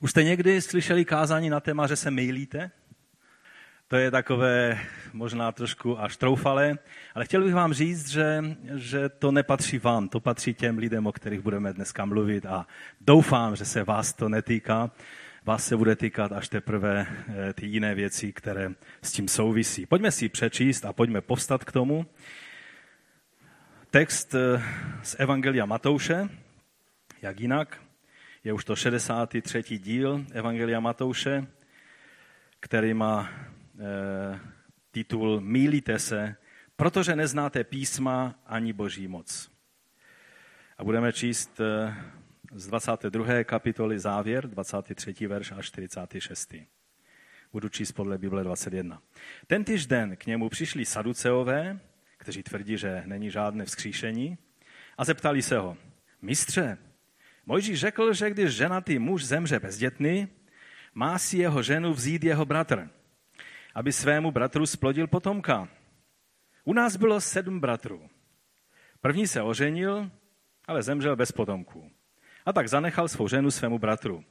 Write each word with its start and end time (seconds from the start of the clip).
Už 0.00 0.10
jste 0.10 0.24
někdy 0.24 0.60
slyšeli 0.62 1.04
kázání 1.04 1.50
na 1.50 1.60
téma, 1.60 1.86
že 1.86 1.96
se 1.96 2.10
mýlíte? 2.10 2.70
To 3.88 3.96
je 3.96 4.10
takové 4.10 4.78
možná 5.12 5.52
trošku 5.52 6.00
až 6.00 6.16
troufalé, 6.16 6.78
ale 7.14 7.24
chtěl 7.24 7.44
bych 7.44 7.54
vám 7.54 7.72
říct, 7.72 8.08
že, 8.08 8.44
že 8.74 9.08
to 9.08 9.32
nepatří 9.32 9.78
vám, 9.78 10.08
to 10.08 10.20
patří 10.20 10.54
těm 10.54 10.78
lidem, 10.78 11.06
o 11.06 11.12
kterých 11.12 11.40
budeme 11.40 11.72
dneska 11.72 12.04
mluvit 12.04 12.46
a 12.46 12.66
doufám, 13.00 13.56
že 13.56 13.64
se 13.64 13.84
vás 13.84 14.12
to 14.12 14.28
netýká. 14.28 14.90
Vás 15.44 15.66
se 15.66 15.76
bude 15.76 15.96
týkat 15.96 16.32
až 16.32 16.48
teprve 16.48 17.06
eh, 17.28 17.52
ty 17.52 17.66
jiné 17.66 17.94
věci, 17.94 18.32
které 18.32 18.70
s 19.02 19.12
tím 19.12 19.28
souvisí. 19.28 19.86
Pojďme 19.86 20.10
si 20.10 20.28
přečíst 20.28 20.84
a 20.84 20.92
pojďme 20.92 21.20
povstat 21.20 21.64
k 21.64 21.72
tomu. 21.72 22.06
Text 23.90 24.34
eh, 24.34 24.62
z 25.02 25.16
Evangelia 25.18 25.66
Matouše, 25.66 26.28
jak 27.22 27.40
jinak, 27.40 27.85
je 28.46 28.52
už 28.52 28.64
to 28.64 28.76
63. 28.76 29.62
díl 29.78 30.24
Evangelia 30.32 30.80
Matouše, 30.80 31.46
který 32.60 32.94
má 32.94 33.30
e, 33.30 34.40
titul 34.90 35.40
Mílíte 35.40 35.98
se, 35.98 36.36
protože 36.76 37.16
neznáte 37.16 37.64
písma 37.64 38.34
ani 38.46 38.72
boží 38.72 39.08
moc. 39.08 39.50
A 40.78 40.84
budeme 40.84 41.12
číst 41.12 41.60
e, 41.60 41.94
z 42.54 42.66
22. 42.66 43.44
kapitoly 43.44 43.98
závěr, 43.98 44.48
23. 44.48 45.26
verš 45.26 45.52
až 45.52 45.66
46. 45.66 46.54
Budu 47.52 47.68
číst 47.68 47.92
podle 47.92 48.18
Bible 48.18 48.44
21. 48.44 49.02
Ten 49.46 49.64
den 49.86 50.16
k 50.16 50.26
němu 50.26 50.48
přišli 50.48 50.84
saduceové, 50.84 51.80
kteří 52.16 52.42
tvrdí, 52.42 52.78
že 52.78 53.02
není 53.06 53.30
žádné 53.30 53.64
vzkříšení, 53.64 54.38
a 54.98 55.04
zeptali 55.04 55.42
se 55.42 55.58
ho, 55.58 55.76
mistře, 56.22 56.78
Mojžíš 57.46 57.80
řekl, 57.80 58.12
že 58.12 58.30
když 58.30 58.50
ženatý 58.50 58.98
muž 58.98 59.24
zemře 59.24 59.60
bezdětný, 59.60 60.28
má 60.94 61.18
si 61.18 61.38
jeho 61.38 61.62
ženu 61.62 61.92
vzít 61.92 62.24
jeho 62.24 62.44
bratr, 62.44 62.90
aby 63.74 63.92
svému 63.92 64.30
bratru 64.30 64.66
splodil 64.66 65.06
potomka. 65.06 65.68
U 66.64 66.72
nás 66.72 66.96
bylo 66.96 67.20
sedm 67.20 67.60
bratrů. 67.60 68.10
První 69.00 69.26
se 69.26 69.42
oženil, 69.42 70.10
ale 70.66 70.82
zemřel 70.82 71.16
bez 71.16 71.32
potomků. 71.32 71.90
A 72.46 72.52
tak 72.52 72.68
zanechal 72.68 73.08
svou 73.08 73.28
ženu 73.28 73.50
svému 73.50 73.78
bratru. 73.78 74.24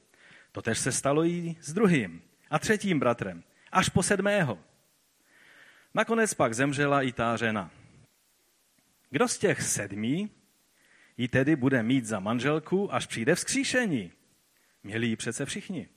Totež 0.52 0.80
se 0.80 0.92
stalo 0.92 1.26
i 1.26 1.56
s 1.62 1.74
druhým 1.74 2.22
a 2.50 2.60
třetím 2.60 3.00
bratrem, 3.00 3.44
až 3.72 3.90
po 3.90 4.04
sedmého. 4.04 4.60
Nakonec 5.94 6.34
pak 6.34 6.54
zemřela 6.54 7.02
i 7.02 7.12
ta 7.12 7.38
žena. 7.38 7.72
Kdo 9.10 9.28
z 9.28 9.38
těch 9.38 9.62
sedmi 9.62 10.30
ji 11.18 11.28
tedy 11.28 11.56
bude 11.56 11.84
mít 11.84 12.06
za 12.06 12.20
manželku, 12.20 12.94
až 12.94 13.06
přijde 13.06 13.36
vzkříšení. 13.36 14.12
Měli 14.84 15.08
ji 15.08 15.16
přece 15.16 15.46
všichni. 15.46 15.90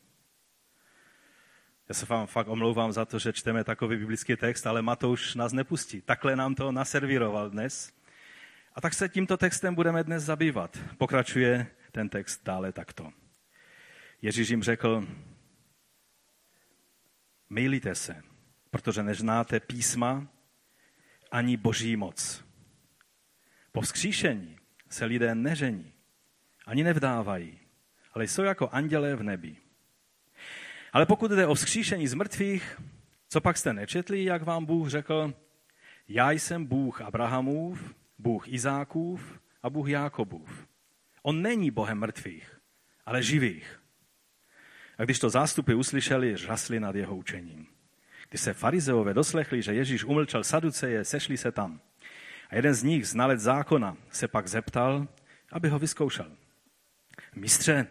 Já 1.88 1.94
se 1.94 2.06
vám 2.06 2.26
fakt 2.26 2.48
omlouvám 2.48 2.92
za 2.92 3.04
to, 3.04 3.18
že 3.18 3.32
čteme 3.32 3.64
takový 3.64 3.96
biblický 3.96 4.36
text, 4.36 4.66
ale 4.66 4.82
Matouš 4.82 5.34
nás 5.34 5.52
nepustí. 5.52 6.00
Takhle 6.00 6.36
nám 6.36 6.54
to 6.54 6.72
naservíroval 6.72 7.50
dnes. 7.50 7.92
A 8.74 8.80
tak 8.80 8.94
se 8.94 9.08
tímto 9.08 9.36
textem 9.36 9.74
budeme 9.74 10.04
dnes 10.04 10.24
zabývat. 10.24 10.78
Pokračuje 10.98 11.66
ten 11.92 12.08
text 12.08 12.44
dále 12.44 12.72
takto. 12.72 13.12
Ježíš 14.22 14.48
jim 14.48 14.62
řekl, 14.62 15.06
mýlíte 17.50 17.94
se, 17.94 18.22
protože 18.70 19.02
neznáte 19.02 19.60
písma 19.60 20.26
ani 21.30 21.56
boží 21.56 21.96
moc. 21.96 22.44
Po 23.72 23.80
vzkříšení 23.80 24.57
se 24.88 25.04
lidé 25.04 25.34
nežení, 25.34 25.92
ani 26.66 26.84
nevdávají, 26.84 27.58
ale 28.12 28.24
jsou 28.24 28.42
jako 28.42 28.68
andělé 28.72 29.16
v 29.16 29.22
nebi. 29.22 29.56
Ale 30.92 31.06
pokud 31.06 31.30
jde 31.30 31.46
o 31.46 31.54
vzkříšení 31.54 32.08
z 32.08 32.14
mrtvých, 32.14 32.80
co 33.28 33.40
pak 33.40 33.56
jste 33.56 33.72
nečetli, 33.72 34.24
jak 34.24 34.42
vám 34.42 34.64
Bůh 34.64 34.88
řekl, 34.88 35.34
já 36.08 36.30
jsem 36.30 36.66
Bůh 36.66 37.00
Abrahamův, 37.00 37.94
Bůh 38.18 38.48
Izákův 38.48 39.40
a 39.62 39.70
Bůh 39.70 39.88
Jákobův. 39.88 40.66
On 41.22 41.42
není 41.42 41.70
Bohem 41.70 41.98
mrtvých, 41.98 42.60
ale 43.06 43.22
živých. 43.22 43.80
A 44.98 45.04
když 45.04 45.18
to 45.18 45.30
zástupy 45.30 45.74
uslyšeli, 45.74 46.36
žasli 46.36 46.80
nad 46.80 46.94
jeho 46.94 47.16
učením. 47.16 47.66
Když 48.28 48.40
se 48.40 48.52
farizeové 48.52 49.14
doslechli, 49.14 49.62
že 49.62 49.74
Ježíš 49.74 50.04
umlčel 50.04 50.44
saduceje, 50.44 51.04
sešli 51.04 51.36
se 51.36 51.52
tam. 51.52 51.80
A 52.48 52.56
jeden 52.56 52.74
z 52.74 52.82
nich, 52.82 53.08
znalec 53.08 53.40
zákona, 53.40 53.96
se 54.10 54.28
pak 54.28 54.48
zeptal, 54.48 55.08
aby 55.52 55.68
ho 55.68 55.78
vyzkoušel. 55.78 56.36
Mistře, 57.34 57.86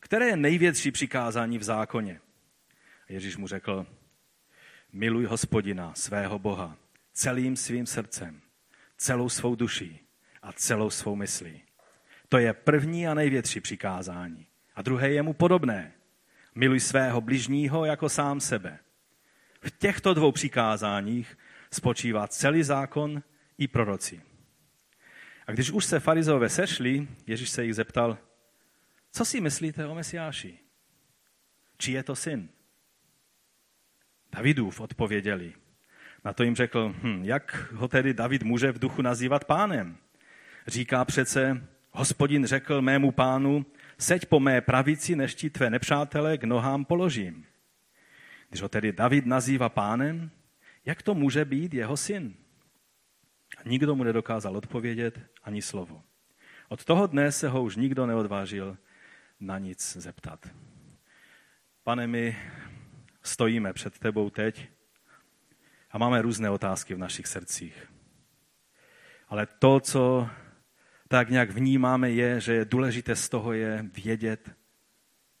které 0.00 0.26
je 0.26 0.36
největší 0.36 0.90
přikázání 0.90 1.58
v 1.58 1.62
zákoně? 1.62 2.20
A 3.08 3.12
Ježíš 3.12 3.36
mu 3.36 3.46
řekl, 3.46 3.86
miluj 4.92 5.24
hospodina, 5.24 5.94
svého 5.94 6.38
Boha, 6.38 6.76
celým 7.12 7.56
svým 7.56 7.86
srdcem, 7.86 8.40
celou 8.96 9.28
svou 9.28 9.54
duší 9.54 10.00
a 10.42 10.52
celou 10.52 10.90
svou 10.90 11.16
myslí. 11.16 11.62
To 12.28 12.38
je 12.38 12.52
první 12.52 13.08
a 13.08 13.14
největší 13.14 13.60
přikázání. 13.60 14.46
A 14.74 14.82
druhé 14.82 15.10
je 15.10 15.22
mu 15.22 15.32
podobné. 15.32 15.92
Miluj 16.54 16.80
svého 16.80 17.20
bližního 17.20 17.84
jako 17.84 18.08
sám 18.08 18.40
sebe. 18.40 18.78
V 19.60 19.70
těchto 19.70 20.14
dvou 20.14 20.32
přikázáních 20.32 21.38
spočívá 21.70 22.28
celý 22.28 22.62
zákon 22.62 23.22
i 23.58 23.68
proroci. 23.68 24.20
A 25.46 25.52
když 25.52 25.70
už 25.70 25.84
se 25.84 26.00
farizové 26.00 26.48
sešli, 26.48 27.08
Ježíš 27.26 27.50
se 27.50 27.64
jich 27.64 27.74
zeptal, 27.74 28.18
co 29.12 29.24
si 29.24 29.40
myslíte 29.40 29.86
o 29.86 29.94
Mesiáši? 29.94 30.58
Či 31.78 31.92
je 31.92 32.02
to 32.02 32.16
syn? 32.16 32.48
Davidův 34.32 34.80
odpověděli. 34.80 35.52
Na 36.24 36.32
to 36.32 36.42
jim 36.42 36.56
řekl, 36.56 36.94
hm, 37.02 37.24
jak 37.24 37.72
ho 37.72 37.88
tedy 37.88 38.14
David 38.14 38.42
může 38.42 38.72
v 38.72 38.78
duchu 38.78 39.02
nazývat 39.02 39.44
pánem? 39.44 39.96
Říká 40.66 41.04
přece, 41.04 41.68
hospodin 41.90 42.46
řekl 42.46 42.82
mému 42.82 43.12
pánu, 43.12 43.66
seď 43.98 44.26
po 44.26 44.40
mé 44.40 44.60
pravici, 44.60 45.16
než 45.16 45.34
ti 45.34 45.50
tvé 45.50 45.70
nepřátele 45.70 46.38
k 46.38 46.44
nohám 46.44 46.84
položím. 46.84 47.46
Když 48.48 48.62
ho 48.62 48.68
tedy 48.68 48.92
David 48.92 49.26
nazývá 49.26 49.68
pánem, 49.68 50.30
jak 50.84 51.02
to 51.02 51.14
může 51.14 51.44
být 51.44 51.74
jeho 51.74 51.96
syn? 51.96 52.34
Nikdo 53.66 53.94
mu 53.94 54.04
nedokázal 54.04 54.56
odpovědět 54.56 55.20
ani 55.42 55.62
slovo. 55.62 56.02
Od 56.68 56.84
toho 56.84 57.06
dne 57.06 57.32
se 57.32 57.48
ho 57.48 57.62
už 57.62 57.76
nikdo 57.76 58.06
neodvážil 58.06 58.76
na 59.40 59.58
nic 59.58 59.96
zeptat. 59.96 60.48
Pane, 61.82 62.06
my 62.06 62.36
stojíme 63.22 63.72
před 63.72 63.98
tebou 63.98 64.30
teď 64.30 64.68
a 65.90 65.98
máme 65.98 66.22
různé 66.22 66.50
otázky 66.50 66.94
v 66.94 66.98
našich 66.98 67.26
srdcích. 67.26 67.92
Ale 69.28 69.46
to, 69.46 69.80
co 69.80 70.28
tak 71.08 71.30
nějak 71.30 71.50
vnímáme, 71.50 72.10
je, 72.10 72.40
že 72.40 72.52
je 72.52 72.64
důležité 72.64 73.16
z 73.16 73.28
toho 73.28 73.52
je 73.52 73.84
vědět, 73.94 74.50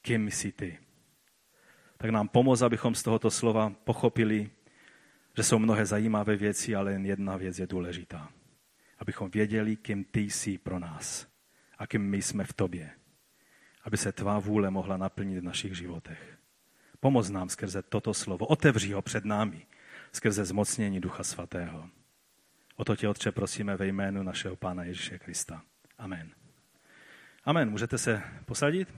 kým 0.02 0.30
jsi 0.30 0.52
ty. 0.52 0.78
Tak 1.96 2.10
nám 2.10 2.28
pomoz, 2.28 2.62
abychom 2.62 2.94
z 2.94 3.02
tohoto 3.02 3.30
slova 3.30 3.70
pochopili, 3.70 4.50
že 5.36 5.42
jsou 5.42 5.58
mnohé 5.58 5.86
zajímavé 5.86 6.36
věci, 6.36 6.74
ale 6.74 6.92
jen 6.92 7.06
jedna 7.06 7.36
věc 7.36 7.58
je 7.58 7.66
důležitá. 7.66 8.28
Abychom 8.98 9.30
věděli, 9.30 9.76
kým 9.76 10.04
ty 10.04 10.20
jsi 10.20 10.58
pro 10.58 10.78
nás 10.78 11.26
a 11.78 11.86
kým 11.86 12.02
my 12.02 12.22
jsme 12.22 12.44
v 12.44 12.52
tobě. 12.52 12.90
Aby 13.82 13.96
se 13.96 14.12
tvá 14.12 14.38
vůle 14.38 14.70
mohla 14.70 14.96
naplnit 14.96 15.38
v 15.38 15.44
našich 15.44 15.76
životech. 15.76 16.38
Pomoz 17.00 17.30
nám 17.30 17.48
skrze 17.48 17.82
toto 17.82 18.14
slovo. 18.14 18.46
Otevři 18.46 18.92
ho 18.92 19.02
před 19.02 19.24
námi 19.24 19.66
skrze 20.12 20.44
zmocnění 20.44 21.00
Ducha 21.00 21.24
Svatého. 21.24 21.88
O 22.76 22.84
to 22.84 22.96
tě, 22.96 23.08
Otče, 23.08 23.32
prosíme 23.32 23.76
ve 23.76 23.86
jménu 23.86 24.22
našeho 24.22 24.56
Pána 24.56 24.84
Ježíše 24.84 25.18
Krista. 25.18 25.62
Amen. 25.98 26.30
Amen. 27.44 27.70
Můžete 27.70 27.98
se 27.98 28.22
posadit? 28.44 28.94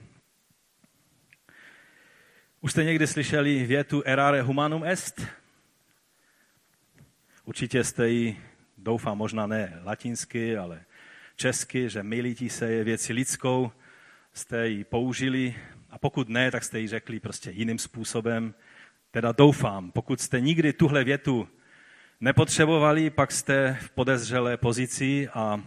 Už 2.60 2.72
jste 2.72 2.84
někdy 2.84 3.06
slyšeli 3.06 3.66
větu 3.66 4.02
erare 4.06 4.42
humanum 4.42 4.84
est? 4.84 5.26
Určitě 7.48 7.84
jste 7.84 8.08
ji, 8.08 8.36
doufám, 8.78 9.18
možná 9.18 9.46
ne 9.46 9.80
latinsky, 9.84 10.56
ale 10.56 10.80
česky, 11.36 11.88
že 11.88 12.02
milítí 12.02 12.50
se 12.50 12.72
je 12.72 12.84
věci 12.84 13.12
lidskou, 13.12 13.72
jste 14.32 14.68
ji 14.68 14.84
použili 14.84 15.54
a 15.90 15.98
pokud 15.98 16.28
ne, 16.28 16.50
tak 16.50 16.64
jste 16.64 16.80
ji 16.80 16.88
řekli 16.88 17.20
prostě 17.20 17.50
jiným 17.50 17.78
způsobem. 17.78 18.54
Teda 19.10 19.32
doufám, 19.32 19.92
pokud 19.92 20.20
jste 20.20 20.40
nikdy 20.40 20.72
tuhle 20.72 21.04
větu 21.04 21.48
nepotřebovali, 22.20 23.10
pak 23.10 23.32
jste 23.32 23.78
v 23.80 23.90
podezřelé 23.90 24.56
pozici 24.56 25.28
a, 25.28 25.60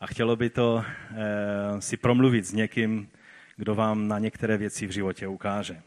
a 0.00 0.06
chtělo 0.06 0.36
by 0.36 0.50
to 0.50 0.84
e, 0.84 1.82
si 1.82 1.96
promluvit 1.96 2.44
s 2.46 2.52
někým, 2.52 3.08
kdo 3.56 3.74
vám 3.74 4.08
na 4.08 4.18
některé 4.18 4.56
věci 4.56 4.86
v 4.86 4.90
životě 4.90 5.28
ukáže. 5.28 5.82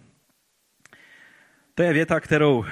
To 1.76 1.84
je 1.84 1.94
věta, 1.94 2.20
kterou 2.20 2.66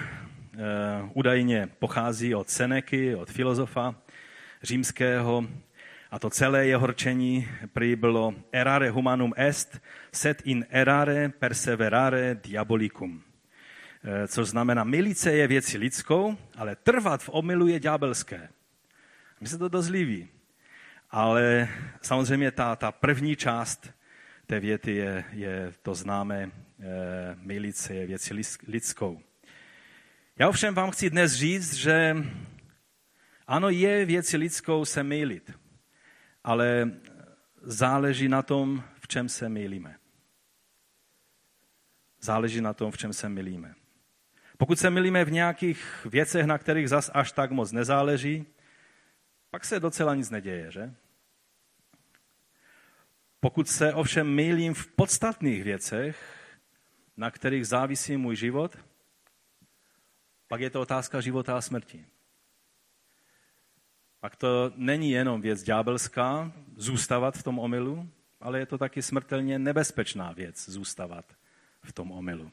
údajně 1.14 1.70
pochází 1.80 2.36
od 2.36 2.50
Seneky, 2.50 3.16
od 3.16 3.30
filozofa 3.32 3.96
římského 4.64 5.48
A 6.12 6.20
to 6.20 6.30
celé 6.30 6.66
jeho 6.66 6.88
rčení 6.88 7.48
prý 7.74 7.96
bylo 7.96 8.34
erare 8.52 8.90
humanum 8.90 9.34
est, 9.36 9.82
set 10.12 10.42
in 10.46 10.66
erare 10.70 11.30
perseverare 11.30 12.36
diabolicum. 12.36 13.24
Eh, 14.04 14.28
což 14.28 14.48
znamená, 14.48 14.84
milice 14.84 15.32
je 15.32 15.48
věci 15.48 15.78
lidskou, 15.78 16.38
ale 16.58 16.76
trvat 16.76 17.24
v 17.24 17.30
omylu 17.34 17.68
je 17.68 17.80
ďábelské. 17.80 18.50
Mi 19.42 19.48
se 19.48 19.58
to 19.58 19.70
dost 19.70 19.90
líbí. 19.90 20.28
Ale 21.12 21.70
samozřejmě 22.02 22.52
ta, 22.52 22.76
ta 22.76 22.92
první 22.92 23.36
část 23.36 23.90
té 24.46 24.60
věty 24.60 24.96
je, 24.96 25.24
je 25.32 25.74
to 25.82 25.96
známé, 25.96 26.44
e, 26.44 26.52
milice 27.42 27.94
je 27.94 28.06
věci 28.06 28.34
lidskou. 28.68 29.22
Já 30.40 30.50
ovšem 30.50 30.74
vám 30.74 30.92
chci 30.92 31.10
dnes 31.10 31.34
říct, 31.34 31.74
že 31.74 32.16
ano, 33.48 33.70
je 33.70 34.06
věci 34.06 34.38
lidskou 34.38 34.86
se 34.86 35.04
mýlit, 35.04 35.60
ale 36.44 36.92
záleží 37.62 38.28
na 38.28 38.42
tom, 38.42 38.84
v 39.00 39.08
čem 39.08 39.30
se 39.30 39.50
mýlíme. 39.50 39.96
Záleží 42.22 42.62
na 42.62 42.74
tom, 42.74 42.92
v 42.92 42.98
čem 42.98 43.14
se 43.14 43.30
mylíme. 43.30 43.76
Pokud 44.58 44.80
se 44.80 44.90
milíme 44.90 45.26
v 45.26 45.32
nějakých 45.32 46.06
věcech, 46.06 46.46
na 46.46 46.58
kterých 46.58 46.90
zas 46.90 47.12
až 47.14 47.32
tak 47.32 47.52
moc 47.52 47.72
nezáleží, 47.72 48.46
pak 49.52 49.66
se 49.66 49.80
docela 49.80 50.16
nic 50.16 50.30
neděje, 50.30 50.72
že? 50.72 50.94
Pokud 53.40 53.70
se 53.70 53.94
ovšem 53.94 54.36
mýlím 54.36 54.74
v 54.74 54.88
podstatných 54.88 55.64
věcech, 55.64 56.38
na 57.18 57.32
kterých 57.32 57.68
závisí 57.68 58.18
můj 58.18 58.36
život, 58.36 58.78
pak 60.54 60.62
je 60.62 60.70
to 60.70 60.82
otázka 60.82 61.22
života 61.22 61.58
a 61.58 61.62
smrti. 61.62 62.06
Pak 64.20 64.36
to 64.36 64.72
není 64.76 65.12
jenom 65.12 65.42
věc 65.42 65.64
ďábelská, 65.64 66.54
zůstavat 66.76 67.38
v 67.38 67.44
tom 67.44 67.60
omylu, 67.60 68.10
ale 68.42 68.60
je 68.60 68.66
to 68.66 68.78
taky 68.78 69.02
smrtelně 69.02 69.60
nebezpečná 69.60 70.32
věc, 70.32 70.70
zůstavat 70.70 71.26
v 71.82 71.92
tom 71.92 72.12
omylu. 72.12 72.52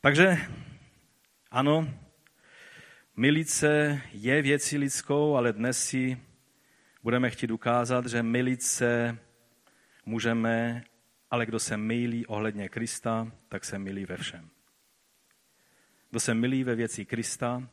Takže 0.00 0.36
ano, 1.50 1.88
milice 3.16 4.02
je 4.12 4.42
věcí 4.42 4.78
lidskou, 4.78 5.36
ale 5.36 5.52
dnes 5.52 5.84
si 5.84 6.20
budeme 7.02 7.30
chtít 7.30 7.50
ukázat, 7.50 8.06
že 8.06 8.22
milice 8.22 9.18
můžeme, 10.06 10.84
ale 11.32 11.46
kdo 11.46 11.58
se 11.58 11.76
mylí 11.76 12.26
ohledně 12.26 12.68
Krista, 12.68 13.32
tak 13.48 13.64
se 13.64 13.78
mylí 13.78 14.04
ve 14.04 14.16
všem. 14.16 14.50
Kdo 16.10 16.20
se 16.20 16.34
mylí 16.34 16.64
ve 16.64 16.74
věci 16.74 17.04
Krista, 17.04 17.68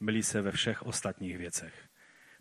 mylí 0.00 0.22
se 0.22 0.40
ve 0.40 0.52
všech 0.52 0.82
ostatních 0.82 1.38
věcech. 1.38 1.88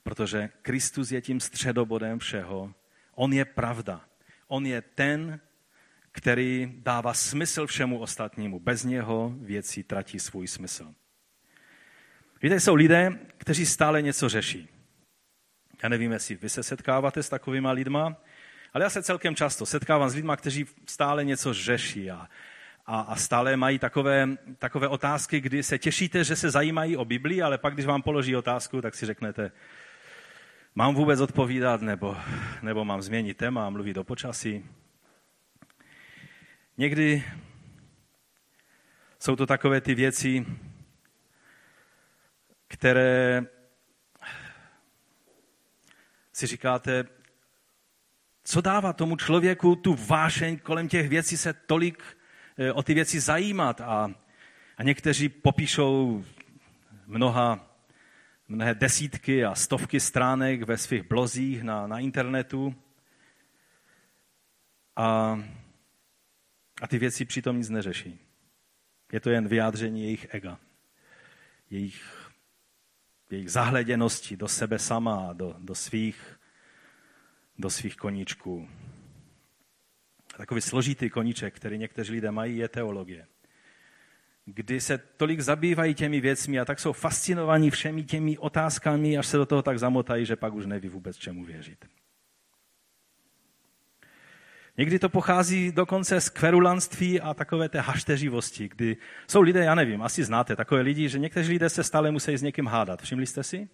Protože 0.04 0.50
Kristus 0.62 1.12
je 1.12 1.22
tím 1.22 1.40
středobodem 1.40 2.20
všeho. 2.20 2.74
On 3.16 3.34
je 3.34 3.46
pravda. 3.46 4.06
On 4.48 4.66
je 4.66 4.82
ten, 4.82 5.40
který 6.12 6.74
dává 6.78 7.14
smysl 7.14 7.68
všemu 7.68 8.00
ostatnímu. 8.00 8.60
Bez 8.60 8.84
něho 8.84 9.34
věci 9.38 9.84
tratí 9.84 10.20
svůj 10.20 10.48
smysl. 10.48 10.94
Víte, 12.42 12.60
jsou 12.60 12.76
lidé, 12.76 13.20
kteří 13.38 13.66
stále 13.66 14.02
něco 14.02 14.30
řeší. 14.30 14.70
Já 15.84 15.90
nevím, 15.90 16.12
jestli 16.12 16.36
vy 16.36 16.50
se 16.50 16.64
setkáváte 16.64 17.24
s 17.24 17.30
takovýma 17.30 17.72
lidma, 17.72 18.22
ale 18.74 18.84
já 18.84 18.90
se 18.90 19.04
celkem 19.04 19.36
často 19.36 19.66
setkávám 19.66 20.10
s 20.10 20.16
lidmi, 20.16 20.32
kteří 20.38 20.66
stále 20.86 21.26
něco 21.26 21.54
řeší 21.54 22.12
a, 22.12 22.28
a, 22.86 23.00
a 23.00 23.16
stále 23.16 23.58
mají 23.58 23.80
takové, 23.80 24.30
takové 24.60 24.88
otázky, 24.88 25.42
kdy 25.42 25.64
se 25.64 25.80
těšíte, 25.80 26.24
že 26.24 26.36
se 26.36 26.52
zajímají 26.52 26.98
o 26.98 27.06
Biblii, 27.06 27.42
ale 27.42 27.58
pak, 27.58 27.74
když 27.74 27.86
vám 27.86 28.02
položí 28.02 28.36
otázku, 28.36 28.82
tak 28.82 28.96
si 28.96 29.06
řeknete, 29.06 29.52
mám 30.76 30.96
vůbec 30.96 31.20
odpovídat, 31.20 31.82
nebo, 31.82 32.18
nebo 32.62 32.86
mám 32.86 33.02
změnit 33.02 33.38
téma 33.38 33.68
a 33.68 33.70
mluvit 33.70 33.98
o 33.98 34.04
počasí. 34.04 34.66
Někdy 36.78 37.24
jsou 39.20 39.36
to 39.36 39.46
takové 39.46 39.82
ty 39.82 39.96
věci, 39.96 40.46
které 42.68 43.46
si 46.34 46.48
říkáte, 46.48 47.06
co 48.44 48.62
dává 48.62 48.94
tomu 48.94 49.16
člověku 49.16 49.76
tu 49.76 49.94
vášeň 49.94 50.60
kolem 50.60 50.88
těch 50.88 51.10
věcí 51.10 51.38
se 51.38 51.54
tolik 51.54 52.04
eh, 52.58 52.72
o 52.72 52.84
ty 52.84 52.94
věci 52.94 53.20
zajímat. 53.20 53.82
A, 53.82 54.12
a 54.78 54.84
někteří 54.84 55.30
popíšou 55.30 56.26
mnoha, 57.06 57.78
mnohé 58.48 58.76
desítky 58.76 59.46
a 59.46 59.56
stovky 59.56 60.00
stránek 60.00 60.64
ve 60.64 60.78
svých 60.78 61.04
blozích 61.04 61.64
na, 61.64 61.88
na 61.88 62.00
internetu. 62.00 62.76
A, 64.96 65.40
a 66.82 66.88
ty 66.88 66.98
věci 66.98 67.26
přitom 67.26 67.58
nic 67.58 67.70
neřeší. 67.70 68.20
Je 69.12 69.20
to 69.20 69.30
jen 69.30 69.48
vyjádření 69.48 70.04
jejich 70.04 70.28
ega, 70.30 70.60
jejich 71.70 72.24
jejich 73.34 73.52
zahleděnosti 73.52 74.38
do 74.38 74.48
sebe 74.48 74.80
sama, 74.80 75.34
do, 75.34 75.56
do, 75.60 75.76
svých, 75.76 76.40
do 77.60 77.70
svých 77.70 77.96
koníčků. 77.96 78.68
Takový 80.38 80.62
složitý 80.62 81.10
koníček, 81.10 81.56
který 81.56 81.78
někteří 81.78 82.12
lidé 82.14 82.32
mají, 82.32 82.58
je 82.58 82.68
teologie. 82.68 83.28
Kdy 84.46 84.82
se 84.82 84.98
tolik 84.98 85.40
zabývají 85.40 85.96
těmi 85.96 86.22
věcmi 86.22 86.60
a 86.60 86.66
tak 86.66 86.80
jsou 86.80 86.94
fascinovaní 86.94 87.70
všemi 87.70 88.04
těmi 88.04 88.38
otázkami, 88.38 89.18
až 89.18 89.28
se 89.28 89.38
do 89.38 89.46
toho 89.46 89.62
tak 89.62 89.80
zamotají, 89.80 90.26
že 90.26 90.36
pak 90.36 90.54
už 90.54 90.66
neví 90.66 90.90
vůbec 90.90 91.18
čemu 91.18 91.46
věřit. 91.46 91.86
Někdy 94.78 95.00
to 95.00 95.10
pochází 95.10 95.72
dokonce 95.72 96.22
z 96.22 96.30
kverulanství 96.30 97.22
a 97.22 97.34
takové 97.34 97.70
té 97.70 97.80
hašteřivosti, 97.80 98.70
kdy 98.70 98.98
jsou 99.28 99.42
lidé, 99.42 99.64
já 99.64 99.76
nevím, 99.76 100.02
asi 100.02 100.24
znáte 100.24 100.56
takové 100.56 100.82
lidi, 100.82 101.10
že 101.10 101.20
někteří 101.20 101.54
lidé 101.54 101.70
se 101.70 101.84
stále 101.84 102.12
musí 102.12 102.38
s 102.38 102.42
někým 102.42 102.68
hádat. 102.68 103.02
Všimli 103.02 103.26
jste 103.26 103.44
si? 103.44 103.70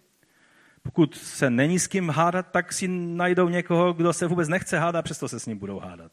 Pokud 0.82 1.14
se 1.14 1.50
není 1.50 1.78
s 1.78 1.86
kým 1.86 2.08
hádat, 2.08 2.50
tak 2.50 2.72
si 2.72 2.88
najdou 2.88 3.48
někoho, 3.48 3.92
kdo 3.92 4.12
se 4.12 4.26
vůbec 4.26 4.48
nechce 4.48 4.78
hádat, 4.78 5.04
přesto 5.04 5.28
se 5.28 5.40
s 5.40 5.46
ním 5.46 5.58
budou 5.58 5.78
hádat. 5.78 6.12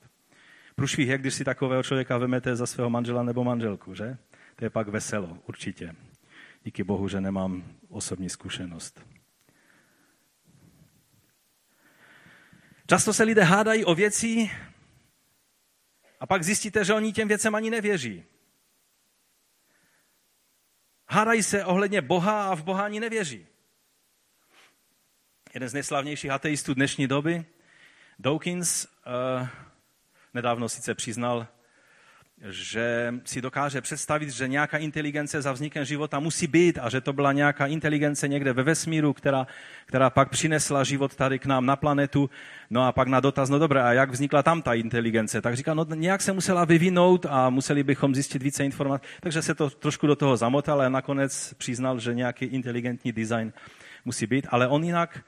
Průšvih 0.75 1.07
je, 1.07 1.17
když 1.17 1.33
si 1.33 1.43
takového 1.43 1.83
člověka 1.83 2.17
vemete 2.17 2.55
za 2.55 2.65
svého 2.65 2.89
manžela 2.89 3.23
nebo 3.23 3.43
manželku, 3.43 3.93
že? 3.93 4.17
To 4.55 4.65
je 4.65 4.69
pak 4.69 4.87
veselo, 4.87 5.37
určitě. 5.47 5.95
Díky 6.63 6.83
bohu, 6.83 7.07
že 7.07 7.21
nemám 7.21 7.63
osobní 7.89 8.29
zkušenost. 8.29 9.05
Často 12.87 13.13
se 13.13 13.23
lidé 13.23 13.43
hádají 13.43 13.85
o 13.85 13.95
věci, 13.95 14.51
a 16.19 16.25
pak 16.25 16.43
zjistíte, 16.43 16.85
že 16.85 16.93
oni 16.93 17.13
těm 17.13 17.27
věcem 17.27 17.55
ani 17.55 17.69
nevěří. 17.69 18.23
Hádají 21.09 21.43
se 21.43 21.65
ohledně 21.65 22.01
Boha 22.01 22.49
a 22.49 22.55
v 22.55 22.63
Boha 22.63 22.85
ani 22.85 22.99
nevěří. 22.99 23.47
Jeden 25.53 25.69
z 25.69 25.73
nejslavnějších 25.73 26.31
ateistů 26.31 26.73
dnešní 26.73 27.07
doby, 27.07 27.45
Dawkins, 28.19 28.85
uh, 28.85 29.47
nedávno 30.33 30.69
sice 30.69 30.95
přiznal, 30.95 31.47
že 32.49 33.13
si 33.25 33.41
dokáže 33.41 33.81
představit, 33.81 34.29
že 34.29 34.47
nějaká 34.47 34.77
inteligence 34.77 35.41
za 35.41 35.51
vznikem 35.51 35.85
života 35.85 36.19
musí 36.19 36.47
být 36.47 36.79
a 36.81 36.89
že 36.89 37.01
to 37.01 37.13
byla 37.13 37.33
nějaká 37.33 37.65
inteligence 37.65 38.27
někde 38.27 38.53
ve 38.53 38.63
vesmíru, 38.63 39.13
která, 39.13 39.47
která 39.85 40.09
pak 40.09 40.29
přinesla 40.29 40.83
život 40.83 41.15
tady 41.15 41.39
k 41.39 41.45
nám 41.45 41.65
na 41.65 41.75
planetu. 41.75 42.29
No 42.69 42.83
a 42.83 42.91
pak 42.91 43.07
na 43.07 43.19
dotaz, 43.19 43.49
no 43.49 43.59
dobré, 43.59 43.81
a 43.81 43.93
jak 43.93 44.11
vznikla 44.11 44.43
tam 44.43 44.61
ta 44.61 44.73
inteligence? 44.73 45.41
Tak 45.41 45.55
říká, 45.55 45.73
no 45.73 45.85
nějak 45.93 46.21
se 46.21 46.33
musela 46.33 46.65
vyvinout 46.65 47.25
a 47.29 47.49
museli 47.49 47.83
bychom 47.83 48.15
zjistit 48.15 48.43
více 48.43 48.65
informací. 48.65 49.03
Takže 49.21 49.41
se 49.41 49.55
to 49.55 49.69
trošku 49.69 50.07
do 50.07 50.15
toho 50.15 50.37
zamotal, 50.37 50.79
ale 50.79 50.89
nakonec 50.89 51.53
přiznal, 51.53 51.99
že 51.99 52.13
nějaký 52.13 52.45
inteligentní 52.45 53.11
design 53.11 53.53
musí 54.05 54.27
být. 54.27 54.47
Ale 54.49 54.67
on 54.67 54.83
jinak 54.83 55.23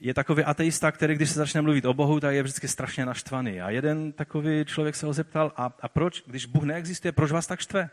je 0.00 0.14
takový 0.14 0.44
ateista, 0.44 0.92
který 0.92 1.14
když 1.14 1.30
se 1.30 1.38
začne 1.38 1.62
mluvit 1.62 1.84
o 1.84 1.94
Bohu, 1.94 2.20
tak 2.20 2.34
je 2.34 2.42
vždycky 2.42 2.68
strašně 2.68 3.06
naštvaný. 3.06 3.60
A 3.60 3.70
jeden 3.70 4.12
takový 4.12 4.64
člověk 4.64 4.96
se 4.96 5.06
ho 5.06 5.12
zeptal, 5.12 5.52
a, 5.56 5.72
a 5.80 5.88
proč, 5.88 6.22
když 6.26 6.46
Bůh 6.46 6.64
neexistuje, 6.64 7.12
proč 7.12 7.30
vás 7.30 7.46
tak 7.46 7.60
štve? 7.60 7.90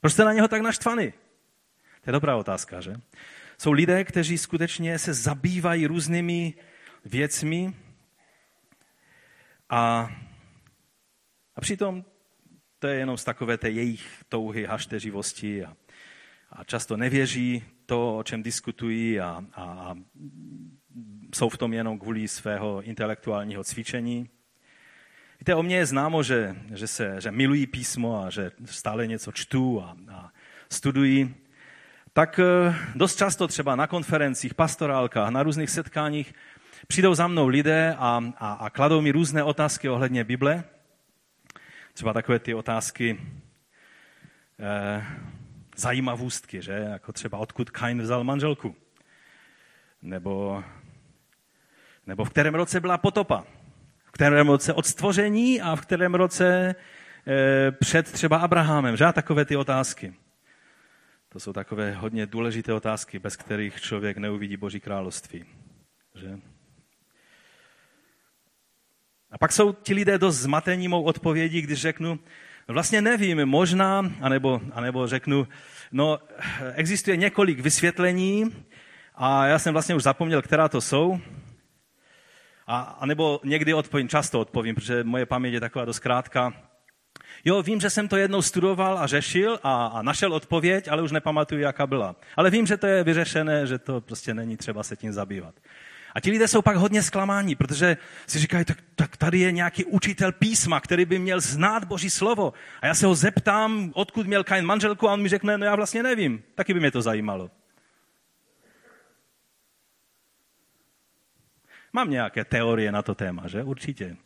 Proč 0.00 0.12
jste 0.12 0.24
na 0.24 0.32
něho 0.32 0.48
tak 0.48 0.62
naštvaný? 0.62 1.12
To 2.00 2.10
je 2.10 2.12
dobrá 2.12 2.36
otázka, 2.36 2.80
že? 2.80 2.94
Jsou 3.58 3.72
lidé, 3.72 4.04
kteří 4.04 4.38
skutečně 4.38 4.98
se 4.98 5.14
zabývají 5.14 5.86
různými 5.86 6.54
věcmi 7.04 7.74
a, 9.70 10.10
a 11.56 11.60
přitom 11.60 12.04
to 12.78 12.86
je 12.86 12.98
jenom 12.98 13.16
z 13.16 13.24
takové 13.24 13.58
té 13.58 13.70
jejich 13.70 14.24
touhy, 14.28 14.64
hašteřivosti 14.64 15.64
a, 15.64 15.76
a 16.50 16.64
často 16.64 16.96
nevěří 16.96 17.64
to, 17.86 18.18
o 18.18 18.22
čem 18.22 18.42
diskutují 18.42 19.20
a, 19.20 19.44
a, 19.54 19.62
a 19.62 19.96
jsou 21.34 21.48
v 21.48 21.58
tom 21.58 21.72
jenom 21.72 21.98
kvůli 21.98 22.28
svého 22.28 22.82
intelektuálního 22.82 23.64
cvičení. 23.64 24.28
Víte, 25.40 25.54
o 25.54 25.62
mně 25.62 25.76
je 25.76 25.86
známo, 25.86 26.22
že, 26.22 26.56
že, 26.74 26.86
se, 26.86 27.20
že 27.20 27.30
milují 27.30 27.66
písmo 27.66 28.24
a 28.24 28.30
že 28.30 28.50
stále 28.64 29.06
něco 29.06 29.32
čtu 29.32 29.82
a, 29.82 29.96
a 30.10 30.32
studují. 30.72 31.34
tak 32.12 32.38
eh, 32.38 32.74
dost 32.94 33.16
často 33.16 33.48
třeba 33.48 33.76
na 33.76 33.86
konferencích, 33.86 34.54
pastorálkách, 34.54 35.30
na 35.30 35.42
různých 35.42 35.70
setkáních 35.70 36.34
přijdou 36.86 37.14
za 37.14 37.26
mnou 37.26 37.48
lidé 37.48 37.94
a, 37.98 38.20
a, 38.36 38.52
a 38.52 38.70
kladou 38.70 39.00
mi 39.00 39.10
různé 39.10 39.42
otázky 39.42 39.88
ohledně 39.88 40.24
Bible. 40.24 40.64
Třeba 41.92 42.12
takové 42.12 42.38
ty 42.38 42.54
otázky 42.54 43.20
eh, 44.60 45.06
zajímavůstky, 45.76 46.62
že? 46.62 46.72
Jako 46.72 47.12
třeba 47.12 47.38
odkud 47.38 47.70
Kain 47.70 48.02
vzal 48.02 48.24
manželku. 48.24 48.76
Nebo, 50.02 50.64
nebo 52.06 52.24
v 52.24 52.30
kterém 52.30 52.54
roce 52.54 52.80
byla 52.80 52.98
potopa. 52.98 53.44
V 54.04 54.10
kterém 54.10 54.48
roce 54.48 54.72
od 54.72 54.86
stvoření 54.86 55.60
a 55.60 55.76
v 55.76 55.80
kterém 55.80 56.14
roce 56.14 56.74
eh, 57.26 57.72
před 57.72 58.12
třeba 58.12 58.36
Abrahamem. 58.36 58.96
Že? 58.96 59.12
Takové 59.12 59.44
ty 59.44 59.56
otázky. 59.56 60.14
To 61.28 61.40
jsou 61.40 61.52
takové 61.52 61.92
hodně 61.92 62.26
důležité 62.26 62.72
otázky, 62.72 63.18
bez 63.18 63.36
kterých 63.36 63.80
člověk 63.80 64.16
neuvidí 64.16 64.56
Boží 64.56 64.80
království. 64.80 65.44
Že? 66.14 66.38
A 69.30 69.38
pak 69.38 69.52
jsou 69.52 69.72
ti 69.72 69.94
lidé 69.94 70.18
dost 70.18 70.36
zmatení 70.36 70.88
mou 70.88 71.02
odpovědí, 71.02 71.62
když 71.62 71.80
řeknu, 71.80 72.18
vlastně 72.72 73.02
nevím, 73.02 73.46
možná, 73.46 74.12
anebo, 74.20 74.60
anebo 74.72 75.06
řeknu, 75.06 75.48
no 75.92 76.18
existuje 76.74 77.16
několik 77.16 77.60
vysvětlení 77.60 78.54
a 79.14 79.46
já 79.46 79.58
jsem 79.58 79.72
vlastně 79.72 79.94
už 79.94 80.02
zapomněl, 80.02 80.42
která 80.42 80.68
to 80.68 80.80
jsou. 80.80 81.20
A, 82.66 82.80
anebo 82.80 83.40
někdy 83.44 83.74
odpovím, 83.74 84.08
často 84.08 84.40
odpovím, 84.40 84.74
protože 84.74 85.04
moje 85.04 85.26
paměť 85.26 85.54
je 85.54 85.60
taková 85.60 85.84
dost 85.84 85.98
krátká. 85.98 86.52
Jo, 87.44 87.62
vím, 87.62 87.80
že 87.80 87.90
jsem 87.90 88.08
to 88.08 88.16
jednou 88.16 88.42
studoval 88.42 88.98
a 88.98 89.06
řešil 89.06 89.60
a, 89.62 89.86
a 89.86 90.02
našel 90.02 90.34
odpověď, 90.34 90.88
ale 90.88 91.02
už 91.02 91.12
nepamatuju, 91.12 91.60
jaká 91.60 91.86
byla. 91.86 92.16
Ale 92.36 92.50
vím, 92.50 92.66
že 92.66 92.76
to 92.76 92.86
je 92.86 93.04
vyřešené, 93.04 93.66
že 93.66 93.78
to 93.78 94.00
prostě 94.00 94.34
není 94.34 94.56
třeba 94.56 94.82
se 94.82 94.96
tím 94.96 95.12
zabývat. 95.12 95.54
A 96.16 96.20
ti 96.20 96.30
lidé 96.30 96.48
jsou 96.48 96.62
pak 96.62 96.76
hodně 96.76 97.02
zklamáni, 97.02 97.56
protože 97.56 97.96
si 98.26 98.38
říkají, 98.38 98.64
tak, 98.64 98.78
tak 98.94 99.16
tady 99.16 99.38
je 99.38 99.52
nějaký 99.52 99.84
učitel 99.84 100.32
písma, 100.32 100.80
který 100.80 101.04
by 101.04 101.18
měl 101.18 101.40
znát 101.40 101.84
Boží 101.84 102.10
slovo. 102.10 102.52
A 102.80 102.86
já 102.86 102.94
se 102.94 103.06
ho 103.06 103.14
zeptám, 103.14 103.92
odkud 103.94 104.26
měl 104.26 104.44
Kain 104.44 104.64
manželku 104.64 105.08
a 105.08 105.12
on 105.12 105.22
mi 105.22 105.28
řekne, 105.28 105.58
no 105.58 105.66
já 105.66 105.76
vlastně 105.76 106.02
nevím. 106.02 106.42
Taky 106.54 106.74
by 106.74 106.80
mě 106.80 106.90
to 106.90 107.02
zajímalo. 107.02 107.50
Mám 111.92 112.10
nějaké 112.10 112.44
teorie 112.44 112.92
na 112.92 113.02
to 113.02 113.14
téma, 113.14 113.48
že? 113.48 113.62
Určitě. 113.62 114.16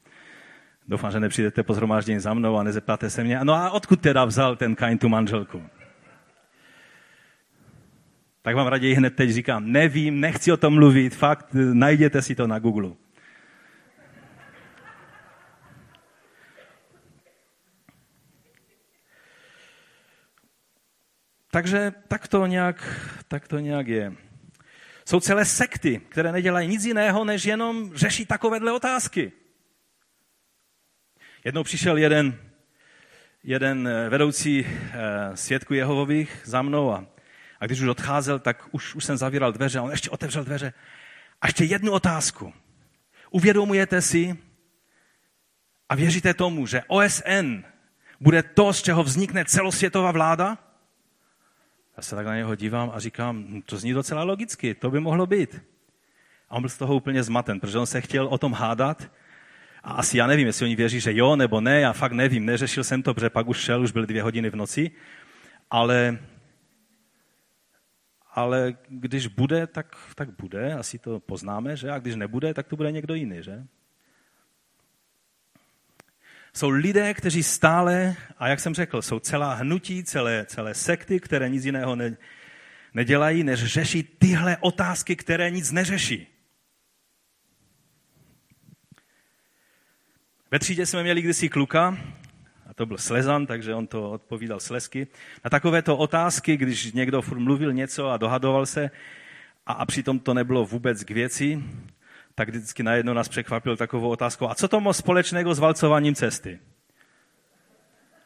Doufám, 0.89 1.13
že 1.13 1.21
nepřijdete 1.21 1.63
po 1.63 1.75
zhromáždění 1.75 2.21
za 2.21 2.35
mnou 2.35 2.57
a 2.57 2.63
nezeptáte 2.63 3.11
se 3.11 3.25
mě, 3.25 3.41
no 3.43 3.55
a 3.55 3.71
odkud 3.71 4.01
teda 4.01 4.25
vzal 4.25 4.57
ten 4.57 4.75
Kain 4.75 4.99
tu 4.99 5.09
manželku? 5.09 5.63
Tak 8.43 8.57
vám 8.57 8.67
raději 8.67 8.95
hned 8.95 9.17
teď 9.17 9.31
říkám, 9.31 9.73
nevím, 9.73 10.21
nechci 10.21 10.53
o 10.53 10.57
tom 10.57 10.75
mluvit, 10.75 11.15
fakt, 11.15 11.47
najděte 11.53 12.23
si 12.23 12.35
to 12.35 12.47
na 12.47 12.59
Google. 12.59 12.91
Takže 21.51 21.93
tak 22.09 22.29
to, 22.29 22.47
nějak, 22.47 23.07
tak 23.29 23.49
to 23.49 23.59
nějak 23.59 23.89
je. 23.89 24.13
Jsou 25.05 25.21
celé 25.21 25.45
sekty, 25.45 26.01
které 26.09 26.33
nedělají 26.33 26.69
nic 26.69 26.85
jiného, 26.85 27.25
než 27.25 27.45
jenom 27.45 27.97
řešit 27.97 28.29
takovéhle 28.29 28.73
otázky. 28.73 29.33
Jednou 31.45 31.63
přišel 31.63 31.97
jeden, 31.97 32.39
jeden 33.45 33.89
vedoucí 34.09 34.67
eh, 34.67 35.37
svědků 35.37 35.75
Jehovových 35.75 36.43
za 36.45 36.63
mnou 36.63 36.93
a 36.93 37.07
a 37.61 37.67
když 37.67 37.81
už 37.81 37.89
odcházel, 37.89 38.39
tak 38.39 38.69
už, 38.71 38.95
už 38.95 39.05
jsem 39.05 39.17
zavíral 39.17 39.53
dveře 39.53 39.79
a 39.79 39.83
on 39.83 39.91
ještě 39.91 40.11
otevřel 40.11 40.45
dveře. 40.45 40.73
A 41.41 41.47
ještě 41.47 41.65
jednu 41.65 41.93
otázku. 41.93 42.53
Uvědomujete 43.31 44.03
si 44.03 44.39
a 45.89 45.95
věříte 45.95 46.35
tomu, 46.35 46.67
že 46.67 46.83
OSN 46.87 47.65
bude 48.21 48.43
to, 48.43 48.73
z 48.73 48.83
čeho 48.83 49.03
vznikne 49.03 49.45
celosvětová 49.45 50.13
vláda? 50.13 50.59
Já 51.97 52.03
se 52.03 52.17
tak 52.17 52.27
na 52.27 52.37
něho 52.37 52.55
dívám 52.55 52.93
a 52.95 53.01
říkám, 53.01 53.37
hm, 53.37 53.63
to 53.63 53.77
zní 53.77 53.93
docela 53.93 54.23
logicky, 54.23 54.75
to 54.75 54.91
by 54.91 55.01
mohlo 55.01 55.27
být. 55.27 55.63
A 56.49 56.55
on 56.55 56.63
byl 56.63 56.69
z 56.69 56.79
toho 56.79 56.97
úplně 56.97 57.23
zmaten, 57.23 57.61
protože 57.61 57.79
on 57.79 57.87
se 57.87 58.01
chtěl 58.01 58.27
o 58.27 58.39
tom 58.39 58.53
hádat. 58.53 59.11
A 59.85 59.93
asi 59.93 60.19
já 60.19 60.27
nevím, 60.27 60.47
jestli 60.47 60.67
oni 60.67 60.77
věří, 60.77 61.01
že 61.01 61.17
jo 61.17 61.37
nebo 61.37 61.61
ne, 61.61 61.81
já 61.81 61.93
fakt 61.93 62.13
nevím, 62.13 62.47
neřešil 62.47 62.85
jsem 62.85 63.03
to, 63.03 63.15
protože 63.15 63.31
pak 63.31 63.49
už 63.49 63.59
šel, 63.59 63.83
už 63.83 63.93
byly 63.93 64.07
dvě 64.07 64.23
hodiny 64.23 64.51
v 64.51 64.57
noci. 64.57 64.91
Ale 65.71 66.19
ale 68.33 68.75
když 68.89 69.27
bude, 69.27 69.67
tak, 69.67 69.97
tak 70.15 70.31
bude, 70.41 70.75
asi 70.75 70.99
to 70.99 71.21
poznáme, 71.21 71.77
že? 71.77 71.91
A 71.91 71.99
když 71.99 72.15
nebude, 72.15 72.55
tak 72.55 72.69
to 72.69 72.77
bude 72.77 72.93
někdo 72.93 73.15
jiný, 73.15 73.43
že? 73.43 73.67
Jsou 76.55 76.69
lidé, 76.69 77.15
kteří 77.15 77.43
stále, 77.43 78.17
a 78.39 78.49
jak 78.49 78.61
jsem 78.61 78.75
řekl, 78.75 79.03
jsou 79.03 79.19
celá 79.19 79.55
hnutí, 79.55 80.05
celé, 80.05 80.47
celé 80.47 80.75
sekty, 80.75 81.21
které 81.21 81.49
nic 81.49 81.65
jiného 81.65 81.97
ne, 81.97 82.17
nedělají, 82.95 83.45
než 83.45 83.65
řeší 83.65 84.03
tyhle 84.03 84.57
otázky, 84.61 85.17
které 85.17 85.51
nic 85.51 85.73
neřeší. 85.73 86.27
Ve 90.51 90.59
třídě 90.59 90.87
jsme 90.87 91.03
měli 91.03 91.23
kdysi 91.23 91.49
kluka, 91.49 91.99
to 92.81 92.87
byl 92.87 92.99
Slezan, 92.99 93.47
takže 93.47 93.75
on 93.75 93.87
to 93.87 94.11
odpovídal 94.11 94.61
Slesky. 94.61 95.07
Na 95.45 95.51
takovéto 95.51 95.97
otázky, 95.97 96.57
když 96.57 96.93
někdo 96.93 97.23
furt 97.23 97.39
mluvil 97.39 97.73
něco 97.73 98.09
a 98.09 98.17
dohadoval 98.17 98.67
se 98.67 98.91
a, 99.67 99.73
a 99.73 99.87
přitom 99.87 100.19
to 100.19 100.35
nebylo 100.35 100.65
vůbec 100.65 101.05
k 101.05 101.11
věci, 101.11 101.63
tak 102.35 102.49
vždycky 102.49 102.83
najednou 102.83 103.13
nás 103.13 103.29
překvapil 103.29 103.77
takovou 103.77 104.09
otázkou, 104.09 104.49
a 104.49 104.55
co 104.55 104.69
to 104.69 104.81
má 104.81 104.93
společného 104.93 105.55
s 105.55 105.59
valcováním 105.59 106.15
cesty? 106.15 106.61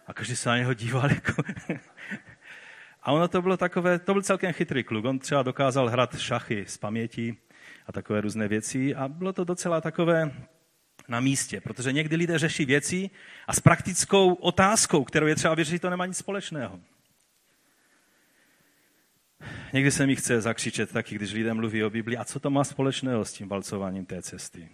A 0.07 0.15
každý 0.15 0.37
se 0.37 0.49
na 0.49 0.57
něho 0.59 0.75
díval 0.75 1.11
jako... 1.11 1.43
a 3.03 3.13
ono 3.13 3.29
to 3.29 3.43
bylo 3.43 3.57
takové, 3.57 3.99
to 3.99 4.13
byl 4.13 4.23
celkem 4.23 4.53
chytrý 4.53 4.85
kluk. 4.85 5.05
On 5.05 5.19
třeba 5.19 5.43
dokázal 5.43 5.89
hrát 5.89 6.19
šachy 6.19 6.65
z 6.69 6.79
paměti 6.79 7.37
a 7.87 7.93
takové 7.93 8.21
různé 8.21 8.49
věci 8.49 8.95
a 8.95 9.09
bylo 9.09 9.33
to 9.33 9.45
docela 9.45 9.81
takové 9.81 10.31
na 11.09 11.21
místě, 11.21 11.61
protože 11.61 11.93
někdy 11.93 12.17
lidé 12.17 12.39
řeší 12.39 12.65
věci 12.65 13.11
a 13.47 13.53
s 13.53 13.61
praktickou 13.61 14.35
otázkou, 14.35 15.05
kterou 15.05 15.27
je 15.27 15.35
třeba 15.35 15.55
vyřešit, 15.55 15.83
to 15.83 15.91
nemá 15.91 16.07
nic 16.07 16.17
společného. 16.17 16.81
Někdy 19.73 19.91
se 19.91 20.07
mi 20.07 20.17
chce 20.17 20.41
zakřičet 20.41 20.93
taky, 20.93 21.15
když 21.15 21.33
lidé 21.33 21.55
mluví 21.55 21.85
o 21.85 21.91
Biblii, 21.91 22.19
a 22.19 22.25
co 22.25 22.41
to 22.41 22.51
má 22.51 22.65
společného 22.65 23.25
s 23.25 23.33
tím 23.33 23.49
valcováním 23.49 24.07
té 24.07 24.23
cesty? 24.23 24.69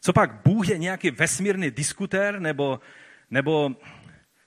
Co 0.00 0.12
pak 0.12 0.42
Bůh 0.44 0.68
je 0.68 0.78
nějaký 0.78 1.10
vesmírný 1.10 1.70
diskutér, 1.70 2.40
nebo, 2.40 2.80
nebo 3.30 3.76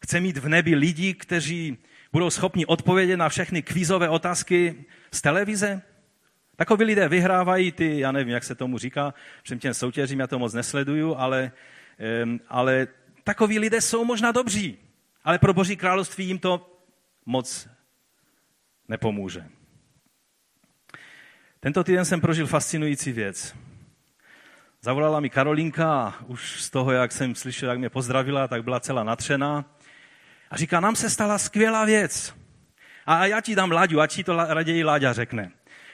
chce 0.03 0.19
mít 0.19 0.37
v 0.37 0.49
nebi 0.49 0.75
lidi, 0.75 1.13
kteří 1.13 1.77
budou 2.11 2.29
schopni 2.29 2.65
odpovědět 2.65 3.17
na 3.17 3.29
všechny 3.29 3.61
kvízové 3.61 4.09
otázky 4.09 4.85
z 5.11 5.21
televize? 5.21 5.81
Takoví 6.61 6.85
lidé 6.85 7.07
vyhrávají 7.07 7.71
ty, 7.71 7.99
já 7.99 8.11
nevím, 8.11 8.33
jak 8.33 8.43
se 8.43 8.55
tomu 8.55 8.77
říká, 8.77 9.13
všem 9.43 9.59
těm 9.59 9.73
soutěžím, 9.73 10.19
já 10.19 10.27
to 10.27 10.39
moc 10.39 10.53
nesleduju, 10.53 11.15
ale, 11.15 11.51
ale 12.47 12.87
takoví 13.23 13.59
lidé 13.59 13.81
jsou 13.81 14.05
možná 14.05 14.31
dobří, 14.31 14.77
ale 15.23 15.39
pro 15.39 15.53
Boží 15.53 15.75
království 15.75 16.25
jim 16.25 16.39
to 16.39 16.79
moc 17.25 17.67
nepomůže. 18.87 19.45
Tento 21.59 21.83
týden 21.83 22.05
jsem 22.05 22.21
prožil 22.21 22.47
fascinující 22.47 23.11
věc. 23.11 23.55
Zavolala 24.81 25.19
mi 25.19 25.29
Karolinka 25.29 25.93
a 25.93 26.13
už 26.27 26.61
z 26.61 26.69
toho, 26.69 26.91
jak 26.91 27.11
jsem 27.11 27.35
slyšel, 27.35 27.69
jak 27.69 27.79
mě 27.79 27.89
pozdravila, 27.89 28.47
tak 28.47 28.63
byla 28.63 28.79
celá 28.79 29.03
natřená. 29.03 29.65
A 30.49 30.57
říká, 30.57 30.79
nám 30.79 30.95
se 30.95 31.09
stala 31.09 31.37
skvělá 31.37 31.85
věc. 31.85 32.35
A 33.05 33.25
já 33.25 33.41
ti 33.41 33.55
dám 33.55 33.71
Láďu, 33.71 33.99
ať 33.99 34.15
ti 34.15 34.23
to 34.23 34.35
raději 34.35 34.83
Láďa 34.83 35.13
řekne. 35.13 35.51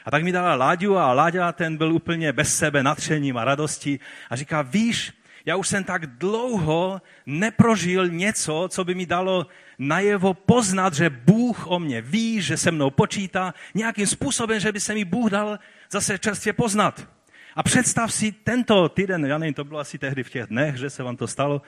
A 0.08 0.12
tak 0.12 0.24
mi 0.24 0.32
dala 0.32 0.56
Láďu 0.56 0.98
a 0.98 1.14
Láďa 1.14 1.52
ten 1.52 1.78
byl 1.78 1.94
úplně 1.94 2.34
bez 2.34 2.58
sebe 2.58 2.84
natřením 2.84 3.38
a 3.38 3.44
radostí 3.44 4.00
a 4.30 4.36
říká, 4.36 4.62
víš, 4.62 5.14
já 5.46 5.56
už 5.56 5.68
jsem 5.68 5.84
tak 5.84 6.06
dlouho 6.06 7.02
neprožil 7.26 8.08
něco, 8.08 8.68
co 8.72 8.84
by 8.84 8.96
mi 8.96 9.06
dalo 9.06 9.48
najevo 9.80 10.34
poznat, 10.34 10.94
že 10.94 11.10
Bůh 11.10 11.68
o 11.68 11.80
mě 11.80 12.02
ví, 12.02 12.42
že 12.42 12.58
se 12.58 12.72
mnou 12.72 12.90
počítá, 12.90 13.54
nějakým 13.74 14.08
způsobem, 14.08 14.60
že 14.60 14.72
by 14.72 14.80
se 14.80 14.94
mi 14.94 15.06
Bůh 15.06 15.32
dal 15.32 15.60
zase 15.92 16.20
čerstvě 16.20 16.54
poznat. 16.54 17.08
A 17.56 17.64
představ 17.64 18.14
si 18.14 18.32
tento 18.32 18.90
týden, 18.90 19.26
já 19.26 19.38
nevím, 19.38 19.54
to 19.54 19.64
bylo 19.64 19.80
asi 19.80 19.98
tehdy 19.98 20.24
v 20.24 20.30
těch 20.30 20.48
dnech, 20.48 20.76
že 20.76 20.90
se 20.90 21.04
vám 21.04 21.18
to 21.18 21.28
stalo, 21.28 21.62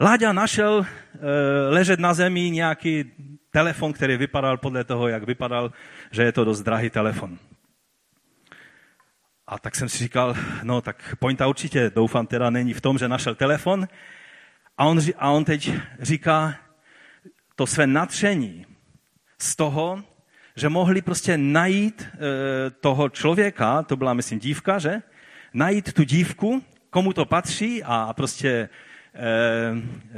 Láďa 0.00 0.32
našel 0.32 0.80
e, 0.80 0.88
ležet 1.68 2.00
na 2.00 2.14
zemi 2.14 2.50
nějaký 2.50 3.12
telefon, 3.50 3.92
který 3.92 4.16
vypadal 4.16 4.56
podle 4.56 4.84
toho, 4.84 5.08
jak 5.08 5.22
vypadal, 5.22 5.72
že 6.10 6.22
je 6.22 6.32
to 6.32 6.44
dost 6.44 6.62
drahý 6.62 6.90
telefon. 6.90 7.38
A 9.46 9.58
tak 9.58 9.74
jsem 9.74 9.88
si 9.88 9.98
říkal, 9.98 10.34
no 10.62 10.80
tak 10.80 11.16
pointa 11.18 11.46
určitě, 11.46 11.90
doufám 11.94 12.26
teda 12.26 12.50
není 12.50 12.72
v 12.72 12.80
tom, 12.80 12.98
že 12.98 13.08
našel 13.08 13.34
telefon. 13.34 13.88
A 14.78 14.84
on, 14.84 15.00
a 15.18 15.30
on 15.30 15.44
teď 15.44 15.70
říká, 16.00 16.54
to 17.56 17.66
své 17.66 17.86
natření 17.86 18.66
z 19.38 19.56
toho, 19.56 20.02
že 20.56 20.68
mohli 20.68 21.02
prostě 21.02 21.38
najít 21.38 22.02
e, 22.02 22.70
toho 22.70 23.08
člověka, 23.08 23.82
to 23.82 23.96
byla, 23.96 24.14
myslím, 24.14 24.38
dívka, 24.38 24.78
že? 24.78 25.02
Najít 25.54 25.92
tu 25.92 26.02
dívku, 26.02 26.62
komu 26.90 27.12
to 27.12 27.24
patří 27.24 27.82
a 27.84 28.12
prostě 28.12 28.68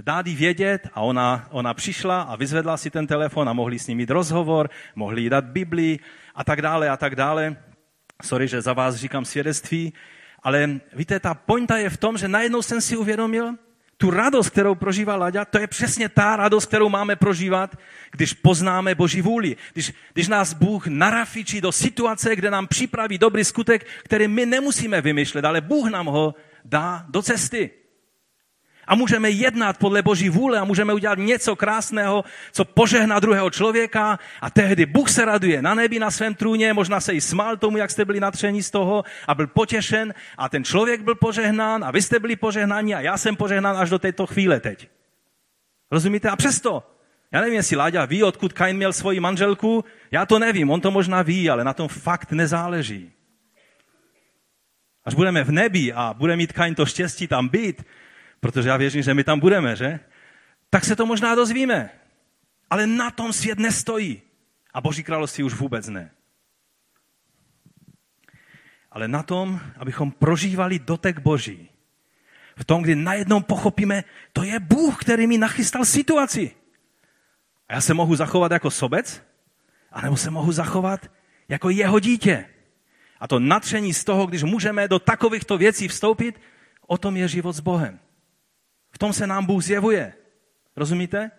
dát 0.01 0.27
jí 0.27 0.37
vědět 0.37 0.89
a 0.95 1.01
ona, 1.01 1.47
ona 1.51 1.75
přišla 1.75 2.23
a 2.23 2.37
vyzvedla 2.37 2.77
si 2.77 2.91
ten 2.91 3.07
telefon 3.07 3.49
a 3.49 3.53
mohli 3.53 3.79
s 3.79 3.87
ním 3.87 3.99
mít 3.99 4.11
rozhovor, 4.11 4.71
mohli 4.95 5.23
jí 5.23 5.29
dát 5.29 5.45
Biblii 5.45 5.99
a 6.35 6.45
tak 6.45 6.63
dále 6.63 6.89
a 6.89 6.97
tak 6.97 7.17
dále. 7.17 7.57
Sorry, 8.23 8.49
že 8.49 8.63
za 8.63 8.73
vás 8.73 8.97
říkám 8.97 9.25
svědectví, 9.25 9.93
ale 10.43 10.81
víte, 10.93 11.21
ta 11.21 11.35
pointa 11.35 11.77
je 11.77 11.91
v 11.91 11.97
tom, 11.97 12.19
že 12.19 12.29
najednou 12.29 12.63
jsem 12.63 12.81
si 12.81 12.97
uvědomil, 12.97 13.55
tu 13.97 14.11
radost, 14.11 14.51
kterou 14.51 14.75
prožívá 14.75 15.17
Laďa, 15.17 15.45
to 15.45 15.59
je 15.59 15.67
přesně 15.67 16.09
ta 16.09 16.37
radost, 16.37 16.67
kterou 16.67 16.89
máme 16.89 17.17
prožívat, 17.17 17.77
když 18.11 18.33
poznáme 18.33 18.95
Boží 18.95 19.23
vůli. 19.23 19.57
Když, 19.73 19.93
když 20.13 20.29
nás 20.29 20.53
Bůh 20.55 20.87
narafičí 20.87 21.61
do 21.61 21.73
situace, 21.73 22.37
kde 22.37 22.51
nám 22.51 22.67
připraví 22.67 23.19
dobrý 23.19 23.45
skutek, 23.45 23.87
který 24.05 24.29
my 24.29 24.47
nemusíme 24.47 25.01
vymýšlet, 25.01 25.45
ale 25.45 25.61
Bůh 25.61 25.91
nám 25.91 26.07
ho 26.07 26.35
dá 26.65 27.07
do 27.09 27.23
cesty. 27.23 27.71
A 28.87 28.95
můžeme 28.95 29.31
jednat 29.31 29.79
podle 29.79 30.03
Boží 30.03 30.29
vůle 30.29 30.59
a 30.59 30.65
můžeme 30.65 30.95
udělat 30.95 31.19
něco 31.19 31.57
krásného, 31.57 32.25
co 32.53 32.65
požehná 32.65 33.21
druhého 33.21 33.51
člověka 33.51 34.19
a 34.41 34.51
tehdy 34.51 34.87
Bůh 34.87 35.11
se 35.11 35.25
raduje 35.25 35.63
na 35.63 35.75
nebi 35.75 35.99
na 35.99 36.11
svém 36.11 36.35
trůně, 36.35 36.73
možná 36.73 37.01
se 37.01 37.13
i 37.13 37.21
smál 37.21 37.57
tomu, 37.57 37.77
jak 37.77 37.91
jste 37.91 38.05
byli 38.05 38.21
natření 38.21 38.63
z 38.63 38.71
toho 38.71 39.05
a 39.27 39.35
byl 39.35 39.47
potěšen 39.47 40.15
a 40.39 40.49
ten 40.49 40.65
člověk 40.65 41.01
byl 41.03 41.15
požehnán 41.15 41.85
a 41.85 41.91
vy 41.91 42.03
jste 42.03 42.19
byli 42.19 42.37
požehnáni 42.37 42.95
a 42.95 43.01
já 43.01 43.19
jsem 43.19 43.37
požehnán 43.37 43.77
až 43.77 43.91
do 43.91 43.99
této 43.99 44.27
chvíle 44.27 44.61
teď. 44.61 44.89
Rozumíte? 45.91 46.29
A 46.29 46.37
přesto, 46.37 46.83
já 47.33 47.41
nevím, 47.41 47.55
jestli 47.55 47.77
Láďa 47.77 48.05
ví, 48.05 48.23
odkud 48.23 48.53
Kain 48.53 48.77
měl 48.77 48.93
svoji 48.93 49.21
manželku, 49.21 49.85
já 50.11 50.27
to 50.27 50.39
nevím, 50.39 50.71
on 50.71 50.81
to 50.81 50.91
možná 50.91 51.23
ví, 51.23 51.51
ale 51.51 51.65
na 51.65 51.75
tom 51.75 51.89
fakt 51.89 52.33
nezáleží. 52.33 53.13
Až 55.05 55.15
budeme 55.15 55.45
v 55.45 55.51
nebi 55.51 55.93
a 55.93 56.15
bude 56.15 56.37
mít 56.37 56.53
Kain 56.53 56.75
to 56.75 56.87
štěstí 56.87 57.27
tam 57.27 57.49
být, 57.49 57.83
protože 58.43 58.69
já 58.69 58.77
věřím, 58.77 59.03
že 59.03 59.15
my 59.15 59.25
tam 59.25 59.41
budeme, 59.41 59.77
že? 59.77 60.01
Tak 60.71 60.85
se 60.85 60.97
to 60.97 61.07
možná 61.07 61.35
dozvíme. 61.35 61.91
Ale 62.71 62.87
na 62.87 63.11
tom 63.11 63.33
svět 63.33 63.59
nestojí. 63.59 64.23
A 64.75 64.81
Boží 64.81 65.03
království 65.03 65.45
už 65.45 65.55
vůbec 65.55 65.89
ne. 65.89 66.11
Ale 68.91 69.09
na 69.09 69.23
tom, 69.23 69.61
abychom 69.77 70.11
prožívali 70.11 70.79
dotek 70.79 71.19
Boží. 71.19 71.69
V 72.57 72.65
tom, 72.65 72.83
kdy 72.83 72.95
najednou 72.95 73.41
pochopíme, 73.41 74.05
to 74.33 74.43
je 74.43 74.61
Bůh, 74.61 75.01
který 75.01 75.27
mi 75.27 75.39
nachystal 75.39 75.85
situaci. 75.85 76.51
A 77.69 77.75
já 77.75 77.81
se 77.81 77.95
mohu 77.95 78.17
zachovat 78.17 78.53
jako 78.53 78.71
sobec, 78.71 79.23
anebo 79.93 80.17
se 80.17 80.31
mohu 80.31 80.53
zachovat 80.53 81.11
jako 81.49 81.71
jeho 81.71 82.01
dítě. 82.01 82.45
A 83.21 83.29
to 83.29 83.39
natření 83.39 83.95
z 83.95 84.05
toho, 84.05 84.27
když 84.27 84.43
můžeme 84.43 84.89
do 84.89 84.99
takovýchto 84.99 85.59
věcí 85.59 85.89
vstoupit, 85.89 86.41
o 86.87 86.99
tom 86.99 87.17
je 87.17 87.29
život 87.29 87.53
s 87.53 87.61
Bohem. 87.61 87.99
V 88.93 88.99
tom 88.99 89.13
se 89.13 89.27
nám 89.27 89.47
Bůh 89.47 89.65
zjevuje. 89.65 90.13
Rozumíte? 90.77 91.31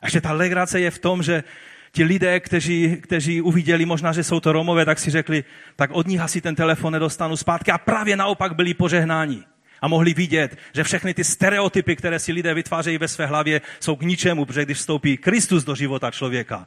A 0.00 0.06
ještě 0.06 0.20
ta 0.20 0.32
legrace 0.32 0.80
je 0.80 0.90
v 0.90 0.98
tom, 0.98 1.22
že 1.22 1.44
ti 1.92 2.04
lidé, 2.04 2.40
kteří, 2.40 2.96
kteří 3.00 3.40
uviděli 3.40 3.86
možná, 3.86 4.12
že 4.12 4.24
jsou 4.24 4.40
to 4.40 4.52
Romové, 4.52 4.84
tak 4.84 4.98
si 4.98 5.10
řekli, 5.10 5.44
tak 5.76 5.90
od 5.92 6.06
nich 6.06 6.20
asi 6.20 6.40
ten 6.40 6.54
telefon 6.54 6.92
nedostanu 6.92 7.36
zpátky 7.36 7.70
a 7.70 7.78
právě 7.78 8.16
naopak 8.16 8.54
byli 8.54 8.74
požehnáni. 8.74 9.44
A 9.80 9.88
mohli 9.88 10.14
vidět, 10.14 10.58
že 10.74 10.84
všechny 10.84 11.14
ty 11.14 11.24
stereotypy, 11.24 11.96
které 11.96 12.18
si 12.18 12.32
lidé 12.32 12.54
vytvářejí 12.54 12.98
ve 12.98 13.08
své 13.08 13.26
hlavě, 13.26 13.60
jsou 13.80 13.96
k 13.96 14.02
ničemu, 14.02 14.44
protože 14.44 14.64
když 14.64 14.78
vstoupí 14.78 15.16
Kristus 15.16 15.64
do 15.64 15.74
života 15.74 16.10
člověka, 16.10 16.66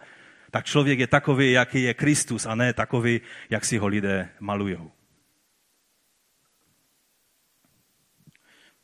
tak 0.51 0.65
člověk 0.65 0.99
je 0.99 1.07
takový, 1.07 1.51
jaký 1.51 1.83
je 1.83 1.93
Kristus 1.93 2.45
a 2.45 2.55
ne 2.55 2.73
takový, 2.73 3.21
jak 3.49 3.65
si 3.65 3.77
ho 3.77 3.87
lidé 3.87 4.29
malujou. 4.39 4.91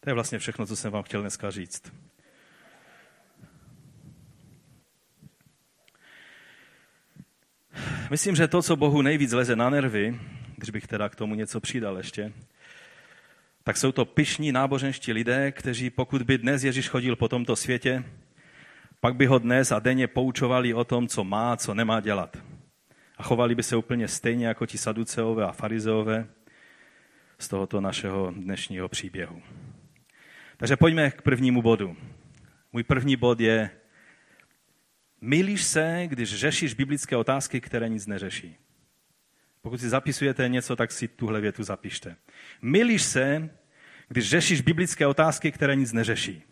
To 0.07 0.11
je 0.11 0.13
vlastně 0.13 0.39
všechno, 0.39 0.65
co 0.65 0.75
jsem 0.75 0.91
vám 0.91 1.03
chtěl 1.03 1.21
dneska 1.21 1.51
říct. 1.51 1.93
Myslím, 8.09 8.35
že 8.35 8.47
to, 8.47 8.61
co 8.61 8.75
Bohu 8.75 9.01
nejvíc 9.01 9.31
leze 9.31 9.55
na 9.55 9.69
nervy, 9.69 10.19
když 10.55 10.69
bych 10.69 10.87
teda 10.87 11.09
k 11.09 11.15
tomu 11.15 11.35
něco 11.35 11.59
přidal 11.59 11.97
ještě, 11.97 12.33
tak 13.63 13.77
jsou 13.77 13.91
to 13.91 14.05
pyšní 14.05 14.51
náboženští 14.51 15.13
lidé, 15.13 15.51
kteří 15.51 15.89
pokud 15.89 16.21
by 16.21 16.37
dnes 16.37 16.63
Ježíš 16.63 16.89
chodil 16.89 17.15
po 17.15 17.27
tomto 17.27 17.55
světě, 17.55 18.03
pak 18.99 19.15
by 19.15 19.25
ho 19.25 19.39
dnes 19.39 19.71
a 19.71 19.79
denně 19.79 20.07
poučovali 20.07 20.73
o 20.73 20.83
tom, 20.83 21.07
co 21.07 21.23
má, 21.23 21.57
co 21.57 21.73
nemá 21.73 21.99
dělat. 21.99 22.37
A 23.17 23.23
chovali 23.23 23.55
by 23.55 23.63
se 23.63 23.75
úplně 23.75 24.07
stejně 24.07 24.47
jako 24.47 24.65
ti 24.65 24.77
saduceové 24.77 25.45
a 25.45 25.51
farizeové 25.51 26.27
z 27.39 27.47
tohoto 27.47 27.81
našeho 27.81 28.31
dnešního 28.31 28.89
příběhu. 28.89 29.41
Takže 30.57 30.77
pojďme 30.77 31.11
k 31.11 31.21
prvnímu 31.21 31.61
bodu. 31.61 31.97
Můj 32.73 32.83
první 32.83 33.15
bod 33.15 33.39
je, 33.39 33.69
milíš 35.21 35.63
se, 35.63 36.03
když 36.07 36.35
řešíš 36.35 36.73
biblické 36.73 37.15
otázky, 37.15 37.61
které 37.61 37.89
nic 37.89 38.07
neřeší. 38.07 38.57
Pokud 39.61 39.79
si 39.79 39.89
zapisujete 39.89 40.49
něco, 40.49 40.75
tak 40.75 40.91
si 40.91 41.07
tuhle 41.07 41.41
větu 41.41 41.63
zapište. 41.63 42.15
Milíš 42.61 43.01
se, 43.01 43.49
když 44.07 44.29
řešíš 44.29 44.61
biblické 44.61 45.07
otázky, 45.07 45.51
které 45.51 45.75
nic 45.75 45.93
neřeší. 45.93 46.43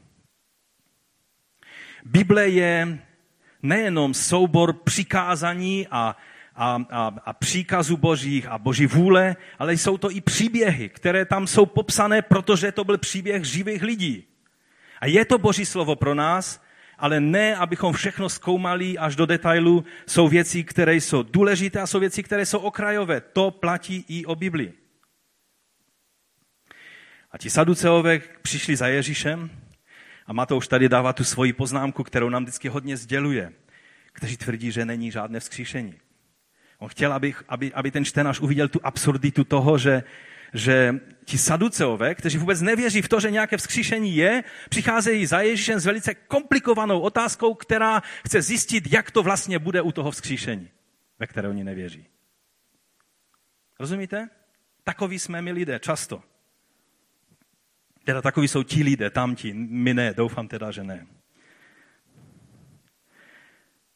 Bible 2.06 2.50
je 2.50 3.00
nejenom 3.62 4.14
soubor 4.14 4.74
přikázání 4.74 5.88
a 5.92 6.18
a, 6.56 6.86
a, 6.90 7.14
a 7.26 7.34
příkazů 7.34 7.98
božích 7.98 8.48
a 8.48 8.58
boží 8.58 8.86
vůle, 8.86 9.36
ale 9.60 9.74
jsou 9.74 9.98
to 9.98 10.12
i 10.12 10.22
příběhy, 10.22 10.90
které 10.90 11.26
tam 11.26 11.48
jsou 11.48 11.66
popsané, 11.66 12.22
protože 12.22 12.72
to 12.72 12.84
byl 12.84 12.98
příběh 12.98 13.44
živých 13.44 13.84
lidí. 13.84 14.24
A 15.02 15.08
je 15.08 15.26
to 15.26 15.38
boží 15.38 15.66
slovo 15.66 15.96
pro 15.96 16.16
nás, 16.16 16.62
ale 16.98 17.20
ne, 17.20 17.56
abychom 17.56 17.94
všechno 17.94 18.30
zkoumali 18.30 18.98
až 18.98 19.16
do 19.16 19.26
detailu. 19.26 19.86
Jsou 20.08 20.28
věci, 20.28 20.64
které 20.64 20.96
jsou 20.96 21.24
důležité 21.24 21.82
a 21.82 21.88
jsou 21.88 22.00
věci, 22.00 22.24
které 22.24 22.46
jsou 22.46 22.60
okrajové. 22.60 23.22
To 23.22 23.52
platí 23.52 24.06
i 24.08 24.26
o 24.26 24.36
Biblii. 24.36 24.74
A 27.32 27.38
ti 27.38 27.50
saduceové 27.50 28.22
přišli 28.42 28.76
za 28.76 28.88
Ježíšem 28.88 29.50
a 30.28 30.34
Matouš 30.34 30.68
tady 30.68 30.90
dává 30.90 31.14
tu 31.14 31.24
svoji 31.24 31.54
poznámku, 31.54 32.04
kterou 32.04 32.30
nám 32.30 32.44
vždycky 32.44 32.68
hodně 32.68 32.98
sděluje, 32.98 33.54
kteří 34.14 34.38
tvrdí, 34.38 34.72
že 34.72 34.86
není 34.86 35.12
žádné 35.12 35.40
vzkříšení. 35.40 36.05
On 36.86 36.90
chtěl, 36.90 37.14
aby, 37.14 37.34
aby, 37.50 37.74
aby 37.74 37.92
ten 37.92 38.06
čtenář 38.06 38.40
uviděl 38.40 38.68
tu 38.68 38.80
absurditu 38.84 39.44
toho, 39.44 39.78
že, 39.78 40.04
že 40.54 41.00
ti 41.26 41.38
saduceové, 41.38 42.16
kteří 42.16 42.38
vůbec 42.38 42.62
nevěří 42.62 43.02
v 43.02 43.08
to, 43.10 43.20
že 43.20 43.32
nějaké 43.32 43.58
vzkříšení 43.58 44.16
je, 44.16 44.44
přicházejí 44.70 45.26
za 45.26 45.42
Ježíšem 45.42 45.80
s 45.80 45.86
velice 45.86 46.14
komplikovanou 46.14 47.00
otázkou, 47.00 47.54
která 47.54 48.02
chce 48.26 48.42
zjistit, 48.42 48.94
jak 48.94 49.12
to 49.12 49.24
vlastně 49.24 49.60
bude 49.60 49.82
u 49.82 49.92
toho 49.92 50.12
vzkříšení, 50.12 50.70
ve 51.20 51.28
které 51.28 51.50
oni 51.50 51.64
nevěří. 51.64 52.08
Rozumíte? 53.80 54.30
Takoví 54.84 55.20
jsme 55.20 55.42
my 55.42 55.52
lidé, 55.52 55.80
často. 55.80 56.24
Teda 58.04 58.22
takoví 58.22 58.48
jsou 58.48 58.64
ti 58.64 58.84
lidé, 58.84 59.10
tamti, 59.10 59.54
my 59.54 59.94
ne, 59.94 60.14
doufám 60.14 60.48
teda, 60.48 60.72
že 60.72 60.84
ne. 60.84 61.08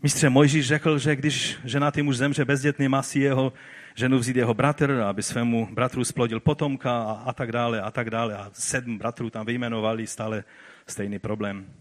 Mistře 0.02 0.30
Mojžíš 0.30 0.68
řekl, 0.68 0.98
že 0.98 1.16
když 1.16 1.58
ženatý 1.64 2.02
muž 2.02 2.18
zemře 2.18 2.46
bezdětný, 2.46 2.88
má 2.88 3.04
si 3.04 3.20
jeho 3.20 3.54
ženu 3.96 4.20
vzít 4.20 4.36
jeho 4.36 4.54
bratr, 4.54 4.92
aby 4.92 5.24
svému 5.24 5.70
bratru 5.72 6.04
splodil 6.04 6.40
potomka 6.40 7.02
a, 7.02 7.12
a 7.12 7.34
tak 7.34 7.52
dále 7.52 7.82
a 7.82 7.92
tak 7.92 8.10
dále. 8.10 8.38
A 8.38 8.52
sedm 8.54 8.98
bratrů 8.98 9.30
tam 9.30 9.46
vyjmenovali 9.46 10.08
stále 10.08 10.44
stejný 10.88 11.20
problém. 11.20 11.74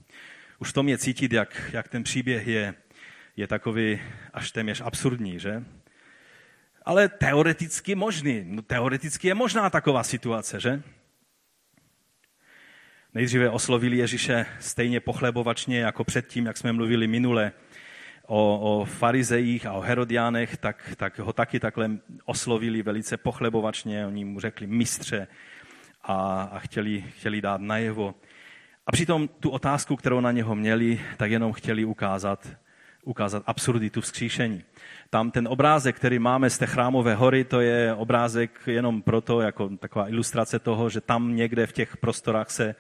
Už 0.59 0.69
v 0.69 0.73
tom 0.73 0.89
je 0.89 0.99
cítit, 0.99 1.33
jak, 1.33 1.71
jak 1.73 1.89
ten 1.89 2.03
příběh 2.03 2.47
je, 2.47 2.75
je 3.37 3.47
takový 3.47 4.01
až 4.33 4.51
téměř 4.51 4.81
absurdní, 4.81 5.41
že? 5.41 5.65
Ale 6.83 7.09
teoreticky 7.09 7.95
možný. 7.95 8.43
No, 8.47 8.63
teoreticky 8.63 9.29
je 9.29 9.35
možná 9.35 9.71
taková 9.71 10.03
situace, 10.03 10.61
že? 10.61 10.83
Nejdříve 13.15 13.51
oslovili 13.51 13.97
Ježíše 13.97 14.47
stejně 14.61 15.01
pochlebovačně 15.01 15.81
jako 15.81 16.05
předtím, 16.05 16.47
jak 16.47 16.57
jsme 16.57 16.73
mluvili 16.73 17.07
minule, 17.07 17.53
o, 18.29 18.59
o 18.61 18.85
farizejích 18.85 19.67
a 19.67 19.73
o 19.73 19.81
herodiánech, 19.81 20.57
tak, 20.57 20.95
tak 20.97 21.19
ho 21.19 21.33
taky 21.33 21.61
takhle 21.61 21.91
oslovili 22.25 22.83
velice 22.83 23.17
pochlebovačně. 23.17 24.07
Oni 24.07 24.25
mu 24.25 24.41
řekli 24.41 24.67
mistře 24.67 25.27
a, 26.03 26.43
a 26.53 26.59
chtěli, 26.59 27.05
chtěli 27.17 27.41
dát 27.41 27.61
najevo. 27.61 28.15
A 28.87 28.93
přitom 28.93 29.29
tu 29.29 29.51
otázku, 29.51 29.97
kterou 29.97 30.21
na 30.21 30.33
něho 30.33 30.55
měli, 30.55 31.01
tak 31.17 31.31
jenom 31.31 31.53
chtěli 31.53 31.85
ukázat, 31.85 32.49
ukázat 33.05 33.43
absurditu 33.47 34.01
vzkříšení. 34.01 34.63
Tam 35.11 35.31
ten 35.31 35.49
obrázek, 35.49 35.97
který 35.97 36.19
máme 36.19 36.51
z 36.51 36.59
té 36.59 36.67
chrámové 36.67 37.15
hory, 37.15 37.45
to 37.45 37.61
je 37.61 37.95
obrázek 37.95 38.61
jenom 38.67 39.03
proto, 39.03 39.41
jako 39.41 39.69
taková 39.69 40.09
ilustrace 40.09 40.59
toho, 40.59 40.91
že 40.91 41.01
tam 41.01 41.37
někde 41.37 41.67
v 41.67 41.73
těch 41.73 41.97
prostorách 41.97 42.51
se 42.51 42.75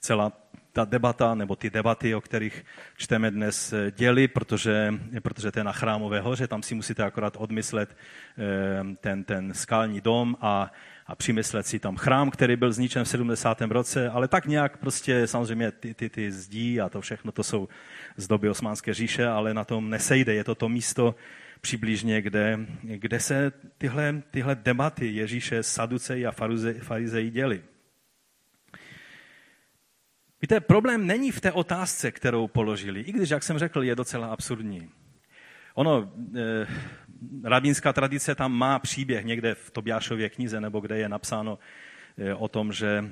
celá 0.00 0.32
ta 0.74 0.84
debata 0.84 1.34
nebo 1.34 1.56
ty 1.56 1.70
debaty, 1.70 2.14
o 2.14 2.20
kterých 2.20 2.64
čteme 2.96 3.30
dnes, 3.30 3.74
děli, 3.90 4.28
protože, 4.28 4.94
protože 5.22 5.52
to 5.52 5.58
je 5.58 5.64
na 5.64 5.72
Chrámové 5.72 6.20
hoře, 6.20 6.46
tam 6.46 6.62
si 6.62 6.74
musíte 6.74 7.02
akorát 7.02 7.36
odmyslet 7.38 7.96
ten, 9.00 9.24
ten 9.24 9.54
skalní 9.54 10.00
dom 10.00 10.36
a, 10.40 10.72
a 11.06 11.14
přimyslet 11.14 11.66
si 11.66 11.78
tam 11.78 11.96
chrám, 11.96 12.30
který 12.30 12.56
byl 12.56 12.72
zničen 12.72 13.04
v 13.04 13.08
70. 13.08 13.60
roce, 13.60 14.10
ale 14.10 14.28
tak 14.28 14.46
nějak 14.46 14.76
prostě 14.76 15.26
samozřejmě 15.26 15.70
ty, 15.72 15.94
ty, 15.94 16.08
ty 16.10 16.32
zdí 16.32 16.80
a 16.80 16.88
to 16.88 17.00
všechno, 17.00 17.32
to 17.32 17.42
jsou 17.42 17.68
z 18.16 18.28
doby 18.28 18.48
Osmanské 18.48 18.94
říše, 18.94 19.26
ale 19.26 19.54
na 19.54 19.64
tom 19.64 19.90
nesejde. 19.90 20.34
Je 20.34 20.44
to 20.44 20.54
to 20.54 20.68
místo 20.68 21.14
přibližně, 21.60 22.22
kde, 22.22 22.58
kde 22.82 23.20
se 23.20 23.52
tyhle, 23.78 24.22
tyhle 24.30 24.54
debaty 24.54 25.06
Ježíše, 25.06 25.62
Saduceji 25.62 26.26
a 26.26 26.32
farizeji 26.80 27.30
děli. 27.30 27.62
Víte, 30.44 30.60
problém 30.60 31.06
není 31.06 31.30
v 31.30 31.40
té 31.40 31.52
otázce, 31.52 32.12
kterou 32.12 32.48
položili, 32.48 33.00
i 33.00 33.12
když, 33.12 33.30
jak 33.30 33.42
jsem 33.42 33.58
řekl, 33.58 33.82
je 33.82 33.96
docela 33.96 34.26
absurdní. 34.26 34.90
Ono, 35.74 36.12
eh, 36.36 36.66
rabínská 37.44 37.92
tradice 37.92 38.34
tam 38.34 38.52
má 38.52 38.78
příběh 38.78 39.24
někde 39.24 39.54
v 39.54 39.70
Tobiášově 39.70 40.30
knize, 40.30 40.60
nebo 40.60 40.80
kde 40.80 40.98
je 40.98 41.08
napsáno 41.08 41.58
eh, 42.18 42.34
o 42.34 42.48
tom, 42.48 42.72
že, 42.72 43.04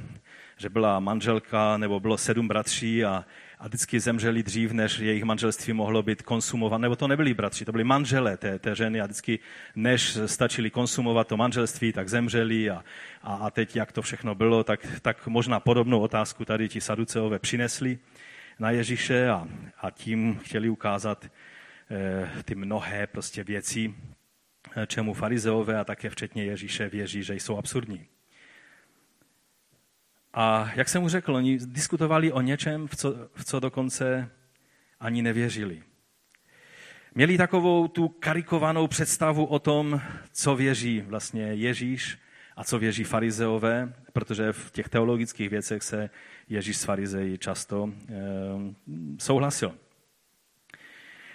že 0.56 0.68
byla 0.68 1.00
manželka, 1.00 1.76
nebo 1.76 2.00
bylo 2.00 2.18
sedm 2.18 2.48
bratří 2.48 3.04
a, 3.04 3.24
a 3.62 3.68
vždycky 3.68 4.00
zemřeli 4.00 4.42
dřív, 4.42 4.72
než 4.72 4.98
jejich 4.98 5.24
manželství 5.24 5.72
mohlo 5.72 6.02
být 6.02 6.22
konsumovat. 6.22 6.78
Nebo 6.78 6.96
to 6.96 7.08
nebyli 7.08 7.34
bratři, 7.34 7.64
to 7.64 7.72
byli 7.72 7.84
manželé 7.84 8.36
té, 8.36 8.58
té 8.58 8.74
ženy 8.74 9.00
a 9.00 9.04
vždycky, 9.04 9.38
než 9.76 10.18
stačili 10.26 10.70
konsumovat 10.70 11.28
to 11.28 11.36
manželství, 11.36 11.92
tak 11.92 12.08
zemřeli 12.08 12.70
a, 12.70 12.84
a, 13.22 13.34
a 13.34 13.50
teď, 13.50 13.76
jak 13.76 13.92
to 13.92 14.02
všechno 14.02 14.34
bylo, 14.34 14.64
tak, 14.64 14.86
tak 15.02 15.26
možná 15.26 15.60
podobnou 15.60 16.00
otázku 16.00 16.44
tady 16.44 16.68
ti 16.68 16.80
saduceové 16.80 17.38
přinesli 17.38 17.98
na 18.58 18.70
Ježíše 18.70 19.28
a, 19.28 19.48
a 19.80 19.90
tím 19.90 20.40
chtěli 20.42 20.68
ukázat, 20.68 21.26
Eh, 21.94 22.42
ty 22.44 22.54
mnohé 22.54 23.06
prostě 23.06 23.44
věci, 23.44 23.94
eh, 24.76 24.86
čemu 24.86 25.14
farizeové 25.14 25.78
a 25.78 25.84
také 25.84 26.10
včetně 26.10 26.44
Ježíše 26.44 26.88
věří, 26.88 27.22
že 27.22 27.34
jsou 27.34 27.56
absurdní. 27.56 28.06
A 30.34 30.70
jak 30.74 30.88
jsem 30.88 31.02
mu 31.02 31.08
řekl, 31.08 31.34
oni 31.34 31.58
diskutovali 31.66 32.32
o 32.32 32.40
něčem, 32.40 32.86
v 32.86 32.96
co, 32.96 33.14
v 33.34 33.44
co 33.44 33.60
dokonce 33.60 34.30
ani 35.00 35.22
nevěřili. 35.22 35.82
Měli 37.14 37.38
takovou 37.38 37.88
tu 37.88 38.08
karikovanou 38.08 38.86
představu 38.86 39.44
o 39.44 39.58
tom, 39.58 40.00
co 40.32 40.56
věří 40.56 41.00
vlastně 41.00 41.42
Ježíš 41.42 42.18
a 42.56 42.64
co 42.64 42.78
věří 42.78 43.04
farizeové, 43.04 43.94
protože 44.12 44.52
v 44.52 44.70
těch 44.70 44.88
teologických 44.88 45.50
věcech 45.50 45.82
se 45.82 46.10
Ježíš 46.48 46.76
s 46.76 46.84
farizeji 46.84 47.38
často 47.38 47.90
e, 47.90 48.14
souhlasil. 49.18 49.74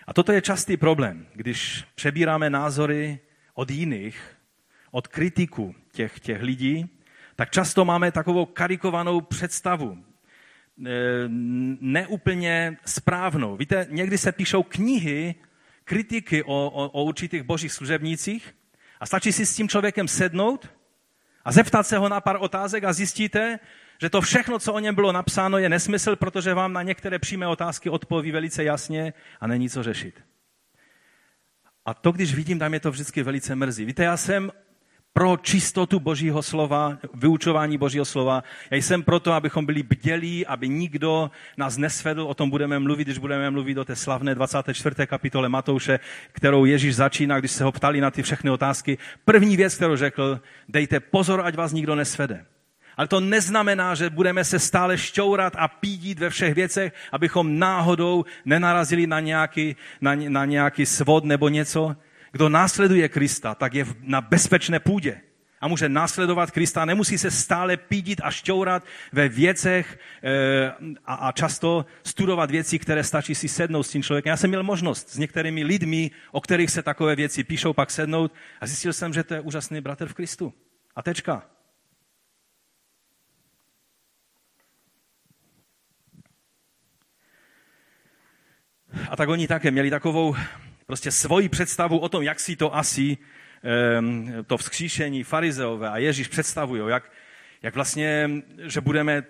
A 0.08 0.14
toto 0.14 0.32
je 0.32 0.42
častý 0.42 0.78
problém, 0.78 1.28
když 1.34 1.86
přebíráme 1.96 2.50
názory 2.50 3.20
od 3.54 3.72
jiných, 3.72 4.38
od 4.92 5.08
kritiku 5.08 5.76
těch, 5.92 6.20
těch 6.20 6.42
lidí, 6.42 6.97
tak 7.38 7.50
často 7.52 7.86
máme 7.86 8.12
takovou 8.12 8.46
karikovanou 8.46 9.22
představu, 9.22 9.98
e, 9.98 10.92
neúplně 11.82 12.78
správnou. 12.86 13.58
Víte, 13.58 13.88
někdy 13.90 14.18
se 14.18 14.32
píšou 14.32 14.64
knihy, 14.64 15.36
kritiky 15.84 16.44
o, 16.44 16.48
o, 16.48 16.90
o 16.90 17.04
určitých 17.04 17.44
božích 17.44 17.74
služebnících 17.74 18.56
a 19.00 19.06
stačí 19.06 19.32
si 19.32 19.46
s 19.46 19.56
tím 19.56 19.70
člověkem 19.70 20.08
sednout 20.08 20.70
a 21.46 21.52
zeptat 21.52 21.88
se 21.88 21.98
ho 21.98 22.10
na 22.10 22.22
pár 22.22 22.38
otázek 22.40 22.84
a 22.84 22.94
zjistíte, 22.94 23.60
že 24.02 24.10
to 24.10 24.22
všechno, 24.22 24.60
co 24.60 24.74
o 24.74 24.80
něm 24.80 24.96
bylo 24.96 25.12
napsáno, 25.12 25.58
je 25.58 25.70
nesmysl, 25.70 26.16
protože 26.16 26.54
vám 26.54 26.74
na 26.74 26.82
některé 26.82 27.20
přímé 27.20 27.48
otázky 27.48 27.90
odpoví 27.90 28.32
velice 28.32 28.64
jasně 28.64 29.14
a 29.40 29.48
není 29.48 29.70
co 29.70 29.84
řešit. 29.84 30.24
A 31.86 31.94
to, 31.94 32.12
když 32.12 32.36
vidím, 32.36 32.60
tam 32.60 32.74
je 32.74 32.80
to 32.80 32.92
vždycky 32.92 33.24
velice 33.24 33.56
mrzí. 33.56 33.86
Víte, 33.86 34.04
já 34.04 34.18
jsem 34.18 34.52
pro 35.18 35.38
čistotu 35.38 36.00
Božího 36.00 36.44
slova, 36.44 36.98
vyučování 37.14 37.78
Božího 37.78 38.06
slova. 38.06 38.44
Já 38.72 38.78
jsem 38.78 39.04
proto, 39.04 39.34
abychom 39.34 39.66
byli 39.66 39.84
bdělí, 39.84 40.46
aby 40.46 40.70
nikdo 40.70 41.32
nás 41.58 41.78
nesvedl. 41.78 42.22
O 42.22 42.34
tom 42.34 42.50
budeme 42.50 42.80
mluvit, 42.80 43.04
když 43.04 43.18
budeme 43.18 43.52
mluvit 43.52 43.78
o 43.78 43.86
té 43.86 43.96
slavné 43.96 44.36
24. 44.36 45.08
kapitole 45.08 45.50
Matouše, 45.50 46.00
kterou 46.32 46.66
Ježíš 46.66 46.96
začíná, 46.96 47.40
když 47.40 47.52
se 47.52 47.64
ho 47.64 47.72
ptali 47.72 48.02
na 48.02 48.12
ty 48.12 48.24
všechny 48.24 48.50
otázky. 48.50 48.98
První 49.26 49.58
věc, 49.58 49.76
kterou 49.76 49.96
řekl, 49.96 50.40
dejte 50.70 51.00
pozor, 51.00 51.42
ať 51.46 51.56
vás 51.56 51.72
nikdo 51.72 51.96
nesvede. 51.96 52.46
Ale 52.98 53.08
to 53.08 53.20
neznamená, 53.20 53.96
že 53.96 54.10
budeme 54.10 54.44
se 54.44 54.60
stále 54.60 54.98
šťourat 54.98 55.54
a 55.58 55.68
pídit 55.68 56.20
ve 56.20 56.30
všech 56.30 56.54
věcech, 56.54 56.94
abychom 57.12 57.60
náhodou 57.60 58.26
nenarazili 58.46 59.08
na 59.08 59.20
nějaký, 59.20 59.76
na, 60.02 60.16
na 60.16 60.46
nějaký 60.46 60.86
svod 60.86 61.24
nebo 61.24 61.50
něco. 61.50 61.96
Kdo 62.38 62.50
následuje 62.50 63.10
Krista, 63.10 63.56
tak 63.56 63.74
je 63.74 63.86
na 64.02 64.22
bezpečné 64.22 64.80
půdě 64.80 65.22
a 65.62 65.68
může 65.68 65.90
následovat 65.90 66.52
Krista. 66.52 66.86
Nemusí 66.86 67.18
se 67.18 67.32
stále 67.32 67.78
pídit 67.78 68.22
a 68.24 68.32
šťourat 68.32 68.86
ve 69.12 69.30
věcech 69.30 70.00
e, 70.24 70.72
a, 71.06 71.14
a 71.14 71.32
často 71.32 71.86
studovat 72.04 72.52
věci, 72.52 72.80
které 72.80 73.04
stačí 73.04 73.36
si 73.36 73.48
sednout 73.48 73.84
s 73.84 73.90
tím 73.90 74.04
člověkem. 74.04 74.30
Já 74.30 74.38
jsem 74.38 74.50
měl 74.50 74.64
možnost 74.64 75.10
s 75.10 75.18
některými 75.18 75.64
lidmi, 75.64 76.12
o 76.32 76.42
kterých 76.42 76.70
se 76.70 76.84
takové 76.84 77.16
věci 77.16 77.44
píšou, 77.44 77.74
pak 77.74 77.92
sednout 77.92 78.34
a 78.62 78.68
zjistil 78.68 78.94
jsem, 78.94 79.14
že 79.14 79.24
to 79.24 79.34
je 79.34 79.42
úžasný 79.42 79.82
bratr 79.82 80.08
v 80.08 80.14
Kristu. 80.14 80.54
A 80.96 81.02
tečka. 81.02 81.44
A 89.10 89.16
tak 89.16 89.30
oni 89.30 89.48
také 89.48 89.72
měli 89.72 89.90
takovou 89.90 90.36
prostě 90.88 91.12
svoji 91.12 91.50
představu 91.50 92.00
o 92.00 92.10
tom, 92.10 92.24
jak 92.24 92.40
si 92.40 92.56
to 92.56 92.76
asi 92.76 93.18
to 94.48 94.58
vzkříšení 94.58 95.24
farizeové 95.24 95.90
a 95.90 95.98
Ježíš 95.98 96.28
představují, 96.28 96.82
jak, 96.88 97.12
jak 97.62 97.76
vlastně, 97.76 98.30
že 98.64 98.82
budeme 98.82 99.24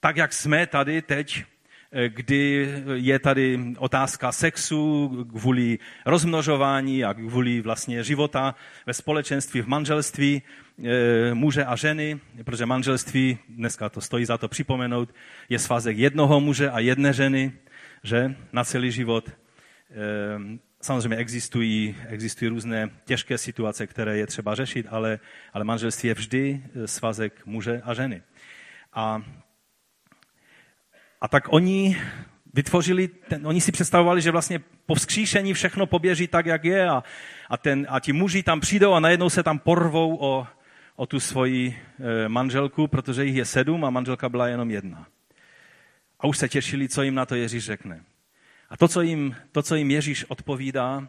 tak, 0.00 0.16
jak 0.16 0.32
jsme 0.32 0.66
tady 0.66 1.02
teď, 1.02 1.44
eh, 1.92 2.08
kdy 2.08 2.68
je 2.94 3.18
tady 3.18 3.60
otázka 3.78 4.32
sexu 4.32 5.08
kvůli 5.36 5.78
rozmnožování 6.06 7.04
a 7.04 7.14
kvůli 7.14 7.60
vlastně 7.60 8.04
života 8.04 8.54
ve 8.86 8.94
společenství, 8.94 9.60
v 9.60 9.68
manželství 9.68 10.42
eh, 10.42 11.34
muže 11.34 11.64
a 11.64 11.76
ženy, 11.76 12.20
protože 12.44 12.66
manželství, 12.66 13.38
dneska 13.48 13.88
to 13.88 14.00
stojí 14.00 14.24
za 14.24 14.38
to 14.38 14.48
připomenout, 14.48 15.14
je 15.48 15.58
svazek 15.58 15.98
jednoho 15.98 16.40
muže 16.40 16.70
a 16.70 16.78
jedné 16.78 17.12
ženy 17.12 17.52
že 18.04 18.34
na 18.52 18.64
celý 18.64 18.90
život. 18.90 19.30
Ehm, 19.94 20.60
samozřejmě 20.80 21.16
existují, 21.16 21.96
existují 22.08 22.48
různé 22.48 22.90
těžké 23.04 23.38
situace, 23.38 23.86
které 23.86 24.18
je 24.18 24.26
třeba 24.26 24.54
řešit, 24.54 24.86
ale, 24.90 25.18
ale 25.52 25.64
manželství 25.64 26.08
je 26.08 26.14
vždy 26.14 26.62
eh, 26.64 26.86
svazek 26.86 27.46
muže 27.46 27.82
a 27.84 27.94
ženy. 27.94 28.22
A, 28.92 29.22
a 31.20 31.28
tak 31.28 31.52
oni 31.52 31.96
vytvořili, 32.54 33.08
ten, 33.08 33.46
oni 33.46 33.60
si 33.60 33.72
představovali, 33.72 34.22
že 34.22 34.30
vlastně 34.30 34.60
po 34.86 34.94
vzkříšení 34.94 35.54
všechno 35.54 35.86
poběží 35.86 36.26
tak, 36.28 36.46
jak 36.46 36.64
je 36.64 36.88
a, 36.88 37.02
a, 37.48 37.56
ten, 37.56 37.86
a 37.90 38.00
ti 38.00 38.12
muži 38.12 38.42
tam 38.42 38.60
přijdou 38.60 38.92
a 38.92 39.00
najednou 39.00 39.30
se 39.30 39.42
tam 39.42 39.58
porvou 39.58 40.16
o, 40.20 40.46
o 40.96 41.06
tu 41.06 41.20
svoji 41.20 41.78
e, 41.98 42.28
manželku, 42.28 42.86
protože 42.86 43.24
jich 43.24 43.36
je 43.36 43.44
sedm 43.44 43.84
a 43.84 43.90
manželka 43.90 44.28
byla 44.28 44.48
jenom 44.48 44.70
jedna. 44.70 45.06
A 46.20 46.26
už 46.26 46.38
se 46.38 46.48
těšili, 46.48 46.88
co 46.88 47.02
jim 47.02 47.14
na 47.14 47.26
to 47.26 47.34
Ježíš 47.34 47.64
řekne. 47.64 48.04
A 48.72 48.76
to, 48.76 48.88
co 48.88 49.02
jim, 49.02 49.36
to, 49.52 49.62
co 49.62 49.74
jim 49.74 49.90
Ježíš 49.90 50.24
odpovídá, 50.28 51.08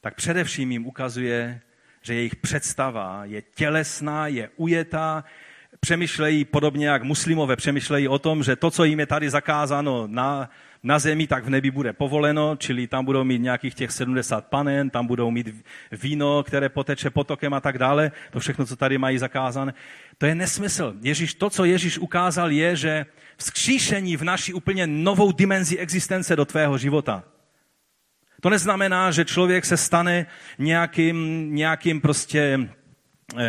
tak 0.00 0.14
především 0.14 0.72
jim 0.72 0.86
ukazuje, 0.86 1.60
že 2.02 2.14
jejich 2.14 2.36
představa 2.36 3.24
je 3.24 3.42
tělesná, 3.42 4.26
je 4.26 4.50
ujetá, 4.56 5.24
přemýšlejí 5.80 6.44
podobně 6.44 6.88
jak 6.88 7.02
muslimové, 7.02 7.56
přemýšlejí 7.56 8.08
o 8.08 8.18
tom, 8.18 8.42
že 8.42 8.56
to, 8.56 8.70
co 8.70 8.84
jim 8.84 9.00
je 9.00 9.06
tady 9.06 9.30
zakázáno 9.30 10.06
na, 10.06 10.50
na 10.82 10.98
zemi, 10.98 11.26
tak 11.26 11.44
v 11.44 11.50
nebi 11.50 11.70
bude 11.70 11.92
povoleno, 11.92 12.56
čili 12.56 12.86
tam 12.86 13.04
budou 13.04 13.24
mít 13.24 13.38
nějakých 13.38 13.74
těch 13.74 13.92
70 13.92 14.46
panen, 14.46 14.90
tam 14.90 15.06
budou 15.06 15.30
mít 15.30 15.64
víno, 15.92 16.42
které 16.42 16.68
poteče 16.68 17.10
potokem 17.10 17.54
a 17.54 17.60
tak 17.60 17.78
dále, 17.78 18.12
to 18.30 18.40
všechno, 18.40 18.66
co 18.66 18.76
tady 18.76 18.98
mají 18.98 19.18
zakázané. 19.18 19.74
To 20.18 20.26
je 20.26 20.34
nesmysl. 20.34 20.94
Ježíš, 21.00 21.34
to, 21.34 21.50
co 21.50 21.64
Ježíš 21.64 21.98
ukázal, 21.98 22.50
je, 22.50 22.76
že 22.76 23.06
vzkříšení 23.36 24.16
vnaší 24.16 24.54
úplně 24.54 24.86
novou 24.86 25.32
dimenzi 25.32 25.78
existence 25.78 26.36
do 26.36 26.44
tvého 26.44 26.78
života. 26.78 27.24
To 28.40 28.50
neznamená, 28.50 29.10
že 29.10 29.24
člověk 29.24 29.64
se 29.64 29.76
stane 29.76 30.26
nějakým, 30.58 31.48
nějakým 31.54 32.00
prostě 32.00 32.68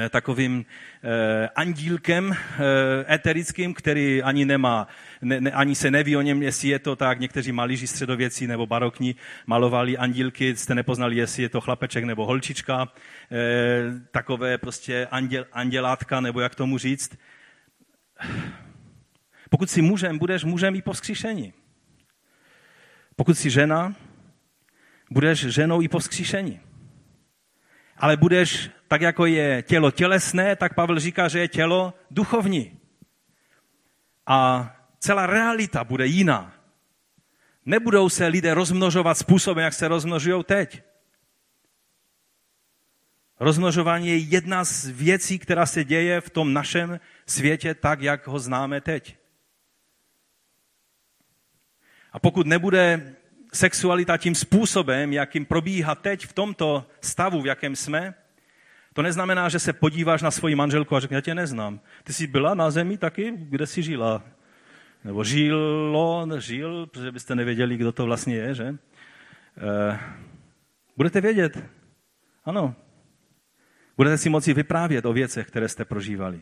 takovým 0.09 0.65
eh, 1.03 1.49
andílkem 1.55 2.31
eh, 2.31 3.13
eterickým, 3.13 3.73
který 3.73 4.23
ani 4.23 4.45
nemá, 4.45 4.87
ne, 5.21 5.41
ne, 5.41 5.51
ani 5.51 5.75
se 5.75 5.91
neví 5.91 6.17
o 6.17 6.21
něm, 6.21 6.43
jestli 6.43 6.67
je 6.67 6.79
to 6.79 6.95
tak. 6.95 7.19
Někteří 7.19 7.51
malíři 7.51 7.87
středověcí 7.87 8.47
nebo 8.47 8.65
barokní 8.65 9.15
malovali 9.45 9.97
andílky, 9.97 10.55
jste 10.55 10.75
nepoznali, 10.75 11.15
jestli 11.15 11.43
je 11.43 11.49
to 11.49 11.61
chlapeček 11.61 12.03
nebo 12.03 12.25
holčička, 12.25 12.87
takové 14.11 14.57
prostě 14.57 15.07
anděl, 15.11 15.45
andělátka, 15.51 16.19
nebo 16.19 16.39
jak 16.39 16.55
tomu 16.55 16.77
říct. 16.77 17.17
Pokud 19.49 19.69
si 19.69 19.81
mužem, 19.81 20.17
budeš 20.17 20.43
mužem 20.43 20.75
i 20.75 20.81
po 20.81 20.93
vzkříšení. 20.93 21.53
Pokud 23.15 23.37
jsi 23.37 23.49
žena, 23.49 23.95
budeš 25.11 25.39
ženou 25.39 25.81
i 25.81 25.87
po 25.87 25.99
vzkříšení. 25.99 26.59
Ale 27.97 28.17
budeš, 28.17 28.69
tak 28.88 29.01
jako 29.01 29.25
je 29.25 29.62
tělo 29.62 29.91
tělesné, 29.91 30.56
tak 30.56 30.73
Pavel 30.73 30.99
říká, 30.99 31.27
že 31.27 31.39
je 31.39 31.47
tělo 31.47 31.93
duchovní. 32.12 32.79
A 34.27 34.69
celá 34.99 35.25
realita 35.25 35.84
bude 35.84 36.06
jiná. 36.06 36.53
Nebudou 37.65 38.10
se 38.10 38.27
lidé 38.27 38.53
rozmnožovat 38.53 39.17
způsobem, 39.17 39.63
jak 39.63 39.73
se 39.73 39.88
rozmnožují 39.88 40.43
teď. 40.43 40.84
Rozmnožování 43.39 44.08
je 44.08 44.17
jedna 44.17 44.63
z 44.63 44.88
věcí, 44.88 45.39
která 45.39 45.65
se 45.65 45.84
děje 45.84 46.21
v 46.21 46.29
tom 46.29 46.53
našem 46.53 46.99
světě 47.25 47.73
tak, 47.73 48.01
jak 48.01 48.27
ho 48.27 48.39
známe 48.39 48.82
teď. 48.82 49.17
A 52.12 52.19
pokud 52.19 52.47
nebude 52.47 53.15
sexualita 53.53 54.17
tím 54.17 54.35
způsobem, 54.35 55.13
jakým 55.13 55.45
probíhá 55.45 55.95
teď 55.95 56.25
v 56.25 56.33
tomto 56.33 56.85
stavu, 57.01 57.41
v 57.41 57.45
jakém 57.45 57.75
jsme, 57.75 58.13
to 58.93 59.01
neznamená, 59.01 59.49
že 59.49 59.59
se 59.59 59.73
podíváš 59.73 60.21
na 60.21 60.31
svoji 60.31 60.55
manželku 60.55 60.95
a 60.95 60.99
řekne, 60.99 61.17
já 61.17 61.21
tě 61.21 61.35
neznám. 61.35 61.79
Ty 62.03 62.13
jsi 62.13 62.27
byla 62.27 62.53
na 62.55 62.71
zemi 62.71 62.97
taky? 62.97 63.33
Kde 63.37 63.67
jsi 63.67 63.83
žila? 63.83 64.23
Nebo 65.03 65.23
žilo, 65.23 66.27
žil, 66.37 66.87
protože 66.87 67.11
byste 67.11 67.35
nevěděli, 67.35 67.77
kdo 67.77 67.91
to 67.91 68.05
vlastně 68.05 68.35
je, 68.35 68.55
že? 68.55 68.63
E, 68.63 68.77
budete 70.97 71.21
vědět. 71.21 71.63
Ano. 72.45 72.75
Budete 73.97 74.17
si 74.17 74.29
moci 74.29 74.53
vyprávět 74.53 75.05
o 75.05 75.13
věcech, 75.13 75.47
které 75.47 75.69
jste 75.69 75.85
prožívali. 75.85 76.41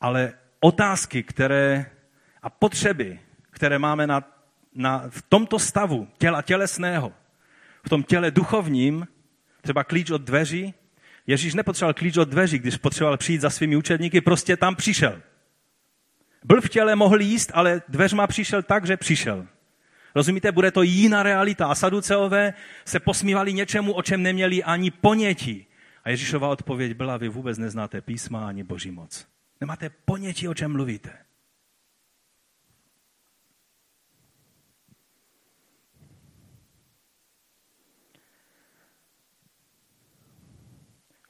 Ale 0.00 0.32
otázky, 0.60 1.22
které 1.22 1.86
a 2.42 2.50
potřeby, 2.50 3.20
které 3.50 3.78
máme 3.78 4.06
na, 4.06 4.35
na, 4.76 5.04
v 5.08 5.22
tomto 5.28 5.58
stavu 5.58 6.08
těla 6.18 6.42
tělesného, 6.42 7.12
v 7.86 7.88
tom 7.88 8.02
těle 8.02 8.30
duchovním, 8.30 9.06
třeba 9.62 9.84
klíč 9.84 10.10
od 10.10 10.22
dveří, 10.22 10.74
Ježíš 11.26 11.54
nepotřeboval 11.54 11.94
klíč 11.94 12.16
od 12.16 12.28
dveří, 12.28 12.58
když 12.58 12.76
potřeboval 12.76 13.16
přijít 13.16 13.40
za 13.40 13.50
svými 13.50 13.76
učedníky, 13.76 14.20
prostě 14.20 14.56
tam 14.56 14.76
přišel. 14.76 15.22
Byl 16.44 16.60
v 16.60 16.68
těle, 16.68 16.96
mohl 16.96 17.20
jíst, 17.20 17.50
ale 17.54 17.82
dveřma 17.88 18.26
přišel 18.26 18.62
tak, 18.62 18.86
že 18.86 18.96
přišel. 18.96 19.46
Rozumíte, 20.14 20.52
bude 20.52 20.70
to 20.70 20.82
jiná 20.82 21.22
realita. 21.22 21.66
A 21.66 21.74
saduceové 21.74 22.54
se 22.84 23.00
posmívali 23.00 23.52
něčemu, 23.52 23.92
o 23.92 24.02
čem 24.02 24.22
neměli 24.22 24.64
ani 24.64 24.90
ponětí. 24.90 25.66
A 26.04 26.10
Ježíšova 26.10 26.48
odpověď 26.48 26.94
byla, 26.94 27.16
vy 27.16 27.28
vůbec 27.28 27.58
neznáte 27.58 28.00
písma 28.00 28.48
ani 28.48 28.64
boží 28.64 28.90
moc. 28.90 29.26
Nemáte 29.60 29.90
ponětí, 30.04 30.48
o 30.48 30.54
čem 30.54 30.72
mluvíte. 30.72 31.25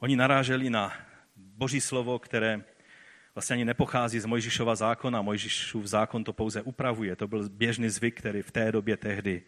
Oni 0.00 0.16
naráželi 0.16 0.70
na 0.70 0.92
boží 1.36 1.80
slovo, 1.80 2.18
které 2.18 2.60
vlastně 3.34 3.54
ani 3.54 3.64
nepochází 3.64 4.20
z 4.20 4.26
Mojžišova 4.26 4.74
zákona. 4.74 5.22
Mojžišův 5.22 5.86
zákon 5.86 6.24
to 6.24 6.32
pouze 6.32 6.62
upravuje. 6.62 7.16
To 7.16 7.28
byl 7.28 7.48
běžný 7.48 7.88
zvyk, 7.88 8.18
který 8.18 8.42
v 8.42 8.50
té 8.50 8.72
době 8.72 8.96
tehdy 8.96 9.42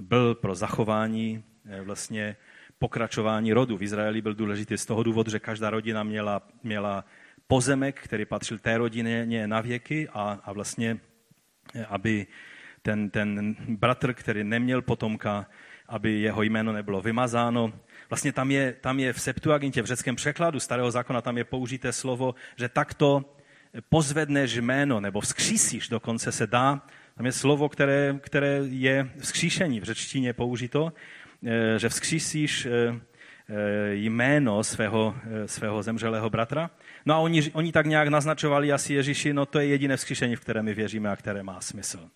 byl 0.00 0.34
pro 0.34 0.54
zachování 0.54 1.44
eh, 1.68 1.80
vlastně 1.80 2.36
pokračování 2.78 3.52
rodu. 3.52 3.76
V 3.76 3.82
Izraeli 3.82 4.22
byl 4.22 4.34
důležitý 4.34 4.78
z 4.78 4.86
toho 4.86 5.02
důvodu, 5.02 5.30
že 5.30 5.38
každá 5.38 5.70
rodina 5.70 6.02
měla, 6.02 6.42
měla 6.62 7.04
pozemek, 7.46 8.00
který 8.00 8.24
patřil 8.24 8.58
té 8.58 8.78
rodině 8.78 9.46
na 9.46 9.60
věky 9.60 10.08
a, 10.12 10.40
a 10.44 10.52
vlastně, 10.52 10.98
eh, 11.74 11.84
aby 11.84 12.26
ten, 12.82 13.10
ten 13.10 13.56
bratr, 13.68 14.14
který 14.14 14.44
neměl 14.44 14.82
potomka, 14.82 15.46
aby 15.88 16.20
jeho 16.20 16.42
jméno 16.42 16.72
nebylo 16.72 17.00
vymazáno. 17.00 17.72
Vlastně 18.10 18.32
tam 18.32 18.50
je, 18.50 18.74
tam 18.80 19.00
je 19.00 19.12
v 19.12 19.20
Septuagintě, 19.20 19.82
v 19.82 19.86
řeckém 19.86 20.16
překladu 20.16 20.60
starého 20.60 20.90
zákona, 20.90 21.20
tam 21.20 21.38
je 21.38 21.44
použité 21.44 21.92
slovo, 21.92 22.34
že 22.56 22.68
takto 22.68 23.24
pozvedneš 23.88 24.56
jméno, 24.56 25.00
nebo 25.00 25.20
vzkřísíš, 25.20 25.88
dokonce 25.88 26.32
se 26.32 26.46
dá. 26.46 26.82
Tam 27.16 27.26
je 27.26 27.32
slovo, 27.32 27.68
které, 27.68 28.18
které 28.20 28.60
je 28.68 29.10
vzkříšení 29.18 29.80
v 29.80 29.84
řečtině 29.84 30.32
použito, 30.32 30.92
eh, 31.46 31.78
že 31.78 31.88
vzkřísíš 31.88 32.66
eh, 32.66 32.70
eh, 33.48 33.94
jméno 33.94 34.64
svého, 34.64 35.14
svého 35.46 35.82
zemřelého 35.82 36.30
bratra. 36.30 36.70
No 37.06 37.14
a 37.14 37.18
oni, 37.18 37.50
oni 37.52 37.72
tak 37.72 37.86
nějak 37.86 38.08
naznačovali 38.08 38.72
asi 38.72 38.94
Ježíši, 38.94 39.32
no 39.32 39.46
to 39.46 39.58
je 39.58 39.66
jediné 39.66 39.96
vzkříšení, 39.96 40.36
v 40.36 40.40
které 40.40 40.62
my 40.62 40.74
věříme 40.74 41.10
a 41.10 41.16
které 41.16 41.42
má 41.42 41.60
smysl. 41.60 42.10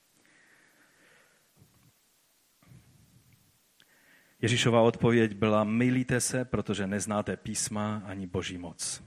Ježíšova 4.43 4.81
odpověď 4.81 5.35
byla, 5.35 5.65
milíte 5.65 6.21
se, 6.21 6.45
protože 6.45 6.87
neznáte 6.87 7.37
písma 7.37 8.03
ani 8.07 8.27
boží 8.27 8.59
moc. 8.59 9.03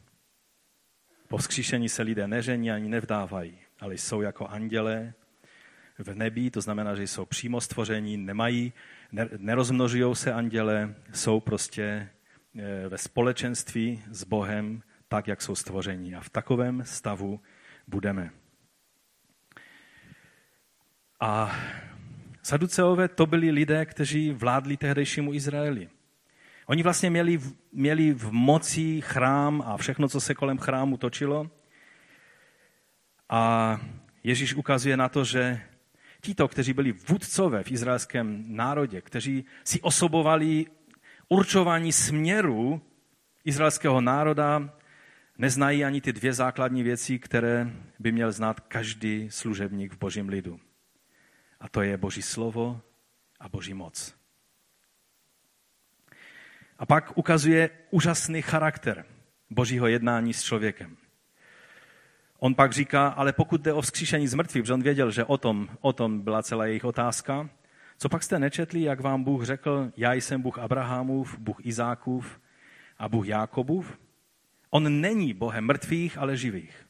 Po 1.28 1.38
vzkříšení 1.38 1.90
se 1.90 2.04
lidé 2.04 2.28
nežení 2.28 2.72
ani 2.72 2.90
nevdávají, 2.90 3.58
ale 3.80 3.94
jsou 3.94 4.22
jako 4.22 4.48
andělé 4.48 5.14
v 5.98 6.16
nebi, 6.16 6.52
to 6.52 6.62
znamená, 6.62 6.96
že 6.96 7.04
jsou 7.04 7.26
přímo 7.26 7.62
stvoření, 7.62 8.18
nemají, 8.18 8.74
nerozmnožují 9.38 10.16
se 10.16 10.34
anděle, 10.34 10.96
jsou 11.14 11.40
prostě 11.40 12.10
eh, 12.56 12.90
ve 12.90 12.98
společenství 12.98 14.04
s 14.12 14.24
Bohem 14.24 14.84
tak, 15.08 15.28
jak 15.28 15.42
jsou 15.42 15.56
stvoření. 15.56 16.16
A 16.16 16.22
v 16.22 16.30
takovém 16.30 16.84
stavu 16.86 17.40
budeme. 17.88 18.30
A 21.20 21.56
Saduceové 22.46 23.08
to 23.08 23.26
byli 23.26 23.52
lidé, 23.52 23.86
kteří 23.86 24.32
vládli 24.32 24.78
tehdejšímu 24.78 25.34
Izraeli. 25.34 25.90
Oni 26.66 26.84
vlastně 26.84 27.10
měli, 27.10 27.40
měli 27.72 28.14
v 28.14 28.32
moci 28.32 29.02
chrám 29.02 29.64
a 29.66 29.78
všechno, 29.78 30.08
co 30.08 30.22
se 30.22 30.34
kolem 30.34 30.58
chrámu 30.58 30.98
točilo. 30.98 31.52
A 33.30 33.82
Ježíš 34.24 34.54
ukazuje 34.54 34.98
na 34.98 35.10
to, 35.10 35.24
že 35.24 35.62
tito, 36.22 36.48
kteří 36.48 36.74
byli 36.74 36.92
vůdcové 36.92 37.64
v 37.64 37.72
izraelském 37.72 38.44
národě, 38.48 39.02
kteří 39.02 39.46
si 39.64 39.82
osobovali 39.82 40.66
určování 41.30 41.92
směru 41.92 42.82
izraelského 43.46 44.02
národa, 44.02 44.70
neznají 45.38 45.86
ani 45.86 46.02
ty 46.02 46.14
dvě 46.14 46.34
základní 46.34 46.84
věci, 46.84 47.20
které 47.20 47.72
by 48.00 48.12
měl 48.12 48.32
znát 48.32 48.60
každý 48.60 49.30
služebník 49.32 49.94
v 49.94 49.98
božím 49.98 50.30
lidu. 50.30 50.60
A 51.66 51.70
to 51.70 51.82
je 51.82 51.98
Boží 51.98 52.22
slovo 52.22 52.82
a 53.40 53.50
Boží 53.50 53.74
moc. 53.74 54.16
A 56.78 56.86
pak 56.86 57.18
ukazuje 57.18 57.70
úžasný 57.90 58.42
charakter 58.42 59.06
Božího 59.50 59.88
jednání 59.88 60.34
s 60.34 60.44
člověkem. 60.44 60.98
On 62.40 62.56
pak 62.56 62.74
říká, 62.74 63.08
ale 63.08 63.34
pokud 63.34 63.62
jde 63.62 63.74
o 63.74 63.82
vzkříšení 63.82 64.28
z 64.28 64.34
mrtvých, 64.34 64.64
protože 64.64 64.74
on 64.74 64.84
věděl, 64.84 65.12
že 65.12 65.24
o 65.26 65.38
tom, 65.38 65.70
o 65.82 65.94
tom 65.94 66.22
byla 66.22 66.44
celá 66.44 66.66
jejich 66.66 66.86
otázka, 66.86 67.50
co 67.98 68.10
pak 68.10 68.24
jste 68.24 68.40
nečetli, 68.40 68.82
jak 68.82 69.02
vám 69.02 69.24
Bůh 69.24 69.44
řekl, 69.44 69.92
já 69.98 70.14
jsem 70.14 70.42
Bůh 70.42 70.60
Abrahamův, 70.60 71.40
Bůh 71.40 71.66
Izákův 71.66 72.40
a 72.98 73.10
Bůh 73.10 73.28
Jákobův? 73.28 74.00
On 74.70 75.02
není 75.02 75.34
Bohem 75.34 75.66
mrtvých, 75.66 76.18
ale 76.18 76.38
živých. 76.38 76.85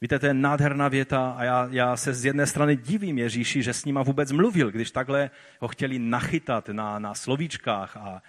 Víte, 0.00 0.18
to 0.18 0.26
je 0.26 0.34
nádherná 0.34 0.88
věta 0.88 1.30
a 1.30 1.44
já, 1.44 1.68
já 1.70 1.96
se 1.96 2.14
z 2.14 2.24
jedné 2.24 2.46
strany 2.46 2.76
divím 2.76 3.18
Ježíši, 3.18 3.62
že 3.62 3.74
s 3.74 3.84
nima 3.84 4.02
vůbec 4.02 4.32
mluvil, 4.32 4.70
když 4.70 4.90
takhle 4.90 5.30
ho 5.60 5.68
chtěli 5.68 5.98
nachytat 5.98 6.68
na, 6.68 6.98
na 6.98 7.14
slovíčkách 7.14 7.96
a, 7.96 8.22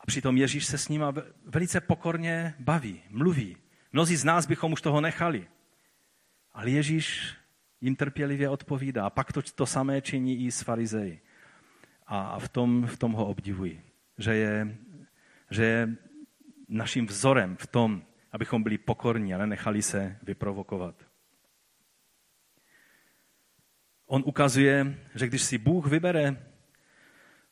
a 0.00 0.06
přitom 0.06 0.36
Ježíš 0.36 0.66
se 0.66 0.78
s 0.78 0.88
nima 0.88 1.14
velice 1.44 1.80
pokorně 1.80 2.54
baví, 2.58 3.02
mluví. 3.10 3.56
Mnozí 3.92 4.16
z 4.16 4.24
nás 4.24 4.46
bychom 4.46 4.72
už 4.72 4.80
toho 4.80 5.00
nechali. 5.00 5.46
Ale 6.52 6.70
Ježíš 6.70 7.34
jim 7.80 7.96
trpělivě 7.96 8.48
odpovídá. 8.48 9.06
A 9.06 9.10
pak 9.10 9.32
to, 9.32 9.42
to 9.42 9.66
samé 9.66 10.00
činí 10.00 10.44
i 10.44 10.50
s 10.50 10.62
farizeji. 10.62 11.20
A 12.06 12.38
v 12.38 12.48
tom, 12.48 12.86
v 12.86 12.98
tom 12.98 13.12
ho 13.12 13.26
obdivuji. 13.26 13.82
Že 14.18 14.34
je, 14.34 14.76
že 15.50 15.64
je 15.64 15.96
naším 16.68 17.06
vzorem 17.06 17.56
v 17.56 17.66
tom, 17.66 18.02
abychom 18.32 18.62
byli 18.62 18.78
pokorní, 18.78 19.34
ale 19.34 19.46
nechali 19.46 19.82
se 19.82 20.18
vyprovokovat. 20.22 20.94
On 24.06 24.22
ukazuje, 24.26 24.98
že 25.14 25.26
když 25.26 25.42
si 25.42 25.58
Bůh 25.58 25.86
vybere 25.86 26.46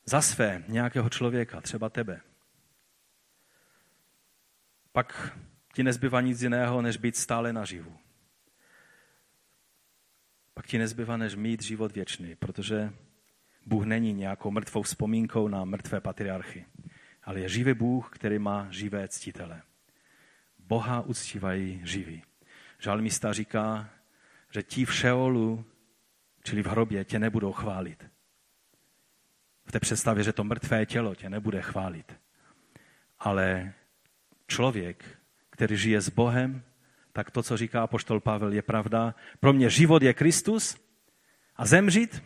za 0.04 0.22
své 0.22 0.64
nějakého 0.68 1.08
člověka, 1.08 1.60
třeba 1.60 1.88
tebe, 1.88 2.20
pak 4.92 5.38
ti 5.74 5.82
nezbyvá 5.82 6.20
nic 6.20 6.42
jiného, 6.42 6.82
než 6.82 6.96
být 6.96 7.16
stále 7.16 7.52
naživu. 7.52 7.98
Pak 10.54 10.66
ti 10.66 10.78
nezbyvá, 10.78 11.16
než 11.16 11.34
mít 11.34 11.62
život 11.62 11.92
věčný, 11.92 12.34
protože 12.34 12.92
Bůh 13.66 13.84
není 13.84 14.12
nějakou 14.12 14.50
mrtvou 14.50 14.82
vzpomínkou 14.82 15.48
na 15.48 15.64
mrtvé 15.64 16.00
patriarchy, 16.00 16.66
ale 17.24 17.40
je 17.40 17.48
živý 17.48 17.74
Bůh, 17.74 18.10
který 18.12 18.38
má 18.38 18.66
živé 18.70 19.08
ctitele. 19.08 19.62
Boha 20.70 21.00
uctívají 21.00 21.80
živí. 21.84 22.22
Žalmista 22.78 23.32
říká, 23.32 23.90
že 24.50 24.62
ti 24.62 24.84
v 24.84 24.94
Šeolu, 24.94 25.64
čili 26.42 26.62
v 26.62 26.66
hrobě, 26.66 27.04
tě 27.04 27.18
nebudou 27.18 27.52
chválit. 27.52 28.06
V 29.66 29.72
té 29.72 29.80
představě, 29.80 30.24
že 30.24 30.32
to 30.32 30.44
mrtvé 30.44 30.86
tělo 30.86 31.14
tě 31.14 31.30
nebude 31.30 31.62
chválit. 31.62 32.20
Ale 33.18 33.72
člověk, 34.46 35.04
který 35.50 35.76
žije 35.76 36.00
s 36.00 36.08
Bohem, 36.08 36.62
tak 37.12 37.30
to, 37.30 37.42
co 37.42 37.56
říká 37.56 37.82
apoštol 37.82 38.20
Pavel, 38.20 38.52
je 38.52 38.62
pravda. 38.62 39.14
Pro 39.40 39.52
mě 39.52 39.70
život 39.70 40.02
je 40.02 40.14
Kristus 40.14 40.76
a 41.56 41.66
zemřít 41.66 42.22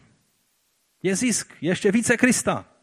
je 1.02 1.16
zisk. 1.16 1.56
Ještě 1.60 1.92
více 1.92 2.16
Krista. 2.16 2.73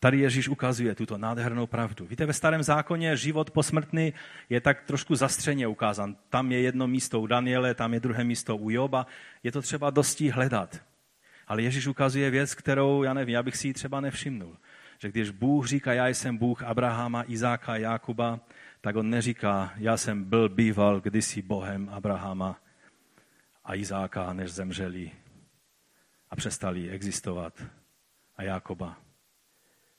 Tady 0.00 0.18
Ježíš 0.18 0.48
ukazuje 0.48 0.94
tuto 0.94 1.18
nádhernou 1.18 1.66
pravdu. 1.66 2.06
Víte, 2.06 2.26
ve 2.26 2.32
starém 2.32 2.62
zákoně 2.62 3.16
život 3.16 3.50
posmrtný 3.50 4.12
je 4.50 4.60
tak 4.60 4.82
trošku 4.82 5.14
zastřeně 5.14 5.66
ukázán. 5.66 6.16
Tam 6.28 6.52
je 6.52 6.60
jedno 6.60 6.86
místo 6.86 7.20
u 7.20 7.26
Daniele, 7.26 7.74
tam 7.74 7.94
je 7.94 8.00
druhé 8.00 8.24
místo 8.24 8.56
u 8.56 8.70
Joba. 8.70 9.06
Je 9.42 9.52
to 9.52 9.62
třeba 9.62 9.90
dosti 9.90 10.30
hledat. 10.30 10.80
Ale 11.46 11.62
Ježíš 11.62 11.86
ukazuje 11.86 12.30
věc, 12.30 12.54
kterou, 12.54 13.02
já 13.02 13.14
nevím, 13.14 13.34
já 13.34 13.42
bych 13.42 13.56
si 13.56 13.68
ji 13.68 13.74
třeba 13.74 14.00
nevšimnul. 14.00 14.56
Že 14.98 15.08
když 15.08 15.30
Bůh 15.30 15.66
říká, 15.66 15.92
já 15.92 16.08
jsem 16.08 16.36
Bůh 16.36 16.62
Abrahama, 16.62 17.24
Izáka, 17.28 17.76
Jákuba, 17.76 18.40
tak 18.80 18.96
on 18.96 19.10
neříká, 19.10 19.72
já 19.76 19.96
jsem 19.96 20.24
byl, 20.24 20.48
býval 20.48 21.00
kdysi 21.00 21.42
Bohem 21.42 21.88
Abrahama 21.88 22.60
a 23.64 23.74
Izáka, 23.74 24.32
než 24.32 24.52
zemřeli 24.52 25.10
a 26.30 26.36
přestali 26.36 26.90
existovat 26.90 27.62
a 28.36 28.42
Jákoba 28.42 29.07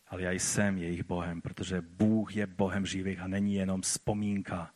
ale 0.09 0.21
já 0.21 0.31
jsem 0.31 0.77
jejich 0.77 1.03
Bohem, 1.03 1.41
protože 1.41 1.81
Bůh 1.81 2.35
je 2.35 2.47
Bohem 2.47 2.85
živých 2.85 3.19
a 3.19 3.27
není 3.27 3.55
jenom 3.55 3.81
vzpomínka, 3.81 4.71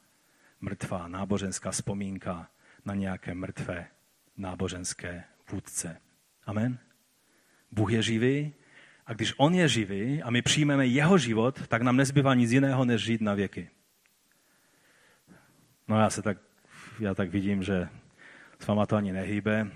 mrtvá 0.61 1.07
náboženská 1.07 1.71
vzpomínka 1.71 2.49
na 2.85 2.95
nějaké 2.95 3.33
mrtvé 3.33 3.87
náboženské 4.37 5.23
vůdce. 5.51 5.97
Amen? 6.45 6.77
Bůh 7.71 7.91
je 7.91 8.01
živý 8.01 8.53
a 9.05 9.13
když 9.13 9.33
On 9.37 9.53
je 9.53 9.67
živý 9.67 10.23
a 10.23 10.29
my 10.29 10.41
přijmeme 10.41 10.87
Jeho 10.87 11.17
život, 11.17 11.67
tak 11.67 11.81
nám 11.81 11.97
nezbývá 11.97 12.33
nic 12.33 12.51
jiného, 12.51 12.85
než 12.85 13.01
žít 13.01 13.21
na 13.21 13.33
věky. 13.33 13.69
No 15.87 15.99
já 15.99 16.09
se 16.09 16.21
tak, 16.21 16.37
já 16.99 17.15
tak 17.15 17.29
vidím, 17.29 17.63
že 17.63 17.89
s 18.59 18.67
váma 18.67 18.85
to 18.85 18.95
ani 18.95 19.13
nehýbe, 19.13 19.71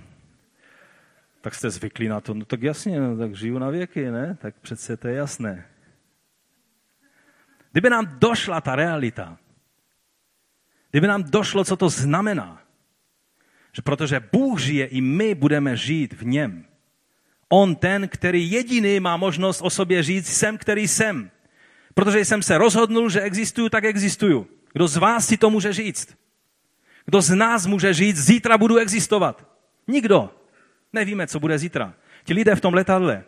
tak 1.47 1.55
jste 1.55 1.69
zvyklí 1.69 2.07
na 2.07 2.21
to, 2.21 2.33
no 2.33 2.45
tak 2.45 2.61
jasně, 2.61 2.99
no, 2.99 3.17
tak 3.17 3.35
žiju 3.35 3.59
na 3.59 3.69
věky, 3.69 4.11
ne? 4.11 4.37
Tak 4.41 4.55
přece 4.61 4.97
to 4.97 5.07
je 5.07 5.15
jasné. 5.15 5.65
Kdyby 7.71 7.89
nám 7.89 8.19
došla 8.19 8.61
ta 8.61 8.75
realita, 8.75 9.37
kdyby 10.91 11.07
nám 11.07 11.23
došlo, 11.23 11.63
co 11.63 11.75
to 11.75 11.89
znamená, 11.89 12.61
že 13.73 13.81
protože 13.81 14.19
Bůh 14.19 14.59
žije, 14.59 14.85
i 14.85 15.01
my 15.01 15.35
budeme 15.35 15.77
žít 15.77 16.13
v 16.13 16.25
něm. 16.25 16.65
On 17.49 17.75
ten, 17.75 18.07
který 18.07 18.51
jediný 18.51 18.99
má 18.99 19.17
možnost 19.17 19.61
o 19.61 19.69
sobě 19.69 20.03
říct, 20.03 20.27
jsem, 20.27 20.57
který 20.57 20.87
jsem. 20.87 21.31
Protože 21.93 22.25
jsem 22.25 22.43
se 22.43 22.57
rozhodnul, 22.57 23.09
že 23.09 23.21
existuju, 23.21 23.69
tak 23.69 23.83
existuju. 23.83 24.47
Kdo 24.73 24.87
z 24.87 24.97
vás 24.97 25.27
si 25.27 25.37
to 25.37 25.49
může 25.49 25.73
říct? 25.73 26.17
Kdo 27.05 27.21
z 27.21 27.35
nás 27.35 27.65
může 27.65 27.93
říct, 27.93 28.25
zítra 28.25 28.57
budu 28.57 28.77
existovat? 28.77 29.47
Nikdo. 29.87 30.36
Nevíme, 30.97 31.27
co 31.27 31.39
bude 31.39 31.57
zítra. 31.57 31.93
Ti 32.23 32.33
lidé 32.33 32.55
v 32.55 32.61
tom 32.61 32.73
letadle, 32.73 33.23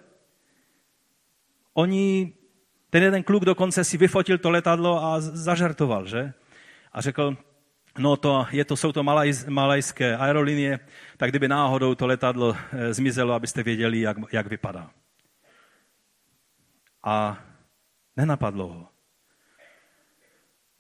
oni, 1.74 2.34
ten 2.90 3.04
jeden 3.04 3.24
kluk 3.24 3.46
dokonce 3.46 3.84
si 3.84 3.98
vyfotil 3.98 4.38
to 4.38 4.50
letadlo 4.50 5.04
a 5.04 5.22
zažartoval, 5.22 6.06
že? 6.06 6.34
A 6.92 7.02
řekl, 7.02 7.38
no 7.98 8.18
to, 8.18 8.48
je 8.52 8.66
to, 8.66 8.76
jsou 8.76 8.92
to 8.92 9.04
malaj, 9.04 9.34
malajské 9.48 10.18
aerolinie, 10.18 10.80
tak 11.18 11.30
kdyby 11.30 11.48
náhodou 11.48 11.96
to 11.96 12.08
letadlo 12.08 12.58
e, 12.72 12.94
zmizelo, 12.94 13.34
abyste 13.34 13.64
věděli, 13.64 14.00
jak, 14.00 14.18
jak 14.32 14.48
vypadá. 14.48 14.92
A 17.04 17.38
nenapadlo 18.18 18.68
ho, 18.68 18.88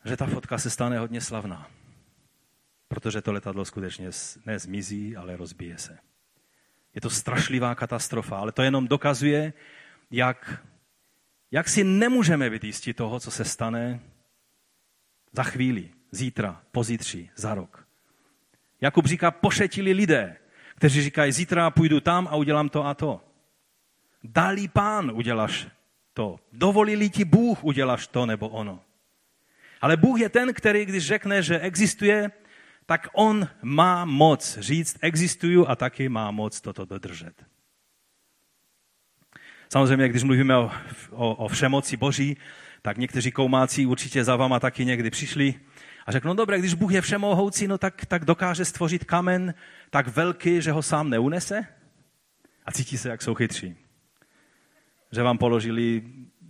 že 0.05 0.17
ta 0.17 0.25
fotka 0.25 0.57
se 0.57 0.69
stane 0.69 0.99
hodně 0.99 1.21
slavná. 1.21 1.67
Protože 2.87 3.21
to 3.21 3.31
letadlo 3.31 3.65
skutečně 3.65 4.09
nezmizí, 4.45 5.15
ale 5.15 5.37
rozbije 5.37 5.77
se. 5.77 6.08
Je 6.95 7.01
to 7.01 7.09
strašlivá 7.09 7.75
katastrofa, 7.75 8.37
ale 8.37 8.51
to 8.51 8.61
jenom 8.61 8.87
dokazuje, 8.87 9.53
jak, 10.11 10.65
jak 11.51 11.69
si 11.69 11.83
nemůžeme 11.83 12.49
být 12.49 12.63
jistí 12.63 12.93
toho, 12.93 13.19
co 13.19 13.31
se 13.31 13.45
stane 13.45 13.99
za 15.33 15.43
chvíli, 15.43 15.89
zítra, 16.11 16.61
pozítří, 16.71 17.29
za 17.35 17.55
rok. 17.55 17.87
Jakub 18.81 19.05
říká, 19.05 19.31
pošetili 19.31 19.93
lidé, 19.93 20.37
kteří 20.75 21.01
říkají, 21.01 21.31
zítra 21.31 21.71
půjdu 21.71 21.99
tam 21.99 22.27
a 22.27 22.35
udělám 22.35 22.69
to 22.69 22.85
a 22.85 22.93
to. 22.93 23.21
Dali 24.23 24.67
pán, 24.67 25.11
uděláš 25.11 25.67
to. 26.13 26.39
Dovolili 26.53 27.09
ti 27.09 27.25
Bůh, 27.25 27.63
uděláš 27.63 28.07
to 28.07 28.25
nebo 28.25 28.49
ono. 28.49 28.83
Ale 29.81 29.97
Bůh 29.97 30.19
je 30.19 30.29
ten, 30.29 30.53
který, 30.53 30.85
když 30.85 31.07
řekne, 31.07 31.43
že 31.43 31.59
existuje, 31.59 32.31
tak 32.89 33.07
on 33.13 33.47
má 33.61 34.05
moc 34.05 34.57
říct, 34.57 34.97
existuju 35.01 35.67
a 35.67 35.75
taky 35.75 36.09
má 36.09 36.31
moc 36.31 36.61
toto 36.61 36.85
dodržet. 36.85 37.45
Samozřejmě, 39.69 40.09
když 40.09 40.23
mluvíme 40.23 40.57
o, 40.57 40.71
o, 41.11 41.35
o 41.35 41.47
všemoci 41.47 41.97
Boží, 41.97 42.37
tak 42.81 42.97
někteří 42.97 43.31
koumáci 43.31 43.85
určitě 43.85 44.23
za 44.23 44.35
váma 44.35 44.59
taky 44.59 44.85
někdy 44.85 45.09
přišli 45.09 45.55
a 46.05 46.11
řeknou, 46.11 46.29
no 46.29 46.33
dobré, 46.33 46.59
když 46.59 46.73
Bůh 46.73 46.91
je 46.91 47.01
všemohoucí, 47.01 47.67
no 47.67 47.77
tak, 47.77 48.05
tak 48.05 48.25
dokáže 48.25 48.65
stvořit 48.65 49.03
kamen 49.03 49.53
tak 49.89 50.07
velký, 50.07 50.61
že 50.61 50.71
ho 50.71 50.81
sám 50.81 51.09
neunese? 51.09 51.65
A 52.65 52.71
cítí 52.71 52.97
se, 52.97 53.09
jak 53.09 53.21
jsou 53.21 53.35
chytří. 53.35 53.75
Že 55.11 55.23
vám 55.23 55.37
položili 55.37 56.03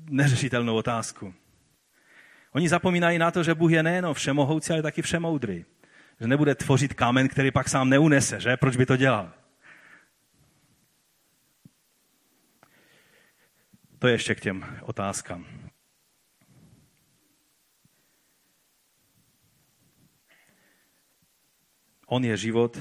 neřešitelnou 0.10 0.76
otázku. 0.76 1.34
Oni 2.52 2.70
zapomínají 2.70 3.18
na 3.18 3.32
to, 3.32 3.44
že 3.44 3.56
Bůh 3.56 3.72
je 3.72 3.84
nejen 3.84 4.14
všemohoucí, 4.14 4.74
ale 4.74 4.82
taky 4.82 5.02
všemoudrý 5.02 5.66
že 6.20 6.28
nebude 6.28 6.56
tvořit 6.56 6.94
kámen, 6.94 7.28
který 7.28 7.52
pak 7.52 7.70
sám 7.70 7.90
neunese, 7.90 8.40
že? 8.40 8.58
Proč 8.58 8.76
by 8.76 8.86
to 8.86 8.98
dělal? 8.98 9.34
To 14.00 14.08
je 14.08 14.14
ještě 14.14 14.36
k 14.36 14.40
těm 14.40 14.80
otázkám. 14.82 15.70
On 22.06 22.26
je 22.26 22.38
život 22.38 22.80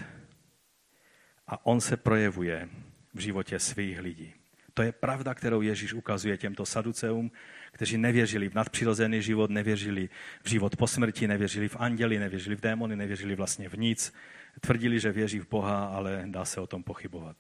a 1.46 1.66
on 1.66 1.80
se 1.80 1.96
projevuje 1.96 2.68
v 3.14 3.20
životě 3.20 3.58
svých 3.58 4.00
lidí. 4.00 4.37
To 4.78 4.82
je 4.82 4.92
pravda, 4.92 5.34
kterou 5.34 5.60
Ježíš 5.60 5.92
ukazuje 5.92 6.36
těmto 6.36 6.66
saduceum, 6.66 7.30
kteří 7.72 7.98
nevěřili 7.98 8.48
v 8.48 8.54
nadpřirozený 8.54 9.22
život, 9.22 9.50
nevěřili 9.50 10.08
v 10.42 10.48
život 10.48 10.76
po 10.76 10.86
smrti, 10.86 11.28
nevěřili 11.28 11.68
v 11.68 11.76
anděli, 11.76 12.18
nevěřili 12.18 12.56
v 12.56 12.60
démony, 12.60 12.96
nevěřili 12.96 13.34
vlastně 13.34 13.68
v 13.68 13.78
nic. 13.78 14.12
Tvrdili, 14.60 15.00
že 15.00 15.12
věří 15.12 15.38
v 15.38 15.48
Boha, 15.48 15.84
ale 15.84 16.22
dá 16.26 16.44
se 16.44 16.60
o 16.60 16.66
tom 16.66 16.82
pochybovat. 16.82 17.36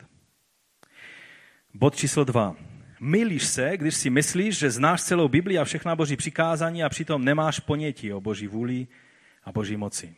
Bod 1.74 1.96
číslo 1.96 2.24
dva. 2.24 2.56
Milíš 3.00 3.44
se, 3.44 3.76
když 3.76 3.94
si 3.94 4.10
myslíš, 4.10 4.58
že 4.58 4.70
znáš 4.70 5.02
celou 5.02 5.28
Bibli 5.28 5.58
a 5.58 5.64
všechna 5.64 5.96
boží 5.96 6.16
přikázání 6.16 6.82
a 6.84 6.88
přitom 6.88 7.24
nemáš 7.24 7.60
ponětí 7.60 8.12
o 8.12 8.20
boží 8.20 8.46
vůli 8.46 8.86
a 9.44 9.52
boží 9.52 9.76
moci. 9.76 10.14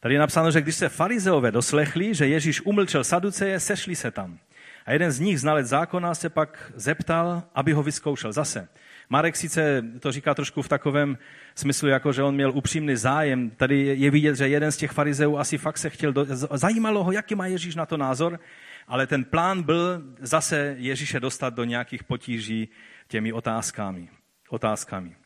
Tady 0.00 0.14
je 0.14 0.20
napsáno, 0.20 0.50
že 0.50 0.60
když 0.60 0.74
se 0.74 0.88
farizeové 0.88 1.50
doslechli, 1.50 2.14
že 2.14 2.26
Ježíš 2.26 2.60
umlčel 2.60 3.04
saduceje, 3.04 3.60
sešli 3.60 3.96
se 3.96 4.10
tam. 4.10 4.38
A 4.86 4.92
jeden 4.92 5.12
z 5.12 5.20
nich, 5.20 5.40
znalec 5.40 5.66
zákona, 5.66 6.14
se 6.14 6.30
pak 6.30 6.72
zeptal, 6.74 7.42
aby 7.54 7.72
ho 7.72 7.82
vyzkoušel 7.82 8.32
zase. 8.32 8.68
Marek 9.08 9.36
sice 9.36 9.84
to 10.00 10.12
říká 10.12 10.34
trošku 10.34 10.62
v 10.62 10.68
takovém 10.68 11.18
smyslu, 11.54 11.88
jako 11.88 12.12
že 12.12 12.22
on 12.22 12.34
měl 12.34 12.52
upřímný 12.52 12.96
zájem. 12.96 13.50
Tady 13.50 13.96
je 13.98 14.10
vidět, 14.10 14.36
že 14.36 14.48
jeden 14.48 14.72
z 14.72 14.76
těch 14.76 14.90
farizeů 14.90 15.38
asi 15.38 15.58
fakt 15.58 15.78
se 15.78 15.90
chtěl, 15.90 16.12
do... 16.12 16.26
zajímalo 16.50 17.04
ho, 17.04 17.12
jaký 17.12 17.34
má 17.34 17.46
Ježíš 17.46 17.74
na 17.74 17.86
to 17.86 17.96
názor, 17.96 18.40
ale 18.88 19.06
ten 19.06 19.24
plán 19.24 19.62
byl 19.62 20.02
zase 20.18 20.74
Ježíše 20.78 21.20
dostat 21.20 21.54
do 21.54 21.64
nějakých 21.64 22.04
potíží 22.04 22.68
těmi 23.08 23.32
otázkami. 23.32 24.08
otázkami. 24.48 25.16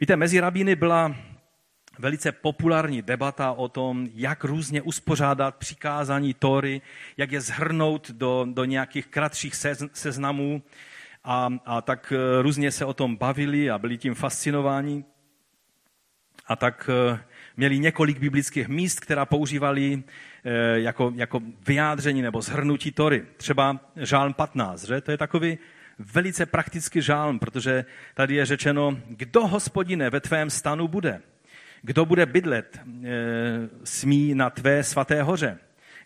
Víte, 0.00 0.16
mezi 0.16 0.40
rabíny 0.40 0.76
byla 0.76 1.14
velice 1.98 2.32
populární 2.32 3.02
debata 3.02 3.52
o 3.52 3.68
tom, 3.68 4.08
jak 4.14 4.44
různě 4.44 4.82
uspořádat 4.82 5.56
přikázání 5.56 6.34
Tory, 6.34 6.80
jak 7.16 7.32
je 7.32 7.40
zhrnout 7.40 8.10
do, 8.10 8.46
do 8.50 8.64
nějakých 8.64 9.06
kratších 9.06 9.54
seznamů. 9.92 10.62
A, 11.24 11.48
a 11.64 11.80
tak 11.80 12.12
eh, 12.16 12.42
různě 12.42 12.70
se 12.70 12.84
o 12.84 12.94
tom 12.94 13.16
bavili 13.16 13.70
a 13.70 13.78
byli 13.78 13.98
tím 13.98 14.14
fascinováni. 14.14 15.04
A 16.46 16.56
tak 16.56 16.90
eh, 16.92 17.20
měli 17.56 17.78
několik 17.78 18.18
biblických 18.18 18.68
míst, 18.68 19.00
která 19.00 19.26
používali 19.26 20.02
jako, 20.74 21.12
jako 21.16 21.40
vyjádření 21.66 22.22
nebo 22.22 22.42
zhrnutí 22.42 22.92
Tory. 22.92 23.26
Třeba 23.36 23.80
Žálm 23.96 24.34
15, 24.34 24.84
že? 24.84 25.00
to 25.00 25.10
je 25.10 25.18
takový 25.18 25.58
velice 25.98 26.46
praktický 26.46 27.02
žálm, 27.02 27.38
protože 27.38 27.84
tady 28.14 28.34
je 28.34 28.46
řečeno, 28.46 28.98
kdo 29.08 29.46
hospodine 29.46 30.10
ve 30.10 30.20
tvém 30.20 30.50
stanu 30.50 30.88
bude? 30.88 31.22
Kdo 31.82 32.04
bude 32.04 32.26
bydlet 32.26 32.76
e, 32.76 33.10
smí 33.84 34.34
na 34.34 34.50
tvé 34.50 34.84
svaté 34.84 35.22
hoře? 35.22 35.58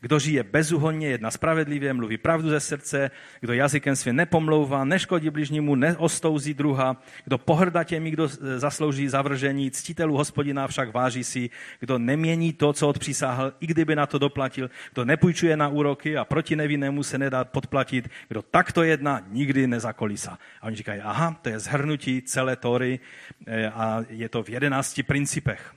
Kdo 0.06 0.18
žije 0.18 0.42
bezuhonně, 0.42 1.08
jedna 1.08 1.30
spravedlivě, 1.30 1.92
mluví 1.92 2.18
pravdu 2.18 2.50
ze 2.50 2.60
srdce, 2.60 3.10
kdo 3.40 3.52
jazykem 3.52 3.96
svým 3.96 4.16
nepomlouvá, 4.16 4.84
neškodí 4.84 5.30
bližnímu, 5.30 5.74
neostouzí 5.74 6.54
druha, 6.54 7.02
kdo 7.24 7.38
pohrdá 7.38 7.84
těmi, 7.84 8.10
kdo 8.10 8.28
zaslouží 8.56 9.08
zavržení, 9.08 9.70
ctitelů 9.70 10.16
hospodina 10.16 10.66
však 10.66 10.92
váží 10.94 11.24
si, 11.24 11.50
kdo 11.80 11.98
nemění 11.98 12.52
to, 12.52 12.72
co 12.72 12.88
odpřísáhl, 12.88 13.52
i 13.60 13.66
kdyby 13.66 13.96
na 13.96 14.06
to 14.06 14.18
doplatil, 14.18 14.70
kdo 14.92 15.04
nepůjčuje 15.04 15.56
na 15.56 15.68
úroky 15.68 16.16
a 16.16 16.24
proti 16.24 16.56
nevinnému 16.56 17.02
se 17.02 17.18
nedá 17.18 17.44
podplatit, 17.44 18.08
kdo 18.28 18.42
takto 18.42 18.82
jedná, 18.82 19.22
nikdy 19.28 19.66
nezakolísa. 19.66 20.38
A 20.60 20.66
oni 20.66 20.76
říkají, 20.76 21.00
aha, 21.00 21.36
to 21.42 21.48
je 21.48 21.58
zhrnutí 21.58 22.22
celé 22.22 22.56
Tory 22.56 23.00
e, 23.46 23.70
a 23.70 24.04
je 24.08 24.28
to 24.28 24.42
v 24.42 24.48
jedenácti 24.48 25.02
principech. 25.02 25.75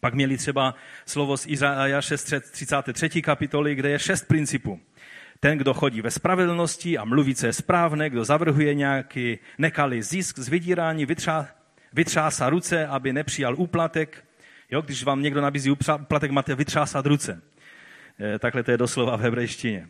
Pak 0.00 0.14
měli 0.14 0.36
třeba 0.36 0.74
slovo 1.06 1.36
z 1.36 1.46
Izajáše 1.46 2.16
33. 2.16 3.22
kapitoly, 3.22 3.74
kde 3.74 3.90
je 3.90 3.98
šest 3.98 4.28
principů. 4.28 4.80
Ten, 5.40 5.58
kdo 5.58 5.74
chodí 5.74 6.02
ve 6.02 6.10
spravedlnosti 6.10 6.98
a 6.98 7.04
mluví, 7.04 7.34
co 7.34 7.46
je 7.46 7.52
správné, 7.52 8.10
kdo 8.10 8.24
zavrhuje 8.24 8.74
nějaký 8.74 9.38
nekalý 9.58 10.02
zisk 10.02 10.38
z 10.38 10.48
vydírání, 10.48 11.06
vytřá, 11.06 11.48
vytřásá 11.92 12.50
ruce, 12.50 12.86
aby 12.86 13.12
nepřijal 13.12 13.54
úplatek. 13.56 14.24
Jo, 14.70 14.82
když 14.82 15.04
vám 15.04 15.22
někdo 15.22 15.40
nabízí 15.40 15.70
úplatek, 15.70 16.30
máte 16.30 16.54
vytřásat 16.54 17.06
ruce. 17.06 17.42
E, 18.20 18.38
takhle 18.38 18.62
to 18.62 18.70
je 18.70 18.78
doslova 18.78 19.16
v 19.16 19.20
hebrejštině. 19.20 19.88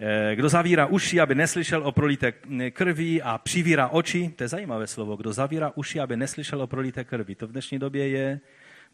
E, 0.00 0.36
kdo 0.36 0.48
zavírá 0.48 0.86
uši, 0.86 1.20
aby 1.20 1.34
neslyšel 1.34 1.82
o 1.82 1.92
prolité 1.92 2.32
krvi 2.70 3.22
a 3.22 3.38
přivírá 3.38 3.88
oči, 3.88 4.32
to 4.36 4.44
je 4.44 4.48
zajímavé 4.48 4.86
slovo, 4.86 5.16
kdo 5.16 5.32
zavírá 5.32 5.72
uši, 5.74 6.00
aby 6.00 6.16
neslyšel 6.16 6.62
o 6.62 6.66
prolité 6.66 7.04
krvi. 7.04 7.34
To 7.34 7.46
v 7.46 7.52
dnešní 7.52 7.78
době 7.78 8.08
je 8.08 8.40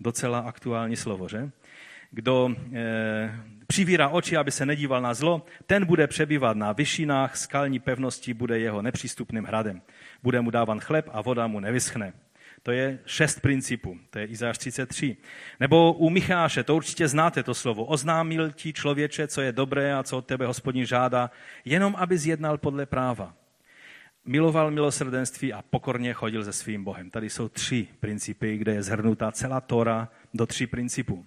docela 0.03 0.39
aktuální 0.39 0.97
slovo, 0.97 1.29
že? 1.29 1.51
Kdo 2.11 2.55
e, 2.73 3.35
přivírá 3.67 4.09
oči, 4.09 4.37
aby 4.37 4.51
se 4.51 4.67
nedíval 4.67 5.03
na 5.03 5.15
zlo, 5.15 5.47
ten 5.67 5.87
bude 5.87 6.07
přebývat 6.07 6.57
na 6.57 6.73
vyšinách, 6.73 7.37
skalní 7.37 7.79
pevnosti 7.79 8.35
bude 8.35 8.59
jeho 8.59 8.83
nepřístupným 8.83 9.45
hradem. 9.45 9.83
Bude 10.23 10.41
mu 10.41 10.51
dávan 10.51 10.81
chleb 10.81 11.09
a 11.13 11.21
voda 11.21 11.47
mu 11.47 11.61
nevyschne. 11.61 12.13
To 12.63 12.73
je 12.73 12.99
šest 13.07 13.41
principů, 13.41 13.99
to 14.11 14.19
je 14.19 14.27
Izáš 14.27 14.59
33. 14.59 15.17
Nebo 15.61 15.93
u 15.93 16.11
Micháše, 16.11 16.63
to 16.63 16.77
určitě 16.77 17.09
znáte 17.09 17.43
to 17.43 17.55
slovo, 17.55 17.85
oznámil 17.85 18.51
ti 18.51 18.73
člověče, 18.73 19.27
co 19.27 19.41
je 19.41 19.53
dobré 19.53 19.95
a 19.95 20.03
co 20.03 20.19
od 20.19 20.27
tebe 20.27 20.47
hospodin 20.47 20.87
žádá, 20.87 21.31
jenom 21.65 21.95
aby 21.99 22.19
zjednal 22.19 22.59
podle 22.59 22.87
práva 22.87 23.35
miloval 24.25 24.71
milosrdenství 24.71 25.53
a 25.53 25.63
pokorně 25.71 26.13
chodil 26.13 26.45
se 26.45 26.53
svým 26.53 26.85
Bohem. 26.85 27.11
Tady 27.11 27.31
jsou 27.31 27.49
tři 27.49 27.89
principy, 28.01 28.57
kde 28.57 28.75
je 28.75 28.83
zhrnutá 28.83 29.33
celá 29.33 29.61
Tora 29.61 30.09
do 30.35 30.47
tří 30.47 30.67
principů. 30.67 31.25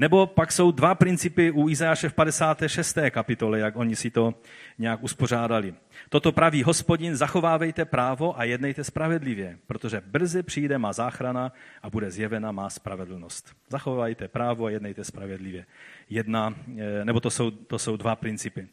Nebo 0.00 0.26
pak 0.26 0.52
jsou 0.52 0.70
dva 0.70 0.94
principy 0.94 1.50
u 1.50 1.68
Izajáše 1.68 2.08
v 2.08 2.14
56. 2.14 2.98
kapitole, 3.10 3.58
jak 3.58 3.76
oni 3.76 3.96
si 3.96 4.10
to 4.10 4.34
nějak 4.78 5.02
uspořádali. 5.02 5.74
Toto 6.08 6.32
praví 6.32 6.62
hospodin, 6.62 7.16
zachovávejte 7.16 7.84
právo 7.84 8.38
a 8.38 8.44
jednejte 8.44 8.84
spravedlivě, 8.84 9.58
protože 9.66 10.02
brzy 10.06 10.42
přijde 10.42 10.78
má 10.78 10.92
záchrana 10.92 11.52
a 11.82 11.90
bude 11.90 12.10
zjevena 12.10 12.52
má 12.52 12.70
spravedlnost. 12.70 13.56
Zachovávejte 13.68 14.28
právo 14.28 14.64
a 14.64 14.70
jednejte 14.70 15.04
spravedlivě. 15.04 15.66
Jedna, 16.10 16.54
eh, 16.78 17.04
nebo 17.04 17.20
to 17.20 17.30
jsou, 17.30 17.50
to 17.50 17.78
jsou 17.78 17.96
dva 17.96 18.16
principy. 18.16 18.68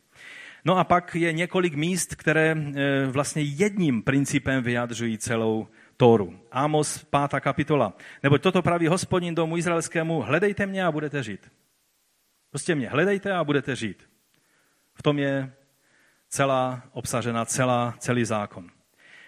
No 0.65 0.77
a 0.77 0.83
pak 0.83 1.15
je 1.15 1.33
několik 1.33 1.75
míst, 1.75 2.15
které 2.15 2.51
e, 2.51 3.07
vlastně 3.07 3.41
jedním 3.41 4.03
principem 4.03 4.63
vyjadřují 4.63 5.17
celou 5.17 5.67
Tóru. 5.97 6.39
Amos, 6.51 7.03
pátá 7.03 7.39
kapitola. 7.39 7.93
Nebo 8.23 8.37
toto 8.37 8.61
praví 8.61 8.87
hospodin 8.87 9.35
domu 9.35 9.57
izraelskému, 9.57 10.21
hledejte 10.21 10.65
mě 10.65 10.85
a 10.85 10.91
budete 10.91 11.23
žít. 11.23 11.51
Prostě 12.49 12.75
mě 12.75 12.89
hledejte 12.89 13.33
a 13.33 13.43
budete 13.43 13.75
žít. 13.75 14.09
V 14.93 15.03
tom 15.03 15.19
je 15.19 15.53
celá 16.29 16.83
obsažena 16.91 17.45
celá, 17.45 17.95
celý 17.99 18.25
zákon. 18.25 18.69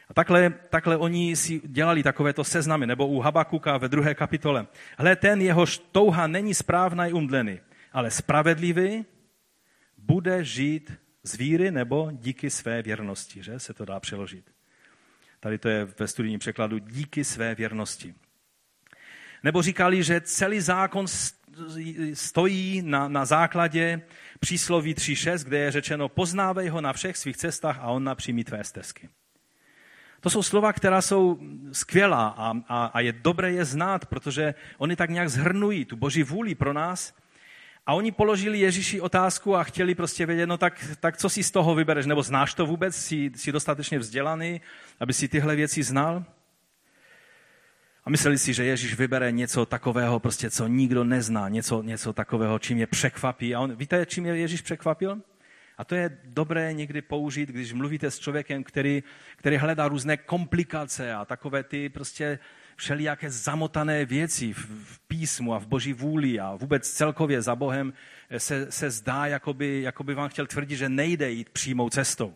A 0.10 0.14
takhle, 0.14 0.50
takhle 0.50 0.98
oni 0.98 1.36
si 1.36 1.62
dělali 1.66 2.04
takovéto 2.04 2.44
seznamy, 2.44 2.88
nebo 2.88 3.08
u 3.08 3.20
Habakuka 3.20 3.78
ve 3.78 3.90
druhé 3.90 4.16
kapitole. 4.16 4.68
Hle, 4.98 5.16
ten 5.16 5.42
jehož 5.42 5.78
touha 5.92 6.28
není 6.28 6.54
správná 6.54 7.06
i 7.06 7.14
umdlený, 7.14 7.60
ale 7.92 8.12
spravedlivý 8.12 9.06
bude 9.98 10.44
žít 10.44 10.92
z 11.24 11.36
víry 11.36 11.72
nebo 11.72 12.10
díky 12.12 12.50
své 12.50 12.82
věrnosti, 12.82 13.44
že 13.44 13.60
se 13.60 13.74
to 13.74 13.86
dá 13.86 14.00
přeložit. 14.00 14.52
Tady 15.40 15.58
to 15.58 15.70
je 15.70 15.86
ve 15.86 16.08
studijním 16.08 16.40
překladu 16.40 16.78
díky 16.78 17.24
své 17.24 17.56
věrnosti. 17.56 18.16
Nebo 19.44 19.62
říkali, 19.62 20.04
že 20.04 20.22
celý 20.22 20.60
zákon 20.60 21.06
stojí 22.14 22.82
na, 22.82 23.08
na 23.08 23.26
základě 23.26 24.02
přísloví 24.40 24.94
3.6, 24.94 25.44
kde 25.44 25.58
je 25.58 25.72
řečeno 25.72 26.10
poznávej 26.10 26.70
ho 26.70 26.82
na 26.82 26.94
všech 26.94 27.18
svých 27.18 27.38
cestách 27.38 27.80
a 27.80 27.88
on 27.88 28.04
napřímí 28.04 28.44
tvé 28.44 28.64
stezky. 28.64 29.10
To 30.22 30.30
jsou 30.30 30.44
slova, 30.44 30.74
která 30.74 31.02
jsou 31.02 31.40
skvělá 31.72 32.28
a, 32.28 32.54
a, 32.68 32.86
a 32.86 33.00
je 33.00 33.14
dobré 33.14 33.52
je 33.52 33.66
znát, 33.66 34.06
protože 34.06 34.54
oni 34.78 34.96
tak 34.96 35.10
nějak 35.10 35.30
zhrnují 35.30 35.86
tu 35.86 35.96
boží 35.96 36.24
vůli 36.24 36.56
pro 36.56 36.74
nás 36.74 37.14
a 37.88 37.94
oni 37.94 38.12
položili 38.12 38.60
Ježíši 38.60 39.02
otázku 39.02 39.56
a 39.56 39.64
chtěli 39.64 39.96
prostě 39.96 40.26
vědět, 40.26 40.46
no 40.46 40.58
tak, 40.58 40.86
tak 41.00 41.18
co 41.18 41.30
si 41.30 41.44
z 41.44 41.52
toho 41.52 41.76
vybereš, 41.76 42.06
nebo 42.06 42.24
znáš 42.24 42.54
to 42.54 42.66
vůbec, 42.66 42.96
jsi, 42.96 43.32
jsi 43.36 43.52
dostatečně 43.52 44.00
vzdělaný, 44.00 44.62
aby 45.00 45.14
si 45.14 45.28
tyhle 45.28 45.56
věci 45.56 45.84
znal? 45.84 46.26
A 48.06 48.10
mysleli 48.10 48.38
si, 48.38 48.54
že 48.54 48.64
Ježíš 48.64 48.96
vybere 48.96 49.32
něco 49.32 49.66
takového, 49.66 50.20
prostě, 50.20 50.50
co 50.50 50.68
nikdo 50.68 51.04
nezná, 51.04 51.50
něco, 51.50 51.82
něco 51.82 52.14
takového, 52.14 52.60
čím 52.60 52.78
je 52.78 52.88
překvapí. 52.88 53.56
A 53.56 53.60
on, 53.60 53.76
víte, 53.76 54.06
čím 54.06 54.26
je 54.26 54.38
Ježíš 54.38 54.62
překvapil? 54.62 55.22
A 55.78 55.84
to 55.84 55.96
je 55.96 56.18
dobré 56.24 56.74
někdy 56.74 57.02
použít, 57.02 57.50
když 57.50 57.74
mluvíte 57.74 58.12
s 58.12 58.20
člověkem, 58.20 58.64
který, 58.64 59.04
který 59.36 59.58
hledá 59.58 59.88
různé 59.88 60.18
komplikace 60.18 61.14
a 61.14 61.26
takové 61.26 61.64
ty 61.64 61.90
prostě 61.90 62.40
všelijaké 62.78 63.30
zamotané 63.30 64.06
věci 64.06 64.54
v, 64.54 64.66
v 64.84 65.00
písmu 65.00 65.54
a 65.54 65.60
v 65.60 65.68
boží 65.68 65.94
vůli 65.94 66.40
a 66.40 66.56
vůbec 66.56 66.90
celkově 66.90 67.42
za 67.42 67.56
Bohem 67.56 67.94
se, 68.38 68.72
se 68.72 68.90
zdá, 68.90 69.26
jakoby, 69.26 69.82
jakoby 69.82 70.14
vám 70.14 70.30
chtěl 70.30 70.48
tvrdit, 70.48 70.76
že 70.76 70.90
nejde 70.90 71.32
jít 71.32 71.50
přímou 71.50 71.90
cestou. 71.90 72.36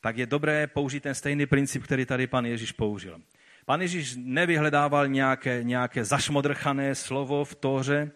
Tak 0.00 0.16
je 0.16 0.26
dobré 0.26 0.66
použít 0.66 1.02
ten 1.02 1.14
stejný 1.14 1.46
princip, 1.46 1.82
který 1.82 2.06
tady 2.06 2.26
pan 2.26 2.46
Ježíš 2.46 2.72
použil. 2.72 3.20
Pan 3.64 3.80
Ježíš 3.80 4.14
nevyhledával 4.18 5.08
nějaké, 5.08 5.64
nějaké 5.64 6.04
zašmodrchané 6.04 6.94
slovo 6.94 7.44
v 7.44 7.54
Tóře, 7.54 8.10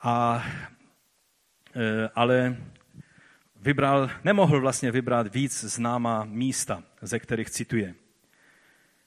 a, 0.00 0.44
e, 1.76 2.08
ale 2.14 2.56
vybral, 3.56 4.10
nemohl 4.24 4.60
vlastně 4.60 4.92
vybrat 4.92 5.34
víc 5.34 5.64
známá 5.64 6.24
místa, 6.24 6.82
ze 7.02 7.18
kterých 7.18 7.50
cituje. 7.50 7.94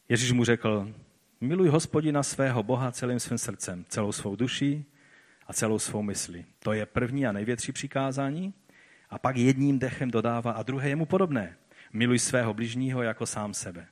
Ježíš 0.10 0.32
mu 0.32 0.46
řekl, 0.46 0.94
Miluj 1.42 1.68
hospodina 1.68 2.24
svého 2.24 2.64
Boha 2.64 2.92
celým 2.92 3.20
svým 3.20 3.38
srdcem, 3.38 3.86
celou 3.90 4.12
svou 4.12 4.36
duší 4.36 4.86
a 5.48 5.54
celou 5.54 5.80
svou 5.80 6.02
myslí. 6.02 6.46
To 6.60 6.74
je 6.74 6.86
první 6.86 7.28
a 7.28 7.32
největší 7.32 7.72
přikázání. 7.72 8.54
A 9.10 9.20
pak 9.20 9.38
jedním 9.38 9.80
dechem 9.80 10.12
dodává 10.12 10.52
a 10.52 10.64
druhé 10.64 10.90
je 10.90 10.96
mu 10.96 11.06
podobné. 11.06 11.58
Miluj 11.94 12.20
svého 12.20 12.54
bližního 12.54 13.04
jako 13.04 13.26
sám 13.26 13.54
sebe. 13.54 13.88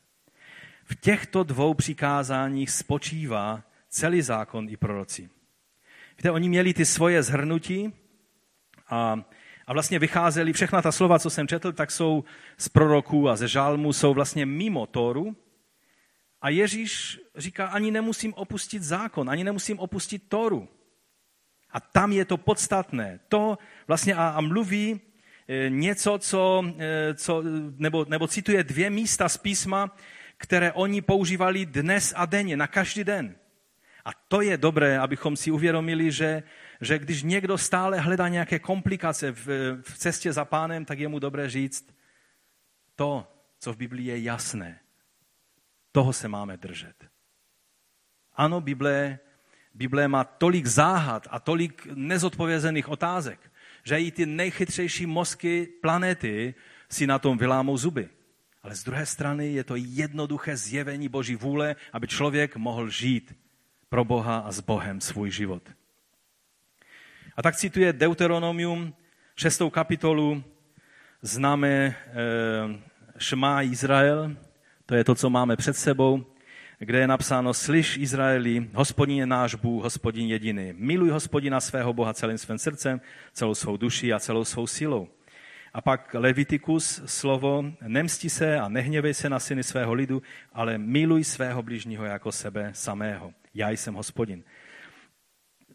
V 0.83 0.95
těchto 0.95 1.43
dvou 1.43 1.73
přikázáních 1.73 2.71
spočívá 2.71 3.63
celý 3.89 4.21
zákon 4.21 4.69
i 4.69 4.77
proroci. 4.77 5.29
Víte, 6.17 6.31
oni 6.31 6.49
měli 6.49 6.73
ty 6.73 6.85
svoje 6.85 7.23
zhrnutí 7.23 7.93
a, 8.89 9.19
a 9.67 9.73
vlastně 9.73 9.99
vycházeli, 9.99 10.53
všechna 10.53 10.81
ta 10.81 10.91
slova, 10.91 11.19
co 11.19 11.29
jsem 11.29 11.47
četl, 11.47 11.71
tak 11.71 11.91
jsou 11.91 12.23
z 12.57 12.69
proroků 12.69 13.29
a 13.29 13.35
ze 13.35 13.47
žálmu, 13.47 13.93
jsou 13.93 14.13
vlastně 14.13 14.45
mimo 14.45 14.85
Tóru, 14.85 15.35
a 16.41 16.49
Ježíš 16.49 17.19
říká, 17.35 17.67
ani 17.67 17.91
nemusím 17.91 18.33
opustit 18.33 18.83
zákon, 18.83 19.29
ani 19.29 19.43
nemusím 19.43 19.79
opustit 19.79 20.29
Toru. 20.29 20.67
A 21.71 21.79
tam 21.79 22.11
je 22.11 22.25
to 22.25 22.37
podstatné. 22.37 23.19
To 23.29 23.57
vlastně 23.87 24.15
a, 24.15 24.29
a 24.29 24.41
mluví 24.41 25.01
e, 25.47 25.69
něco, 25.69 26.17
co, 26.17 26.63
e, 26.79 27.13
co 27.13 27.43
nebo, 27.77 28.05
nebo 28.09 28.27
cituje 28.27 28.63
dvě 28.63 28.89
místa 28.89 29.29
z 29.29 29.37
písma, 29.37 29.95
které 30.37 30.71
oni 30.71 31.01
používali 31.01 31.65
dnes 31.65 32.13
a 32.15 32.25
denně, 32.25 32.57
na 32.57 32.67
každý 32.67 33.03
den. 33.03 33.35
A 34.05 34.11
to 34.27 34.41
je 34.41 34.57
dobré, 34.57 34.99
abychom 34.99 35.37
si 35.37 35.51
uvědomili, 35.51 36.11
že, 36.11 36.43
že 36.81 36.99
když 36.99 37.23
někdo 37.23 37.57
stále 37.57 37.99
hledá 37.99 38.27
nějaké 38.27 38.59
komplikace 38.59 39.31
v, 39.31 39.47
v 39.81 39.97
cestě 39.97 40.33
za 40.33 40.45
pánem, 40.45 40.85
tak 40.85 40.99
je 40.99 41.07
mu 41.07 41.19
dobré 41.19 41.49
říct 41.49 41.95
to, 42.95 43.27
co 43.59 43.73
v 43.73 43.77
Biblii 43.77 44.07
je 44.07 44.19
jasné. 44.19 44.79
Toho 45.91 46.13
se 46.13 46.27
máme 46.27 46.57
držet. 46.57 47.07
Ano, 48.33 48.61
Bible, 48.61 49.19
Bible 49.73 50.07
má 50.07 50.23
tolik 50.23 50.65
záhad 50.65 51.27
a 51.29 51.39
tolik 51.39 51.87
nezodpovězených 51.93 52.89
otázek, 52.89 53.51
že 53.83 53.99
i 53.99 54.11
ty 54.11 54.25
nejchytřejší 54.25 55.05
mozky 55.05 55.67
planety 55.81 56.53
si 56.89 57.07
na 57.07 57.19
tom 57.19 57.37
vylámou 57.37 57.77
zuby. 57.77 58.09
Ale 58.63 58.75
z 58.75 58.83
druhé 58.83 59.05
strany 59.05 59.47
je 59.53 59.63
to 59.63 59.75
jednoduché 59.75 60.57
zjevení 60.57 61.09
Boží 61.09 61.35
vůle, 61.35 61.75
aby 61.93 62.07
člověk 62.07 62.55
mohl 62.55 62.89
žít 62.89 63.35
pro 63.89 64.05
Boha 64.05 64.37
a 64.37 64.51
s 64.51 64.59
Bohem 64.59 65.01
svůj 65.01 65.31
život. 65.31 65.63
A 67.35 67.41
tak 67.41 67.55
cituje 67.55 67.93
Deuteronomium, 67.93 68.93
šestou 69.35 69.69
kapitolu, 69.69 70.43
známe 71.21 71.69
e, 71.69 71.95
Šma 73.17 73.61
Izrael, 73.61 74.35
to 74.87 74.95
je 74.95 75.03
to, 75.03 75.15
co 75.15 75.29
máme 75.29 75.55
před 75.55 75.77
sebou, 75.77 76.25
kde 76.79 76.99
je 76.99 77.07
napsáno, 77.07 77.53
slyš 77.53 77.97
Izraeli, 77.97 78.69
hospodin 78.73 79.17
je 79.17 79.25
náš 79.25 79.55
Bůh, 79.55 79.83
hospodin 79.83 80.27
jediný. 80.27 80.73
Miluj 80.75 81.09
hospodina 81.09 81.59
svého 81.61 81.93
Boha 81.93 82.13
celým 82.13 82.37
svým 82.37 82.57
srdcem, 82.57 83.01
celou 83.33 83.55
svou 83.55 83.77
duší 83.77 84.13
a 84.13 84.19
celou 84.19 84.45
svou 84.45 84.67
silou. 84.67 85.07
A 85.73 85.81
pak 85.81 86.13
Levitikus, 86.13 87.01
slovo, 87.05 87.65
nemsti 87.87 88.29
se 88.29 88.59
a 88.59 88.69
nehněvej 88.69 89.13
se 89.13 89.29
na 89.29 89.39
syny 89.39 89.63
svého 89.63 89.93
lidu, 89.93 90.21
ale 90.53 90.77
miluj 90.77 91.23
svého 91.23 91.63
bližního 91.63 92.05
jako 92.05 92.31
sebe 92.31 92.71
samého. 92.73 93.33
Já 93.53 93.69
jsem 93.69 93.93
hospodin. 93.93 94.43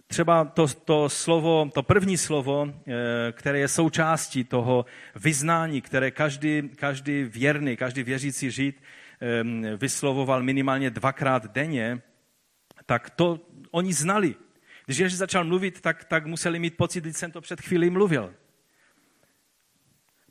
Třeba 0.06 0.44
to, 0.44 0.68
to 0.68 1.08
slovo, 1.08 1.70
to 1.74 1.82
první 1.82 2.16
slovo, 2.16 2.68
eh, 2.68 2.92
které 3.32 3.58
je 3.58 3.68
součástí 3.68 4.44
toho 4.44 4.84
vyznání, 5.16 5.80
které 5.80 6.10
každý, 6.10 6.68
každý 6.76 7.24
věrný, 7.24 7.76
každý 7.76 8.02
věřící 8.02 8.50
žít 8.50 8.82
vyslovoval 9.76 10.42
minimálně 10.42 10.90
dvakrát 10.90 11.46
denně, 11.52 12.02
tak 12.86 13.10
to 13.10 13.40
oni 13.70 13.92
znali. 13.92 14.34
Když 14.86 14.98
Ježíš 14.98 15.18
začal 15.18 15.44
mluvit, 15.44 15.80
tak, 15.80 16.04
tak 16.04 16.26
museli 16.26 16.58
mít 16.58 16.76
pocit, 16.76 17.04
že 17.04 17.12
jsem 17.12 17.30
to 17.30 17.40
před 17.40 17.60
chvílí 17.60 17.90
mluvil. 17.90 18.34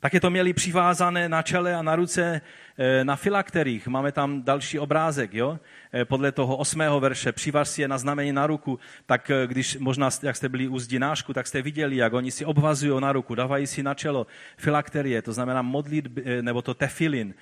Také 0.02 0.20
to 0.20 0.30
měli 0.30 0.52
přivázané 0.52 1.28
na 1.28 1.42
čele 1.42 1.74
a 1.74 1.82
na 1.82 1.96
ruce 1.96 2.40
eh, 2.78 3.04
na 3.04 3.16
filakterích. 3.16 3.86
Máme 3.88 4.12
tam 4.12 4.42
další 4.42 4.78
obrázek, 4.78 5.34
jo? 5.34 5.58
Eh, 5.92 6.04
podle 6.04 6.32
toho 6.32 6.56
osmého 6.56 7.00
verše. 7.00 7.32
Přivaž 7.32 7.68
si 7.68 7.82
je 7.82 7.88
na 7.88 7.98
znamení 7.98 8.32
na 8.32 8.46
ruku. 8.46 8.78
Tak 9.06 9.30
eh, 9.30 9.46
když 9.46 9.76
možná, 9.76 10.10
jak 10.22 10.36
jste 10.36 10.48
byli 10.48 10.68
u 10.68 10.78
zdinášku, 10.78 11.32
tak 11.32 11.46
jste 11.46 11.62
viděli, 11.62 11.96
jak 11.96 12.12
oni 12.12 12.30
si 12.30 12.44
obvazují 12.44 13.00
na 13.00 13.12
ruku, 13.12 13.34
dávají 13.34 13.66
si 13.66 13.82
na 13.82 13.94
čelo 13.94 14.26
filakterie, 14.56 15.22
to 15.22 15.32
znamená 15.32 15.62
modlitby, 15.62 16.42
nebo 16.42 16.62
to 16.62 16.74
tefilin, 16.74 17.34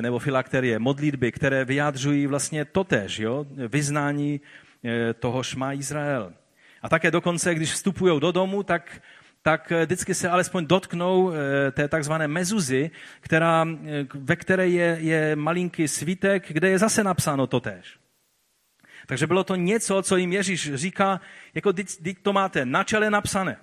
nebo 0.00 0.18
filakterie, 0.18 0.78
modlitby, 0.78 1.32
které 1.32 1.64
vyjádřují 1.64 2.26
vlastně 2.26 2.64
totež, 2.64 3.18
jo? 3.18 3.46
Vyznání 3.68 4.40
toho 5.18 5.42
šma 5.42 5.72
Izrael. 5.72 6.32
A 6.82 6.88
také 6.88 7.10
dokonce, 7.10 7.54
když 7.54 7.72
vstupují 7.72 8.20
do 8.20 8.32
domu, 8.32 8.62
tak 8.62 9.02
tak 9.44 9.72
eh, 9.72 9.86
vždycky 9.86 10.14
se 10.14 10.28
alespoň 10.28 10.66
dotknou 10.66 11.32
eh, 11.32 11.70
té 11.70 11.88
takzvané 11.88 12.28
mezuzy, 12.28 12.90
která, 13.20 13.66
eh, 13.68 14.06
ve 14.14 14.36
které 14.36 14.68
je, 14.68 14.96
je 15.00 15.36
malinký 15.36 15.88
svítek, 15.88 16.52
kde 16.52 16.68
je 16.68 16.78
zase 16.78 17.04
napsáno 17.04 17.46
totéž. 17.46 17.98
Takže 19.06 19.26
bylo 19.26 19.44
to 19.44 19.54
něco, 19.56 20.02
co 20.02 20.16
jim 20.16 20.32
Ježíš 20.32 20.74
říká, 20.74 21.20
jako 21.54 21.72
teď 21.72 21.88
to 22.22 22.32
máte 22.32 22.64
na 22.64 22.84
čele 22.84 23.10
napsané. 23.10 23.56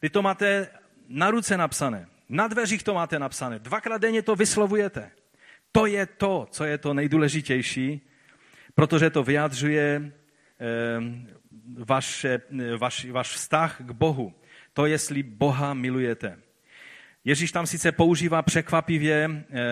Teď 0.00 0.12
to 0.12 0.22
máte 0.22 0.68
na 1.08 1.30
ruce 1.30 1.56
napsané. 1.56 2.08
Na 2.28 2.48
dveřích 2.48 2.82
to 2.82 2.94
máte 2.94 3.18
napsané. 3.18 3.58
Dvakrát 3.58 4.00
denně 4.00 4.22
to 4.22 4.36
vyslovujete. 4.36 5.10
To 5.72 5.86
je 5.86 6.06
to, 6.06 6.48
co 6.50 6.64
je 6.64 6.78
to 6.78 6.94
nejdůležitější, 6.94 8.00
protože 8.74 9.10
to 9.10 9.22
vyjadřuje 9.22 10.12
vaše, 11.78 12.40
vaš, 12.78 13.04
vaš 13.10 13.28
vztah 13.32 13.76
k 13.80 13.90
Bohu 13.90 14.32
to, 14.74 14.86
jestli 14.86 15.22
Boha 15.22 15.74
milujete. 15.74 16.38
Ježíš 17.24 17.52
tam 17.52 17.66
sice 17.66 17.92
používá 17.92 18.42
překvapivě 18.42 19.30
eh, 19.30 19.62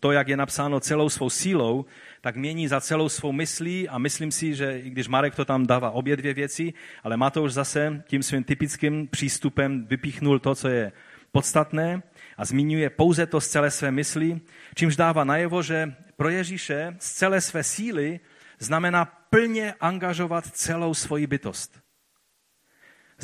to, 0.00 0.12
jak 0.12 0.28
je 0.28 0.36
napsáno 0.36 0.80
celou 0.80 1.08
svou 1.08 1.30
sílou, 1.30 1.84
tak 2.20 2.36
mění 2.36 2.68
za 2.68 2.80
celou 2.80 3.08
svou 3.08 3.32
myslí 3.32 3.88
a 3.88 3.98
myslím 3.98 4.32
si, 4.32 4.54
že 4.54 4.80
i 4.80 4.90
když 4.90 5.08
Marek 5.08 5.34
to 5.34 5.44
tam 5.44 5.66
dává 5.66 5.90
obě 5.90 6.16
dvě 6.16 6.34
věci, 6.34 6.72
ale 7.02 7.16
Matouš 7.16 7.52
zase 7.52 8.02
tím 8.06 8.22
svým 8.22 8.44
typickým 8.44 9.08
přístupem 9.08 9.86
vypíchnul 9.86 10.38
to, 10.38 10.54
co 10.54 10.68
je 10.68 10.92
podstatné 11.32 12.02
a 12.36 12.44
zmiňuje 12.44 12.90
pouze 12.90 13.26
to 13.26 13.40
z 13.40 13.48
celé 13.48 13.70
své 13.70 13.90
mysli, 13.90 14.40
čímž 14.74 14.96
dává 14.96 15.24
najevo, 15.24 15.62
že 15.62 15.94
pro 16.16 16.28
Ježíše 16.28 16.96
z 16.98 17.12
celé 17.12 17.40
své 17.40 17.62
síly 17.62 18.20
znamená 18.58 19.04
plně 19.04 19.74
angažovat 19.80 20.46
celou 20.46 20.94
svoji 20.94 21.26
bytost 21.26 21.83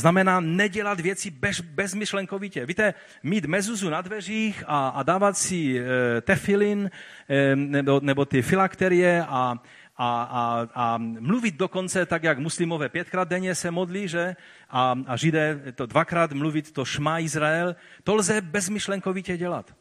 znamená 0.00 0.40
nedělat 0.40 1.00
věci 1.00 1.30
bez, 1.30 1.60
bezmyšlenkovitě. 1.60 2.66
Víte, 2.66 2.94
mít 3.22 3.44
mezuzu 3.44 3.90
na 3.90 4.00
dveřích 4.00 4.64
a, 4.66 4.88
a 4.88 5.02
dávat 5.02 5.36
si 5.38 5.78
e, 5.78 6.20
tefilin 6.20 6.90
e, 7.28 7.56
nebo, 7.56 8.00
nebo 8.02 8.24
ty 8.24 8.42
filakterie 8.42 9.24
a, 9.28 9.60
a, 9.96 10.22
a, 10.22 10.68
a 10.74 10.98
mluvit 10.98 11.54
dokonce 11.54 12.06
tak, 12.06 12.22
jak 12.22 12.38
muslimové 12.38 12.88
pětkrát 12.88 13.28
denně 13.28 13.54
se 13.54 13.70
modlí, 13.70 14.08
že? 14.08 14.36
A, 14.70 14.96
a 15.06 15.16
židé 15.16 15.72
to 15.74 15.86
dvakrát 15.86 16.32
mluvit 16.32 16.72
to 16.72 16.84
šma 16.84 17.18
Izrael, 17.18 17.76
to 18.04 18.14
lze 18.14 18.40
bezmyšlenkovitě 18.40 19.36
dělat. 19.36 19.74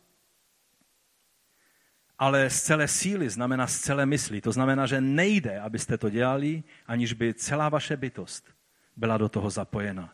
Ale 2.20 2.50
z 2.50 2.62
celé 2.62 2.88
síly 2.88 3.30
znamená 3.30 3.68
z 3.68 3.80
celé 3.80 4.06
mysli. 4.06 4.42
To 4.42 4.52
znamená, 4.52 4.86
že 4.86 5.02
nejde, 5.02 5.60
abyste 5.60 5.98
to 5.98 6.10
dělali, 6.10 6.64
aniž 6.88 7.14
by 7.14 7.34
celá 7.34 7.70
vaše 7.70 7.98
bytost 7.98 8.59
byla 9.00 9.18
do 9.18 9.30
toho 9.30 9.50
zapojena. 9.50 10.14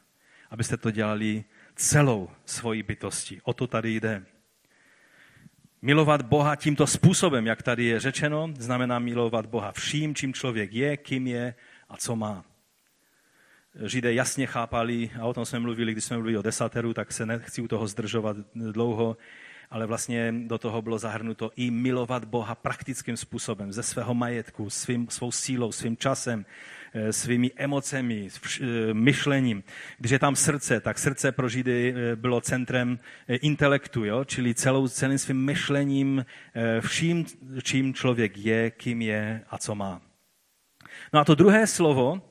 Abyste 0.49 0.77
to 0.77 0.91
dělali 0.91 1.43
celou 1.75 2.29
svojí 2.45 2.83
bytostí. 2.83 3.41
O 3.43 3.53
to 3.53 3.67
tady 3.67 3.95
jde. 3.95 4.25
Milovat 5.81 6.21
Boha 6.21 6.55
tímto 6.55 6.87
způsobem, 6.87 7.45
jak 7.45 7.61
tady 7.61 7.83
je 7.83 7.99
řečeno, 7.99 8.49
znamená 8.57 8.99
milovat 8.99 9.45
Boha 9.45 9.71
vším, 9.71 10.15
čím 10.15 10.33
člověk 10.33 10.73
je, 10.73 10.97
kým 10.97 11.27
je 11.27 11.55
a 11.89 11.97
co 11.97 12.15
má. 12.15 12.45
Židé 13.85 14.13
jasně 14.13 14.47
chápali, 14.47 15.11
a 15.21 15.25
o 15.25 15.33
tom 15.33 15.45
jsme 15.45 15.59
mluvili, 15.59 15.91
když 15.91 16.03
jsme 16.03 16.17
mluvili 16.17 16.37
o 16.37 16.41
desateru, 16.41 16.93
tak 16.93 17.11
se 17.11 17.25
nechci 17.25 17.61
u 17.61 17.67
toho 17.67 17.87
zdržovat 17.87 18.37
dlouho, 18.55 19.17
ale 19.71 19.85
vlastně 19.85 20.33
do 20.47 20.57
toho 20.57 20.81
bylo 20.81 20.97
zahrnuto 20.97 21.51
i 21.55 21.71
milovat 21.71 22.25
Boha 22.25 22.55
praktickým 22.55 23.17
způsobem, 23.17 23.71
ze 23.71 23.83
svého 23.83 24.13
majetku, 24.13 24.69
svým, 24.69 25.07
svou 25.09 25.31
sílou, 25.31 25.71
svým 25.71 25.97
časem, 25.97 26.45
Eh, 26.95 27.13
svými 27.13 27.51
emocemi, 27.55 28.29
eh, 28.31 28.93
myšlením. 28.93 29.63
Když 29.97 30.11
je 30.11 30.19
tam 30.19 30.35
srdce, 30.35 30.79
tak 30.79 30.99
srdce 30.99 31.31
pro 31.31 31.49
Židy 31.49 31.93
eh, 31.95 32.15
bylo 32.15 32.41
centrem 32.41 32.99
intelektu, 33.27 34.05
jo? 34.05 34.23
čili 34.23 34.55
celou, 34.55 34.87
celým 34.87 35.17
svým 35.17 35.45
myšlením, 35.45 36.25
vším, 36.79 37.25
čím 37.63 37.93
člověk 37.93 38.37
je, 38.37 38.71
kým 38.71 39.01
je 39.01 39.41
a 39.49 39.57
co 39.57 39.75
má. 39.75 40.01
No 41.13 41.19
a 41.19 41.25
to 41.25 41.35
druhé 41.35 41.67
slovo, 41.67 42.21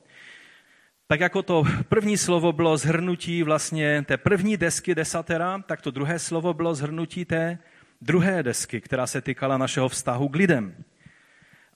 tak 1.07 1.19
jako 1.19 1.43
to 1.43 1.63
první 1.89 2.17
slovo 2.17 2.51
bylo 2.51 2.77
zhrnutí 2.77 3.43
vlastně 3.43 4.05
té 4.07 4.17
první 4.17 4.57
desky 4.57 4.95
desatera, 4.95 5.59
tak 5.59 5.81
to 5.81 5.91
druhé 5.91 6.19
slovo 6.19 6.53
bylo 6.53 6.75
zhrnutí 6.75 7.25
té 7.25 7.57
druhé 8.01 8.43
desky, 8.43 8.81
která 8.81 9.07
se 9.07 9.21
týkala 9.21 9.57
našeho 9.57 9.89
vztahu 9.89 10.29
k 10.29 10.35
lidem. 10.35 10.83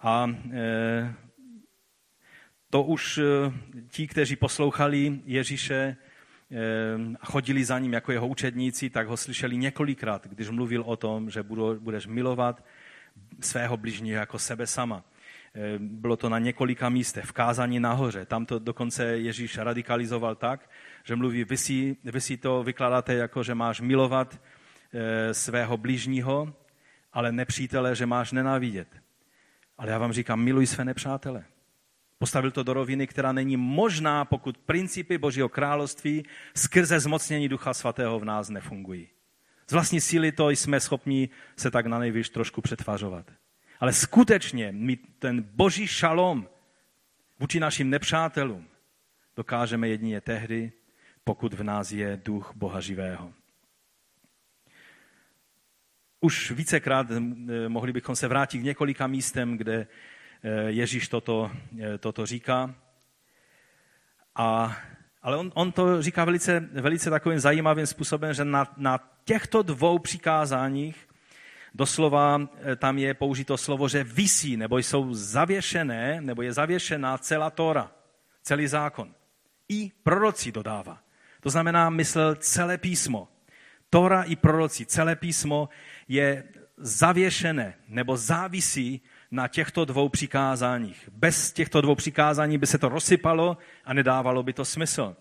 A 0.01 0.35
e, 0.51 1.13
to 2.69 2.83
už 2.83 3.17
eh, 3.17 3.53
ti, 3.87 4.07
kteří 4.07 4.35
poslouchali 4.35 5.21
Ježíše 5.25 5.75
eh, 5.75 6.55
a 7.21 7.25
chodili 7.25 7.65
za 7.65 7.79
ním 7.79 7.93
jako 7.93 8.11
jeho 8.11 8.27
učedníci, 8.27 8.89
tak 8.89 9.07
ho 9.07 9.17
slyšeli 9.17 9.57
několikrát, 9.57 10.27
když 10.27 10.49
mluvil 10.49 10.81
o 10.81 10.95
tom, 10.95 11.29
že 11.29 11.43
budeš 11.79 12.07
milovat 12.07 12.65
svého 13.39 13.77
bližního 13.77 14.19
jako 14.19 14.39
sebe 14.39 14.67
sama. 14.67 15.03
Eh, 15.55 15.79
bylo 15.79 16.17
to 16.17 16.29
na 16.29 16.39
několika 16.39 16.89
místech, 16.89 17.25
v 17.25 17.31
kázání 17.31 17.79
nahoře. 17.79 18.25
Tam 18.25 18.45
to 18.45 18.59
dokonce 18.59 19.05
Ježíš 19.05 19.57
radikalizoval 19.57 20.35
tak, 20.35 20.69
že 21.03 21.15
mluví, 21.15 21.43
vy 21.43 21.57
si, 21.57 21.97
vy 22.03 22.21
si 22.21 22.37
to 22.37 22.63
vykládáte 22.63 23.13
jako, 23.13 23.43
že 23.43 23.55
máš 23.55 23.81
milovat 23.81 24.41
svého 25.31 25.77
bližního, 25.77 26.53
ale 27.13 27.31
nepřítele, 27.31 27.95
že 27.95 28.05
máš 28.05 28.31
nenávidět. 28.31 28.87
Ale 29.77 29.91
já 29.91 29.97
vám 29.97 30.13
říkám, 30.13 30.39
miluj 30.39 30.67
své 30.67 30.85
nepřátele. 30.85 31.45
Postavil 32.17 32.51
to 32.51 32.63
do 32.63 32.73
roviny, 32.73 33.07
která 33.07 33.31
není 33.31 33.57
možná, 33.57 34.25
pokud 34.25 34.57
principy 34.57 35.17
Božího 35.17 35.49
království 35.49 36.25
skrze 36.55 36.99
zmocnění 36.99 37.49
Ducha 37.49 37.73
Svatého 37.73 38.19
v 38.19 38.25
nás 38.25 38.49
nefungují. 38.49 39.07
Z 39.67 39.73
vlastní 39.73 40.01
síly 40.01 40.31
to 40.31 40.49
jsme 40.49 40.79
schopni 40.79 41.29
se 41.55 41.71
tak 41.71 41.85
na 41.85 41.99
nejvyš 41.99 42.29
trošku 42.29 42.61
přetvářovat. 42.61 43.31
Ale 43.79 43.93
skutečně 43.93 44.71
mít 44.71 45.15
ten 45.19 45.41
boží 45.41 45.87
šalom 45.87 46.49
vůči 47.39 47.59
našim 47.59 47.89
nepřátelům 47.89 48.67
dokážeme 49.35 49.87
jedině 49.87 50.21
tehdy, 50.21 50.71
pokud 51.23 51.53
v 51.53 51.63
nás 51.63 51.91
je 51.91 52.21
duch 52.25 52.51
Boha 52.55 52.81
živého. 52.81 53.33
Už 56.21 56.51
vícekrát 56.51 57.07
eh, 57.11 57.19
mohli 57.69 57.93
bychom 57.93 58.15
se 58.15 58.27
vrátit 58.27 58.59
k 58.59 58.63
několika 58.63 59.07
místem, 59.07 59.57
kde 59.57 59.87
Eh, 60.43 60.71
Ježíš 60.71 61.07
toto, 61.07 61.51
eh, 61.79 61.97
toto 61.97 62.25
říká. 62.25 62.75
A 64.35 64.77
Ale 65.21 65.37
on, 65.37 65.51
on 65.55 65.71
to 65.71 66.01
říká 66.01 66.25
velice, 66.25 66.59
velice 66.59 67.09
takovým 67.09 67.39
zajímavým 67.39 67.85
způsobem, 67.85 68.33
že 68.33 68.45
na, 68.45 68.73
na 68.77 68.99
těchto 69.23 69.63
dvou 69.63 69.99
přikázáních 69.99 71.07
doslova 71.75 72.41
eh, 72.41 72.75
tam 72.75 72.97
je 72.97 73.13
použito 73.13 73.57
slovo, 73.57 73.87
že 73.87 74.03
visí, 74.03 74.57
nebo 74.57 74.77
jsou 74.77 75.13
zavěšené, 75.13 76.21
nebo 76.21 76.41
je 76.41 76.53
zavěšená 76.53 77.17
celá 77.17 77.49
Tora, 77.49 77.91
celý 78.43 78.67
zákon. 78.67 79.13
I 79.69 79.91
proroci 80.03 80.51
dodává. 80.51 80.99
To 81.39 81.49
znamená, 81.49 81.89
myslel 81.89 82.35
celé 82.35 82.77
písmo. 82.77 83.27
Tora 83.89 84.23
i 84.23 84.35
proroci, 84.35 84.85
celé 84.85 85.15
písmo 85.15 85.69
je 86.07 86.43
zavěšené 86.77 87.73
nebo 87.87 88.17
závisí 88.17 89.01
na 89.31 89.47
těchto 89.47 89.85
dvou 89.85 90.09
přikázáních. 90.09 91.09
Bez 91.11 91.51
těchto 91.51 91.81
dvou 91.81 91.95
přikázání 91.95 92.57
by 92.57 92.67
se 92.67 92.77
to 92.77 92.89
rozsypalo 92.89 93.57
a 93.85 93.93
nedávalo 93.93 94.43
by 94.43 94.53
to 94.53 94.65
smysl. 94.65 95.15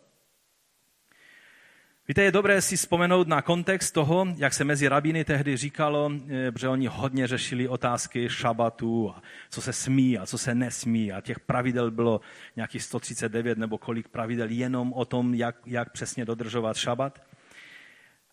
Víte, 2.10 2.22
je 2.22 2.32
dobré 2.32 2.62
si 2.62 2.76
vzpomenout 2.76 3.28
na 3.28 3.42
kontext 3.42 3.94
toho, 3.94 4.26
jak 4.36 4.54
se 4.54 4.64
mezi 4.64 4.88
rabíny 4.88 5.24
tehdy 5.24 5.56
říkalo, 5.56 6.10
eh, 6.30 6.52
protože 6.52 6.68
oni 6.68 6.86
hodně 6.86 7.26
řešili 7.26 7.68
otázky 7.68 8.28
šabatu, 8.28 9.10
a 9.16 9.22
co 9.50 9.62
se 9.62 9.72
smí 9.72 10.18
a 10.18 10.26
co 10.26 10.38
se 10.38 10.54
nesmí. 10.54 11.12
A 11.12 11.20
těch 11.20 11.40
pravidel 11.40 11.90
bylo 11.90 12.20
nějakých 12.56 12.82
139 12.82 13.58
nebo 13.58 13.78
kolik 13.78 14.08
pravidel 14.08 14.46
jenom 14.50 14.92
o 14.92 15.04
tom, 15.04 15.34
jak, 15.34 15.56
jak 15.66 15.92
přesně 15.92 16.24
dodržovat 16.24 16.76
šabat. 16.76 17.22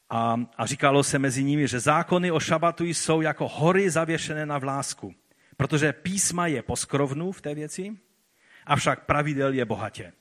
A, 0.10 0.42
a 0.58 0.66
říkalo 0.66 1.04
se 1.04 1.20
mezi 1.20 1.44
nimi, 1.44 1.68
že 1.68 1.80
zákony 1.80 2.32
o 2.32 2.40
šabatu 2.40 2.86
jsou 2.86 3.22
jako 3.22 3.48
hory 3.48 3.90
zavěšené 3.90 4.46
na 4.46 4.58
vlásku, 4.58 5.14
protože 5.58 5.94
písma 5.94 6.48
je 6.48 6.64
poskrovnu 6.64 7.32
v 7.32 7.42
té 7.42 7.56
věci, 7.56 7.98
avšak 8.66 9.06
pravidel 9.06 9.54
je 9.54 9.66
bohatě. 9.66 10.14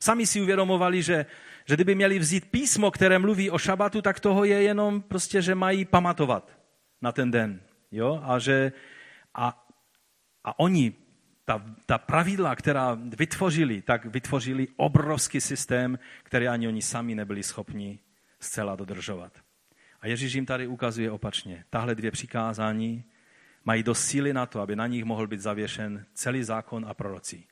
Sami 0.00 0.26
si 0.26 0.40
uvědomovali, 0.40 1.02
že, 1.02 1.26
že 1.68 1.74
kdyby 1.74 1.94
měli 1.94 2.18
vzít 2.18 2.50
písmo, 2.50 2.90
které 2.90 3.18
mluví 3.18 3.50
o 3.50 3.58
šabatu, 3.58 4.02
tak 4.02 4.20
toho 4.20 4.44
je 4.44 4.62
jenom 4.62 5.02
prostě, 5.02 5.42
že 5.42 5.54
mají 5.54 5.84
pamatovat 5.84 6.58
na 7.02 7.12
ten 7.12 7.30
den. 7.30 7.60
Jo? 7.92 8.20
A, 8.24 8.38
že, 8.38 8.72
a, 9.34 9.66
a 10.44 10.58
oni, 10.58 10.94
ta, 11.44 11.64
ta 11.86 11.98
pravidla, 11.98 12.56
která 12.56 12.98
vytvořili, 13.18 13.82
tak 13.82 14.04
vytvořili 14.04 14.68
obrovský 14.76 15.40
systém, 15.40 15.98
který 16.22 16.48
ani 16.48 16.68
oni 16.68 16.82
sami 16.82 17.14
nebyli 17.14 17.42
schopni 17.42 17.98
zcela 18.40 18.76
dodržovat. 18.76 19.32
A 20.00 20.06
Ježíš 20.06 20.32
jim 20.32 20.46
tady 20.46 20.66
ukazuje 20.66 21.10
opačně. 21.10 21.64
Tahle 21.70 21.94
dvě 21.94 22.10
přikázání 22.10 23.04
mají 23.64 23.82
dost 23.82 24.04
síly 24.04 24.32
na 24.32 24.46
to, 24.46 24.60
aby 24.60 24.76
na 24.76 24.86
nich 24.86 25.04
mohl 25.04 25.26
být 25.26 25.40
zavěšen 25.40 26.06
celý 26.14 26.42
zákon 26.42 26.86
a 26.88 26.94
prorocí. 26.94 27.46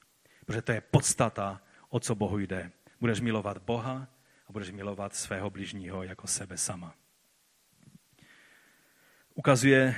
Protože 0.46 0.62
to 0.62 0.72
je 0.72 0.80
podstata, 0.80 1.60
o 1.88 2.00
co 2.00 2.14
Bohu 2.14 2.38
jde. 2.38 2.70
Budeš 3.00 3.20
milovat 3.20 3.58
Boha 3.58 4.08
a 4.48 4.52
budeš 4.52 4.70
milovat 4.70 5.14
svého 5.14 5.50
bližního 5.50 6.02
jako 6.02 6.26
sebe 6.26 6.56
sama. 6.56 6.94
Ukazuje 9.34 9.94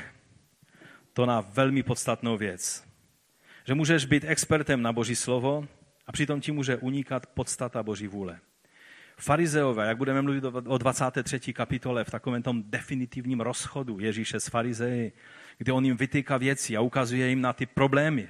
to 1.13 1.27
na 1.27 1.41
velmi 1.41 1.83
podstatnou 1.83 2.37
věc. 2.37 2.87
Že 3.65 3.75
můžeš 3.75 4.05
být 4.05 4.25
expertem 4.25 4.83
na 4.83 4.93
Boží 4.93 5.17
slovo 5.17 5.69
a 6.07 6.13
přitom 6.13 6.41
ti 6.41 6.53
může 6.53 6.77
unikat 6.77 7.27
podstata 7.27 7.83
Boží 7.83 8.07
vůle. 8.07 8.41
Farizeové, 9.19 9.89
jak 9.89 9.97
budeme 9.97 10.23
mluvit 10.23 10.45
o 10.45 10.79
23. 10.79 11.53
kapitole, 11.53 12.05
v 12.05 12.11
takovém 12.11 12.43
tom 12.43 12.63
definitivním 12.67 13.41
rozchodu 13.41 13.99
Ježíše 13.99 14.41
s 14.41 14.49
farizeji, 14.49 15.13
kdy 15.59 15.73
on 15.73 15.85
jim 15.85 15.97
vytýká 15.97 16.37
věci 16.37 16.77
a 16.77 16.81
ukazuje 16.81 17.29
jim 17.29 17.41
na 17.41 17.53
ty 17.53 17.67
problémy, 17.67 18.29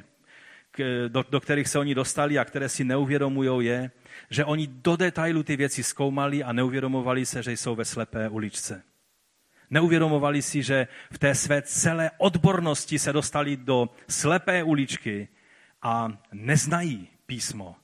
do, 1.08 1.24
do 1.30 1.40
kterých 1.40 1.68
se 1.68 1.78
oni 1.78 1.94
dostali 1.94 2.38
a 2.38 2.44
které 2.44 2.68
si 2.68 2.84
neuvědomují, 2.84 3.66
je, 3.66 3.90
že 4.30 4.44
oni 4.44 4.66
do 4.66 4.96
detailu 4.96 5.42
ty 5.42 5.56
věci 5.56 5.82
zkoumali 5.82 6.44
a 6.44 6.52
neuvědomovali 6.52 7.26
se, 7.26 7.42
že 7.42 7.52
jsou 7.52 7.74
ve 7.74 7.84
slepé 7.84 8.28
uličce. 8.28 8.82
Neuvědomovali 9.70 10.42
si, 10.42 10.62
že 10.62 10.88
v 11.12 11.18
té 11.18 11.34
své 11.34 11.62
celé 11.62 12.10
odbornosti 12.18 12.98
se 12.98 13.12
dostali 13.12 13.56
do 13.56 13.90
slepé 14.08 14.62
uličky 14.62 15.28
a 15.82 16.18
neznají 16.32 17.08
písmo 17.26 17.76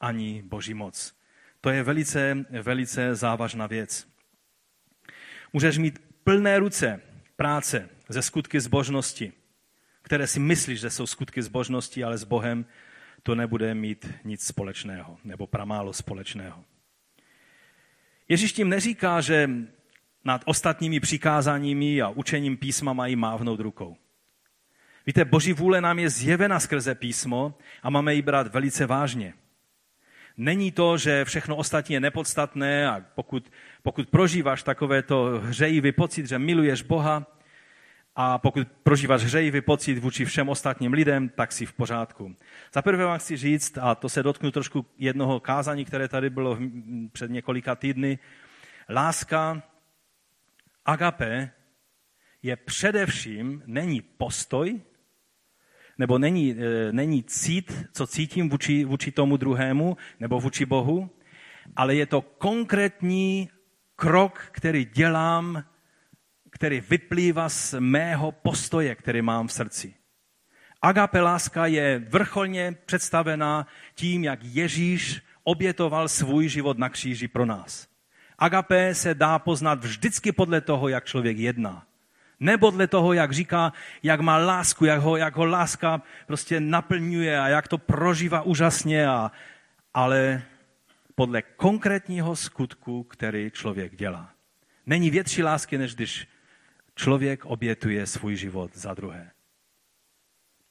ani 0.00 0.42
boží 0.42 0.74
moc. 0.74 1.14
To 1.60 1.70
je 1.70 1.82
velice, 1.82 2.44
velice 2.62 3.14
závažná 3.14 3.66
věc. 3.66 4.06
Můžeš 5.52 5.78
mít 5.78 6.02
plné 6.24 6.58
ruce 6.58 7.00
práce 7.36 7.88
ze 8.08 8.22
skutky 8.22 8.60
zbožnosti, 8.60 9.32
které 10.10 10.26
si 10.26 10.40
myslíš, 10.40 10.80
že 10.80 10.90
jsou 10.90 11.06
skutky 11.06 11.42
zbožnosti, 11.42 12.04
ale 12.04 12.18
s 12.18 12.24
Bohem 12.24 12.66
to 13.22 13.34
nebude 13.34 13.74
mít 13.74 14.14
nic 14.24 14.46
společného, 14.46 15.18
nebo 15.24 15.46
pramálo 15.46 15.92
společného. 15.92 16.64
Ježíš 18.28 18.52
tím 18.52 18.68
neříká, 18.68 19.20
že 19.20 19.50
nad 20.24 20.42
ostatními 20.44 21.00
přikázáními 21.00 22.02
a 22.02 22.08
učením 22.08 22.56
písma 22.56 22.92
mají 22.92 23.16
mávnout 23.16 23.60
rukou. 23.60 23.96
Víte, 25.06 25.24
boží 25.24 25.52
vůle 25.52 25.80
nám 25.80 25.98
je 25.98 26.10
zjevena 26.10 26.60
skrze 26.60 26.94
písmo 26.94 27.54
a 27.82 27.90
máme 27.90 28.14
ji 28.14 28.22
brát 28.22 28.46
velice 28.46 28.86
vážně. 28.86 29.34
Není 30.36 30.72
to, 30.72 30.98
že 30.98 31.24
všechno 31.24 31.56
ostatní 31.56 31.94
je 31.94 32.00
nepodstatné 32.00 32.88
a 32.88 33.04
pokud, 33.14 33.52
pokud 33.82 34.08
prožíváš 34.08 34.62
takovéto 34.62 35.40
hřejivý 35.44 35.92
pocit, 35.92 36.26
že 36.26 36.38
miluješ 36.38 36.82
Boha, 36.82 37.39
a 38.16 38.38
pokud 38.38 38.68
prožíváš 38.82 39.24
hřejivý 39.24 39.60
pocit 39.60 39.98
vůči 39.98 40.24
všem 40.24 40.48
ostatním 40.48 40.92
lidem, 40.92 41.28
tak 41.28 41.52
si 41.52 41.66
v 41.66 41.72
pořádku. 41.72 42.36
Za 42.74 42.82
prvé 42.82 43.04
vám 43.04 43.18
chci 43.18 43.36
říct, 43.36 43.78
a 43.78 43.94
to 43.94 44.08
se 44.08 44.22
dotknu 44.22 44.50
trošku 44.50 44.86
jednoho 44.98 45.40
kázání, 45.40 45.84
které 45.84 46.08
tady 46.08 46.30
bylo 46.30 46.58
před 47.12 47.30
několika 47.30 47.74
týdny, 47.74 48.18
láska, 48.88 49.62
agape, 50.84 51.50
je 52.42 52.56
především, 52.56 53.62
není 53.66 54.00
postoj, 54.00 54.80
nebo 55.98 56.18
není, 56.18 56.56
e, 56.58 56.92
není 56.92 57.22
cít, 57.22 57.84
co 57.92 58.06
cítím 58.06 58.48
vůči, 58.48 58.84
vůči 58.84 59.12
tomu 59.12 59.36
druhému, 59.36 59.96
nebo 60.20 60.40
vůči 60.40 60.66
Bohu, 60.66 61.10
ale 61.76 61.94
je 61.94 62.06
to 62.06 62.20
konkrétní 62.20 63.48
krok, 63.96 64.48
který 64.52 64.84
dělám 64.84 65.64
který 66.50 66.80
vyplývá 66.80 67.48
z 67.48 67.74
mého 67.78 68.32
postoje, 68.32 68.94
který 68.94 69.22
mám 69.22 69.48
v 69.48 69.52
srdci. 69.52 69.94
Agape 70.82 71.20
láska 71.20 71.66
je 71.66 71.98
vrcholně 72.08 72.76
představená 72.86 73.66
tím, 73.94 74.24
jak 74.24 74.38
Ježíš 74.42 75.22
obětoval 75.44 76.08
svůj 76.08 76.48
život 76.48 76.78
na 76.78 76.88
kříži 76.88 77.28
pro 77.28 77.46
nás. 77.46 77.88
Agape 78.38 78.94
se 78.94 79.14
dá 79.14 79.38
poznat 79.38 79.84
vždycky 79.84 80.32
podle 80.32 80.60
toho, 80.60 80.88
jak 80.88 81.04
člověk 81.04 81.38
jedná. 81.38 81.86
Ne 82.40 82.58
podle 82.58 82.86
toho, 82.86 83.12
jak 83.12 83.32
říká, 83.32 83.72
jak 84.02 84.20
má 84.20 84.36
lásku, 84.36 84.84
jak 84.84 85.00
ho, 85.00 85.16
jak 85.16 85.36
ho 85.36 85.44
láska 85.44 86.02
prostě 86.26 86.60
naplňuje 86.60 87.40
a 87.40 87.48
jak 87.48 87.68
to 87.68 87.78
prožívá 87.78 88.42
úžasně, 88.42 89.08
a, 89.08 89.32
ale 89.94 90.42
podle 91.14 91.42
konkrétního 91.42 92.36
skutku, 92.36 93.02
který 93.02 93.50
člověk 93.50 93.96
dělá. 93.96 94.30
Není 94.86 95.10
větší 95.10 95.42
lásky, 95.42 95.78
než 95.78 95.94
když 95.94 96.26
člověk 97.00 97.44
obětuje 97.44 98.06
svůj 98.06 98.36
život 98.36 98.70
za 98.74 98.94
druhé. 98.94 99.30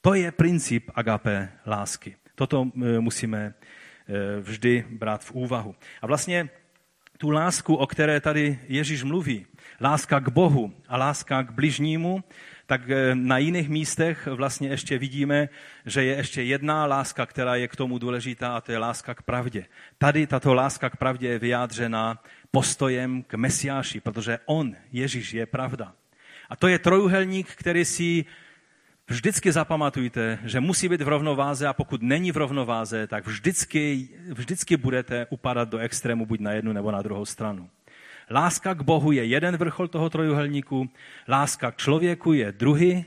To 0.02 0.14
je 0.14 0.32
princip 0.32 0.92
agape 0.96 1.52
lásky. 1.66 2.16
Toto 2.36 2.70
e, 2.70 3.00
musíme 3.00 3.40
e, 3.40 3.54
vždy 4.40 4.86
brát 4.90 5.26
v 5.26 5.32
úvahu. 5.32 5.76
A 6.02 6.08
vlastně 6.08 6.50
tu 7.18 7.30
lásku, 7.30 7.76
o 7.76 7.88
které 7.88 8.22
tady 8.22 8.60
Ježíš 8.68 9.04
mluví, 9.04 9.46
láska 9.82 10.20
k 10.20 10.30
Bohu 10.30 10.74
a 10.88 10.98
láska 10.98 11.44
k 11.44 11.52
bližnímu, 11.52 12.24
tak 12.66 12.90
e, 12.90 13.16
na 13.16 13.38
jiných 13.38 13.70
místech 13.70 14.28
vlastně 14.28 14.70
ještě 14.70 14.98
vidíme, 14.98 15.50
že 15.86 16.04
je 16.04 16.16
ještě 16.16 16.42
jedna 16.44 16.86
láska, 16.86 17.26
která 17.26 17.56
je 17.56 17.68
k 17.68 17.76
tomu 17.76 17.98
důležitá, 17.98 18.56
a 18.56 18.62
to 18.62 18.72
je 18.72 18.78
láska 18.78 19.14
k 19.14 19.22
pravdě. 19.22 19.66
Tady 19.98 20.28
tato 20.28 20.54
láska 20.54 20.90
k 20.90 20.98
pravdě 20.98 21.28
je 21.28 21.40
vyjádřena 21.40 22.24
postojem 22.52 23.24
k 23.24 23.34
Mesiáši, 23.34 24.00
protože 24.00 24.40
on, 24.46 24.76
Ježíš, 24.92 25.34
je 25.34 25.46
pravda. 25.46 25.99
A 26.50 26.56
to 26.56 26.68
je 26.68 26.80
trojuhelník, 26.80 27.56
který 27.56 27.86
si 27.86 28.26
vždycky 29.08 29.52
zapamatujte, 29.52 30.40
že 30.46 30.60
musí 30.60 30.90
být 30.90 31.02
v 31.02 31.08
rovnováze 31.08 31.68
a 31.68 31.74
pokud 31.74 32.02
není 32.02 32.32
v 32.32 32.38
rovnováze, 32.38 33.08
tak 33.08 33.28
vždycky, 33.28 34.10
vždycky 34.34 34.78
budete 34.78 35.28
upadat 35.30 35.70
do 35.70 35.78
extrému 35.78 36.26
buď 36.26 36.40
na 36.40 36.52
jednu 36.52 36.74
nebo 36.74 36.92
na 36.92 37.02
druhou 37.02 37.26
stranu. 37.26 37.70
Láska 38.32 38.74
k 38.74 38.82
Bohu 38.82 39.12
je 39.12 39.26
jeden 39.26 39.58
vrchol 39.58 39.88
toho 39.88 40.10
trojuhelníku, 40.10 40.90
láska 41.28 41.72
k 41.72 41.78
člověku 41.78 42.34
je 42.34 42.52
druhý 42.52 42.92
e, 42.92 43.04
e, 43.04 43.06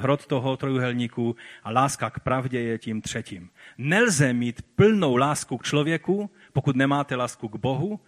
hrot 0.00 0.26
toho 0.26 0.56
trojuhelníku 0.56 1.36
a 1.64 1.70
láska 1.70 2.10
k 2.10 2.20
pravdě 2.20 2.60
je 2.60 2.78
tím 2.78 3.00
třetím. 3.00 3.50
Nelze 3.78 4.32
mít 4.32 4.62
plnou 4.76 5.16
lásku 5.16 5.58
k 5.58 5.64
člověku, 5.64 6.30
pokud 6.52 6.76
nemáte 6.76 7.16
lásku 7.16 7.48
k 7.48 7.56
Bohu 7.56 8.00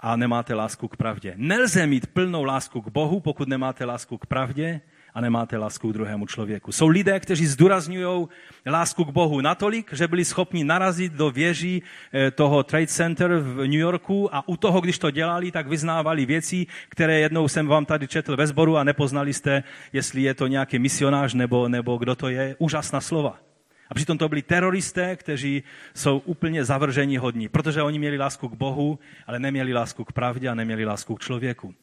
a 0.00 0.16
nemáte 0.16 0.54
lásku 0.54 0.88
k 0.88 0.96
pravdě. 0.96 1.34
Nelze 1.36 1.86
mít 1.86 2.06
plnou 2.06 2.44
lásku 2.44 2.80
k 2.80 2.88
Bohu, 2.88 3.20
pokud 3.20 3.48
nemáte 3.48 3.84
lásku 3.84 4.18
k 4.18 4.26
pravdě 4.26 4.80
a 5.14 5.20
nemáte 5.20 5.56
lásku 5.56 5.90
k 5.90 5.92
druhému 5.92 6.26
člověku. 6.26 6.72
Jsou 6.72 6.88
lidé, 6.88 7.20
kteří 7.20 7.46
zdůrazňují 7.46 8.26
lásku 8.66 9.04
k 9.04 9.10
Bohu 9.10 9.40
natolik, 9.40 9.92
že 9.92 10.08
byli 10.08 10.24
schopni 10.24 10.64
narazit 10.64 11.12
do 11.12 11.30
věží 11.30 11.82
eh, 12.12 12.30
toho 12.30 12.62
Trade 12.62 12.86
Center 12.86 13.38
v 13.38 13.56
New 13.56 13.80
Yorku 13.80 14.34
a 14.34 14.48
u 14.48 14.56
toho, 14.56 14.80
když 14.80 14.98
to 14.98 15.10
dělali, 15.10 15.50
tak 15.50 15.66
vyznávali 15.66 16.26
věci, 16.26 16.66
které 16.88 17.20
jednou 17.20 17.48
jsem 17.48 17.66
vám 17.66 17.84
tady 17.84 18.08
četl 18.08 18.36
ve 18.36 18.46
sboru 18.46 18.76
a 18.76 18.84
nepoznali 18.84 19.32
jste, 19.32 19.62
jestli 19.92 20.22
je 20.22 20.34
to 20.34 20.46
nějaký 20.46 20.78
misionář 20.78 21.34
nebo, 21.34 21.68
nebo 21.68 21.96
kdo 21.96 22.14
to 22.14 22.28
je. 22.28 22.56
Úžasná 22.58 23.00
slova. 23.00 23.45
A 23.90 23.94
přitom 23.94 24.18
to 24.18 24.28
byli 24.28 24.42
teroristé, 24.42 25.16
kteří 25.16 25.62
jsou 25.94 26.18
úplně 26.18 26.64
zavržení 26.64 27.16
hodní, 27.16 27.48
protože 27.48 27.82
oni 27.82 27.98
měli 27.98 28.18
lásku 28.18 28.48
k 28.48 28.54
Bohu, 28.54 28.98
ale 29.26 29.38
neměli 29.38 29.72
lásku 29.72 30.04
k 30.04 30.12
pravdě 30.12 30.48
a 30.48 30.54
neměli 30.54 30.84
lásku 30.84 31.14
k 31.14 31.20
člověku. 31.20 31.74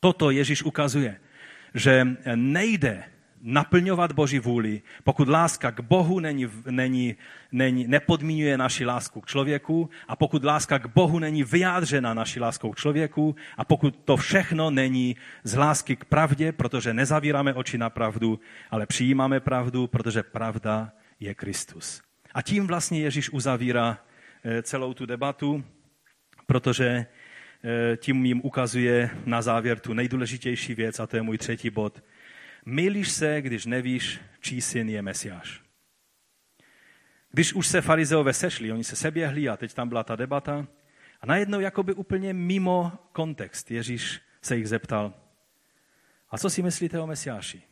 Toto 0.00 0.30
Ježíš 0.30 0.62
ukazuje, 0.62 1.16
že 1.74 2.06
nejde 2.34 3.04
naplňovat 3.44 4.12
Boží 4.12 4.38
vůli, 4.38 4.82
pokud 5.04 5.28
láska 5.28 5.70
k 5.70 5.80
Bohu 5.80 6.20
není, 6.20 6.46
není, 6.70 7.16
není, 7.52 7.86
nepodmínuje 7.86 8.58
naši 8.58 8.84
lásku 8.84 9.20
k 9.20 9.26
člověku 9.26 9.90
a 10.08 10.16
pokud 10.16 10.44
láska 10.44 10.78
k 10.78 10.86
Bohu 10.86 11.18
není 11.18 11.44
vyjádřena 11.44 12.14
naší 12.14 12.40
láskou 12.40 12.72
k 12.72 12.76
člověku 12.76 13.36
a 13.56 13.64
pokud 13.64 13.96
to 14.04 14.16
všechno 14.16 14.70
není 14.70 15.16
z 15.44 15.56
lásky 15.56 15.96
k 15.96 16.04
pravdě, 16.04 16.52
protože 16.52 16.94
nezavíráme 16.94 17.54
oči 17.54 17.78
na 17.78 17.90
pravdu, 17.90 18.40
ale 18.70 18.86
přijímáme 18.86 19.40
pravdu, 19.40 19.86
protože 19.86 20.22
pravda 20.22 20.92
je 21.24 21.34
Kristus. 21.34 22.02
A 22.34 22.42
tím 22.42 22.66
vlastně 22.66 23.00
Ježíš 23.00 23.30
uzavírá 23.30 24.04
eh, 24.44 24.62
celou 24.62 24.94
tu 24.94 25.06
debatu, 25.06 25.64
protože 26.46 26.86
eh, 26.86 27.96
tím 27.96 28.26
jim 28.26 28.40
ukazuje 28.44 29.10
na 29.26 29.42
závěr 29.42 29.80
tu 29.80 29.94
nejdůležitější 29.94 30.74
věc, 30.74 31.00
a 31.00 31.06
to 31.06 31.16
je 31.16 31.22
můj 31.22 31.38
třetí 31.38 31.70
bod. 31.70 32.02
Milíš 32.66 33.10
se, 33.10 33.42
když 33.42 33.66
nevíš, 33.66 34.20
čí 34.40 34.60
syn 34.60 34.88
je 34.88 35.02
Mesiáš. 35.02 35.60
Když 37.30 37.52
už 37.52 37.66
se 37.66 37.80
farizeové 37.80 38.32
sešli, 38.32 38.72
oni 38.72 38.84
se 38.84 38.96
seběhli 38.96 39.48
a 39.48 39.56
teď 39.56 39.74
tam 39.74 39.88
byla 39.88 40.04
ta 40.04 40.16
debata 40.16 40.66
a 41.20 41.26
najednou 41.26 41.60
jakoby 41.60 41.92
úplně 41.92 42.32
mimo 42.32 42.92
kontext 43.12 43.70
Ježíš 43.70 44.20
se 44.42 44.56
jich 44.56 44.68
zeptal, 44.68 45.14
a 46.34 46.38
co 46.38 46.50
si 46.50 46.62
myslíte 46.62 47.00
o 47.00 47.06
Mesiáši? 47.06 47.62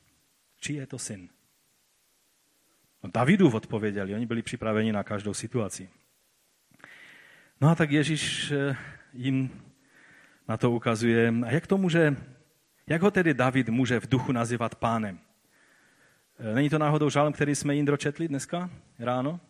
Čí 0.60 0.74
je 0.74 0.86
to 0.86 0.98
syn? 0.98 1.28
No, 3.02 3.10
Davidův 3.14 3.54
odpověděli, 3.54 4.14
oni 4.14 4.26
byli 4.26 4.42
připraveni 4.42 4.92
na 4.92 5.02
každou 5.02 5.34
situaci. 5.34 5.88
No 7.60 7.68
a 7.68 7.74
tak 7.74 7.90
Ježíš 7.90 8.50
eh, 8.50 8.76
jim 9.12 9.62
na 10.48 10.56
to 10.56 10.70
ukazuje. 10.70 11.34
A 11.46 11.50
jak 11.50 11.66
to 11.66 11.78
může, 11.78 12.16
jak 12.86 13.02
ho 13.02 13.10
tedy 13.10 13.34
David 13.34 13.68
může 13.68 14.00
v 14.00 14.08
duchu 14.08 14.32
nazývat 14.32 14.74
pánem? 14.74 15.18
Eh, 16.38 16.54
není 16.54 16.70
to 16.70 16.78
náhodou 16.78 17.10
žálm, 17.10 17.32
který 17.32 17.54
jsme 17.54 17.74
Jindro 17.74 17.96
četli 17.96 18.28
dneska 18.28 18.70
ráno? 18.98 19.40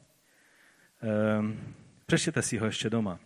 Ehm, 1.03 1.75
přečtěte 2.07 2.43
si 2.43 2.59
ho 2.59 2.67
ještě 2.67 2.91
doma. 2.91 3.19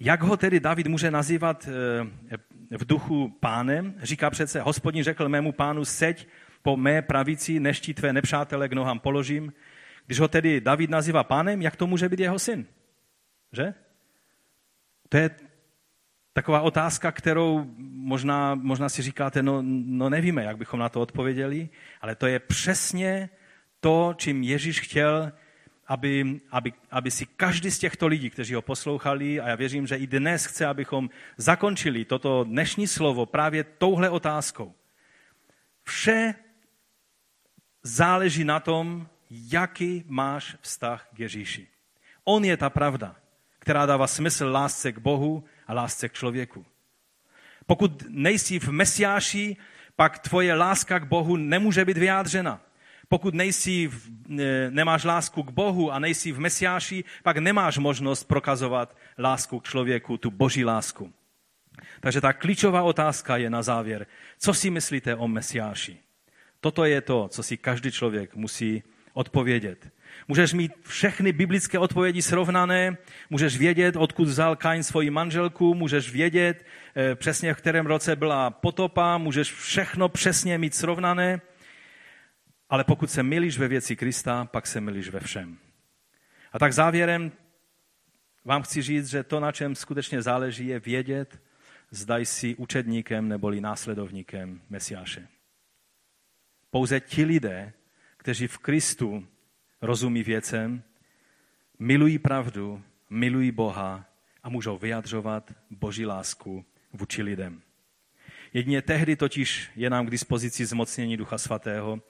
Jak 0.00 0.22
ho 0.22 0.36
tedy 0.36 0.60
David 0.60 0.86
může 0.86 1.10
nazývat 1.10 1.68
eh, 1.68 2.76
v 2.76 2.86
duchu 2.86 3.28
pánem? 3.40 3.94
Říká 4.02 4.30
přece, 4.30 4.60
hospodin 4.60 5.04
řekl 5.04 5.28
mému 5.28 5.52
pánu, 5.52 5.84
seď 5.84 6.28
po 6.66 6.76
mé 6.76 7.02
pravici, 7.02 7.60
než 7.60 7.80
ti 7.80 7.94
tvé 7.94 8.12
nepřátele 8.12 8.68
k 8.68 8.72
nohám 8.72 8.98
položím. 8.98 9.52
Když 10.06 10.20
ho 10.20 10.28
tedy 10.28 10.60
David 10.60 10.90
nazývá 10.90 11.24
pánem, 11.24 11.62
jak 11.62 11.76
to 11.76 11.86
může 11.86 12.08
být 12.08 12.20
jeho 12.20 12.38
syn? 12.38 12.66
Že? 13.52 13.74
To 15.08 15.16
je 15.16 15.30
taková 16.32 16.60
otázka, 16.60 17.12
kterou 17.12 17.70
možná, 17.78 18.54
možná 18.54 18.88
si 18.88 19.02
říkáte, 19.02 19.42
no, 19.42 19.62
no 19.86 20.10
nevíme, 20.10 20.44
jak 20.44 20.56
bychom 20.56 20.80
na 20.80 20.88
to 20.88 21.00
odpověděli, 21.00 21.68
ale 22.00 22.14
to 22.14 22.26
je 22.26 22.38
přesně 22.38 23.30
to, 23.80 24.14
čím 24.16 24.42
Ježíš 24.42 24.80
chtěl, 24.80 25.32
aby, 25.86 26.40
aby, 26.50 26.72
aby 26.90 27.10
si 27.10 27.26
každý 27.26 27.70
z 27.70 27.78
těchto 27.78 28.06
lidí, 28.06 28.30
kteří 28.30 28.54
ho 28.54 28.62
poslouchali, 28.62 29.40
a 29.40 29.48
já 29.48 29.54
věřím, 29.54 29.86
že 29.86 29.96
i 29.96 30.06
dnes 30.06 30.46
chce, 30.46 30.66
abychom 30.66 31.10
zakončili 31.36 32.04
toto 32.04 32.44
dnešní 32.44 32.86
slovo 32.86 33.26
právě 33.26 33.64
touhle 33.64 34.10
otázkou. 34.10 34.74
Vše 35.84 36.34
záleží 37.86 38.44
na 38.44 38.60
tom, 38.60 39.08
jaký 39.30 40.04
máš 40.06 40.56
vztah 40.60 41.08
k 41.14 41.20
Ježíši. 41.20 41.68
On 42.24 42.44
je 42.44 42.56
ta 42.56 42.70
pravda, 42.70 43.16
která 43.58 43.86
dává 43.86 44.06
smysl 44.06 44.46
lásce 44.46 44.92
k 44.92 44.98
Bohu 44.98 45.44
a 45.66 45.74
lásce 45.74 46.08
k 46.08 46.12
člověku. 46.12 46.66
Pokud 47.66 48.04
nejsi 48.08 48.58
v 48.58 48.68
Mesiáši, 48.68 49.56
pak 49.96 50.18
tvoje 50.18 50.54
láska 50.54 50.98
k 50.98 51.04
Bohu 51.04 51.36
nemůže 51.36 51.84
být 51.84 51.98
vyjádřena. 51.98 52.60
Pokud 53.08 53.34
nejsi 53.34 53.86
v, 53.86 54.10
nemáš 54.70 55.04
lásku 55.04 55.42
k 55.42 55.50
Bohu 55.50 55.92
a 55.92 55.98
nejsi 55.98 56.32
v 56.32 56.40
Mesiáši, 56.40 57.04
pak 57.22 57.36
nemáš 57.36 57.78
možnost 57.78 58.24
prokazovat 58.24 58.96
lásku 59.18 59.60
k 59.60 59.68
člověku, 59.68 60.16
tu 60.16 60.30
boží 60.30 60.64
lásku. 60.64 61.12
Takže 62.00 62.20
ta 62.20 62.32
klíčová 62.32 62.82
otázka 62.82 63.36
je 63.36 63.50
na 63.50 63.62
závěr. 63.62 64.06
Co 64.38 64.54
si 64.54 64.70
myslíte 64.70 65.16
o 65.16 65.28
Mesiáši? 65.28 66.05
Toto 66.66 66.84
je 66.84 67.00
to, 67.00 67.28
co 67.28 67.42
si 67.42 67.56
každý 67.56 67.90
člověk 67.90 68.34
musí 68.34 68.82
odpovědět. 69.12 69.88
Můžeš 70.28 70.52
mít 70.52 70.72
všechny 70.82 71.32
biblické 71.32 71.78
odpovědi 71.78 72.22
srovnané, 72.22 72.96
můžeš 73.30 73.58
vědět, 73.58 73.96
odkud 73.96 74.28
vzal 74.28 74.56
Kain 74.56 74.82
svoji 74.82 75.10
manželku, 75.10 75.74
můžeš 75.74 76.12
vědět 76.12 76.66
eh, 76.96 77.14
přesně, 77.14 77.54
v 77.54 77.56
kterém 77.56 77.86
roce 77.86 78.16
byla 78.16 78.50
potopa, 78.50 79.18
můžeš 79.18 79.52
všechno 79.52 80.08
přesně 80.08 80.58
mít 80.58 80.74
srovnané, 80.74 81.40
ale 82.68 82.84
pokud 82.84 83.10
se 83.10 83.22
milíš 83.22 83.58
ve 83.58 83.68
věci 83.68 83.96
Krista, 83.96 84.44
pak 84.44 84.66
se 84.66 84.80
milíš 84.80 85.08
ve 85.08 85.20
všem. 85.20 85.58
A 86.52 86.58
tak 86.58 86.72
závěrem 86.72 87.32
vám 88.44 88.62
chci 88.62 88.82
říct, 88.82 89.06
že 89.06 89.22
to, 89.22 89.40
na 89.40 89.52
čem 89.52 89.74
skutečně 89.74 90.22
záleží, 90.22 90.66
je 90.66 90.80
vědět, 90.80 91.40
zda 91.90 92.18
jsi 92.18 92.54
učedníkem 92.54 93.28
neboli 93.28 93.60
následovníkem 93.60 94.60
Mesiáše. 94.70 95.35
Pouze 96.70 97.00
ti 97.00 97.24
lidé, 97.24 97.72
kteří 98.16 98.46
v 98.46 98.58
Kristu 98.58 99.26
rozumí 99.82 100.22
věcem, 100.22 100.82
milují 101.78 102.18
pravdu, 102.18 102.82
milují 103.10 103.50
Boha 103.50 104.04
a 104.42 104.48
můžou 104.48 104.78
vyjadřovat 104.78 105.52
Boží 105.70 106.06
lásku 106.06 106.64
vůči 106.92 107.22
lidem. 107.22 107.62
Jedině 108.52 108.82
tehdy 108.82 109.16
totiž 109.16 109.70
je 109.76 109.90
nám 109.90 110.06
k 110.06 110.10
dispozici 110.10 110.66
zmocnění 110.66 111.16
Ducha 111.16 111.38
Svatého, 111.38 112.00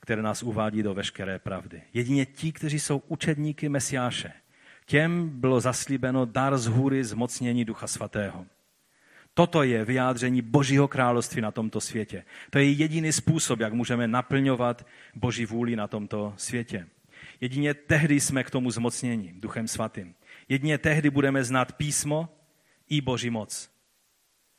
které 0.00 0.22
nás 0.22 0.42
uvádí 0.42 0.82
do 0.82 0.94
veškeré 0.94 1.38
pravdy. 1.38 1.82
Jedině 1.94 2.26
ti, 2.26 2.52
kteří 2.52 2.80
jsou 2.80 3.02
učedníky 3.08 3.68
Mesiáše, 3.68 4.32
těm 4.86 5.28
bylo 5.40 5.60
zaslíbeno 5.60 6.24
dar 6.24 6.58
z 6.58 6.66
hůry 6.66 7.04
zmocnění 7.04 7.64
Ducha 7.64 7.86
Svatého. 7.86 8.46
Toto 9.34 9.62
je 9.62 9.84
vyjádření 9.84 10.42
Božího 10.42 10.88
království 10.88 11.42
na 11.42 11.50
tomto 11.50 11.80
světě. 11.80 12.24
To 12.50 12.58
je 12.58 12.70
jediný 12.70 13.12
způsob, 13.12 13.60
jak 13.60 13.72
můžeme 13.72 14.08
naplňovat 14.08 14.86
Boží 15.14 15.46
vůli 15.46 15.76
na 15.76 15.88
tomto 15.88 16.34
světě. 16.36 16.86
Jedině 17.40 17.74
tehdy 17.74 18.20
jsme 18.20 18.44
k 18.44 18.50
tomu 18.50 18.70
zmocněni 18.70 19.34
Duchem 19.36 19.68
Svatým. 19.68 20.14
Jedině 20.48 20.78
tehdy 20.78 21.10
budeme 21.10 21.44
znát 21.44 21.72
písmo 21.72 22.28
i 22.88 23.00
Boží 23.00 23.30
moc. 23.30 23.70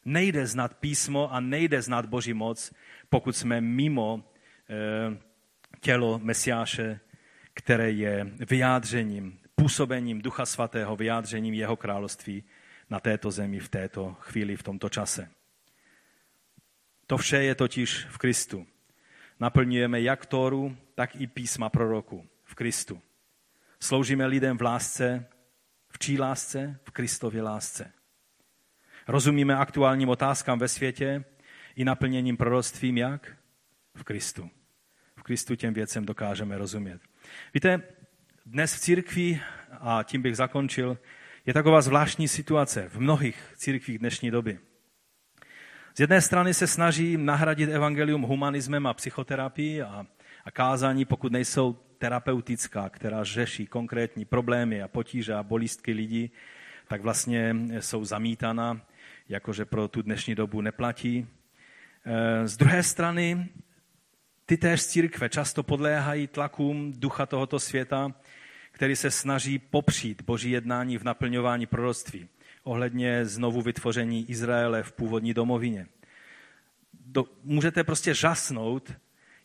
Nejde 0.05 0.47
znát 0.47 0.77
písmo 0.77 1.33
a 1.33 1.39
nejde 1.39 1.81
znát 1.81 2.05
Boží 2.05 2.33
moc, 2.33 2.73
pokud 3.09 3.35
jsme 3.35 3.61
mimo 3.61 4.23
e, 4.69 5.17
tělo 5.79 6.19
Mesiáše, 6.23 6.99
které 7.53 7.91
je 7.91 8.31
vyjádřením, 8.49 9.39
působením 9.55 10.21
Ducha 10.21 10.45
Svatého, 10.45 10.95
vyjádřením 10.95 11.53
jeho 11.53 11.75
království 11.75 12.43
na 12.89 12.99
této 12.99 13.31
zemi 13.31 13.59
v 13.59 13.69
této 13.69 14.13
chvíli, 14.19 14.55
v 14.55 14.63
tomto 14.63 14.89
čase. 14.89 15.29
To 17.07 17.17
vše 17.17 17.43
je 17.43 17.55
totiž 17.55 18.05
v 18.05 18.17
Kristu. 18.17 18.67
Naplňujeme 19.39 20.01
jak 20.01 20.25
Tóru, 20.25 20.77
tak 20.95 21.15
i 21.15 21.27
písma 21.27 21.69
proroku 21.69 22.27
v 22.43 22.55
Kristu. 22.55 23.01
Sloužíme 23.79 24.25
lidem 24.25 24.57
v 24.57 24.61
lásce, 24.61 25.27
v 25.89 25.99
čí 25.99 26.19
lásce? 26.19 26.79
V 26.83 26.91
Kristově 26.91 27.41
lásce. 27.41 27.91
Rozumíme 29.07 29.55
aktuálním 29.55 30.09
otázkám 30.09 30.59
ve 30.59 30.67
světě 30.67 31.23
i 31.75 31.85
naplněním 31.85 32.37
proroctvím 32.37 32.97
jak? 32.97 33.37
V 33.95 34.03
Kristu. 34.03 34.49
V 35.15 35.23
Kristu 35.23 35.55
těm 35.55 35.73
věcem 35.73 36.05
dokážeme 36.05 36.57
rozumět. 36.57 37.01
Víte, 37.53 37.81
dnes 38.45 38.75
v 38.75 38.79
církvi, 38.79 39.41
a 39.71 40.03
tím 40.03 40.21
bych 40.21 40.37
zakončil, 40.37 40.97
je 41.45 41.53
taková 41.53 41.81
zvláštní 41.81 42.27
situace 42.27 42.89
v 42.89 42.99
mnohých 42.99 43.53
církvích 43.55 43.99
dnešní 43.99 44.31
doby. 44.31 44.59
Z 45.95 45.99
jedné 45.99 46.21
strany 46.21 46.53
se 46.53 46.67
snaží 46.67 47.17
nahradit 47.17 47.69
evangelium 47.69 48.21
humanismem 48.21 48.87
a 48.87 48.93
psychoterapii 48.93 49.81
a, 49.81 50.05
a 50.45 50.51
kázání, 50.51 51.05
pokud 51.05 51.31
nejsou 51.31 51.73
terapeutická, 51.97 52.89
která 52.89 53.23
řeší 53.23 53.67
konkrétní 53.67 54.25
problémy 54.25 54.81
a 54.81 54.87
potíže 54.87 55.33
a 55.33 55.43
bolístky 55.43 55.91
lidí, 55.91 56.31
tak 56.87 57.01
vlastně 57.01 57.55
jsou 57.79 58.05
zamítána, 58.05 58.81
jakože 59.29 59.65
pro 59.65 59.87
tu 59.87 60.01
dnešní 60.01 60.35
dobu 60.35 60.61
neplatí. 60.61 61.27
Eh, 62.05 62.47
z 62.47 62.57
druhé 62.57 62.83
strany, 62.83 63.49
ty 64.45 64.57
též 64.57 64.85
církve 64.85 65.29
často 65.29 65.63
podléhají 65.63 66.27
tlakům 66.27 66.93
ducha 66.97 67.25
tohoto 67.25 67.59
světa, 67.59 68.13
který 68.75 68.95
se 68.95 69.11
snaží 69.11 69.59
popřít 69.59 70.21
boží 70.21 70.51
jednání 70.51 70.97
v 70.97 71.03
naplňování 71.03 71.65
proroctví 71.65 72.27
ohledně 72.63 73.25
znovu 73.25 73.61
vytvoření 73.61 74.29
Izraele 74.29 74.83
v 74.83 74.91
původní 74.91 75.33
domovině. 75.33 75.87
Do, 76.93 77.25
můžete 77.43 77.83
prostě 77.83 78.13
žasnout, 78.13 78.93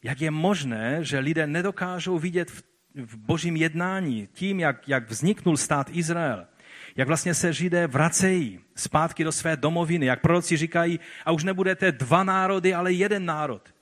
jak 0.03 0.20
je 0.20 0.31
možné, 0.31 1.05
že 1.05 1.18
lidé 1.18 1.47
nedokážou 1.47 2.18
vidět 2.18 2.51
v, 2.51 2.62
v 2.95 3.16
božím 3.16 3.57
jednání 3.57 4.28
tím, 4.33 4.61
jak, 4.61 4.89
jak 4.89 5.11
vzniknul 5.11 5.57
stát 5.57 5.91
Izrael, 5.93 6.47
jak 6.97 7.09
vlastně 7.09 7.35
se 7.35 7.53
Židé 7.53 7.87
vracejí 7.87 8.61
zpátky 8.74 9.24
do 9.24 9.33
své 9.33 9.57
domoviny, 9.57 10.07
jak 10.07 10.20
proroci 10.20 10.57
říkají, 10.57 11.01
a 11.24 11.33
už 11.33 11.45
nebudete 11.45 11.93
dva 11.93 12.24
národy, 12.24 12.74
ale 12.74 12.93
jeden 12.93 13.24
národ. 13.24 13.74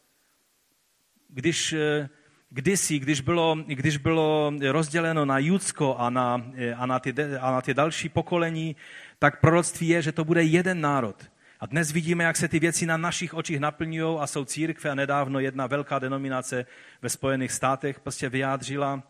Když 1.29 1.73
eh, 1.73 2.09
kdysi, 2.51 2.99
když 2.99 3.21
bylo, 3.21 3.57
když 3.67 3.97
bylo 3.97 4.53
rozděleno 4.71 5.25
na 5.25 5.39
Judsko 5.39 5.97
a 5.99 6.11
na, 6.11 6.43
a, 6.77 6.87
na 6.87 6.99
ty, 6.99 7.15
a 7.41 7.51
na 7.51 7.63
ty 7.63 7.75
další 7.75 8.09
pokolení, 8.09 8.77
tak 9.19 9.41
proroctví 9.41 9.89
je, 9.89 10.03
že 10.03 10.13
to 10.13 10.25
bude 10.25 10.43
jeden 10.43 10.81
národ. 10.81 11.31
A 11.61 11.67
dnes 11.67 11.93
vidíme, 11.93 12.25
jak 12.25 12.37
se 12.37 12.49
ty 12.49 12.59
věci 12.59 12.87
na 12.87 12.97
našich 12.97 13.35
očích 13.35 13.61
naplňují 13.61 14.19
a 14.21 14.27
jsou 14.27 14.45
církve 14.45 14.91
a 14.91 14.95
nedávno 14.95 15.41
jedna 15.41 15.67
velká 15.67 15.99
denominace 15.99 16.67
ve 17.03 17.09
Spojených 17.09 17.53
státech 17.53 18.01
prostě 18.01 18.29
vyjádřila 18.29 19.03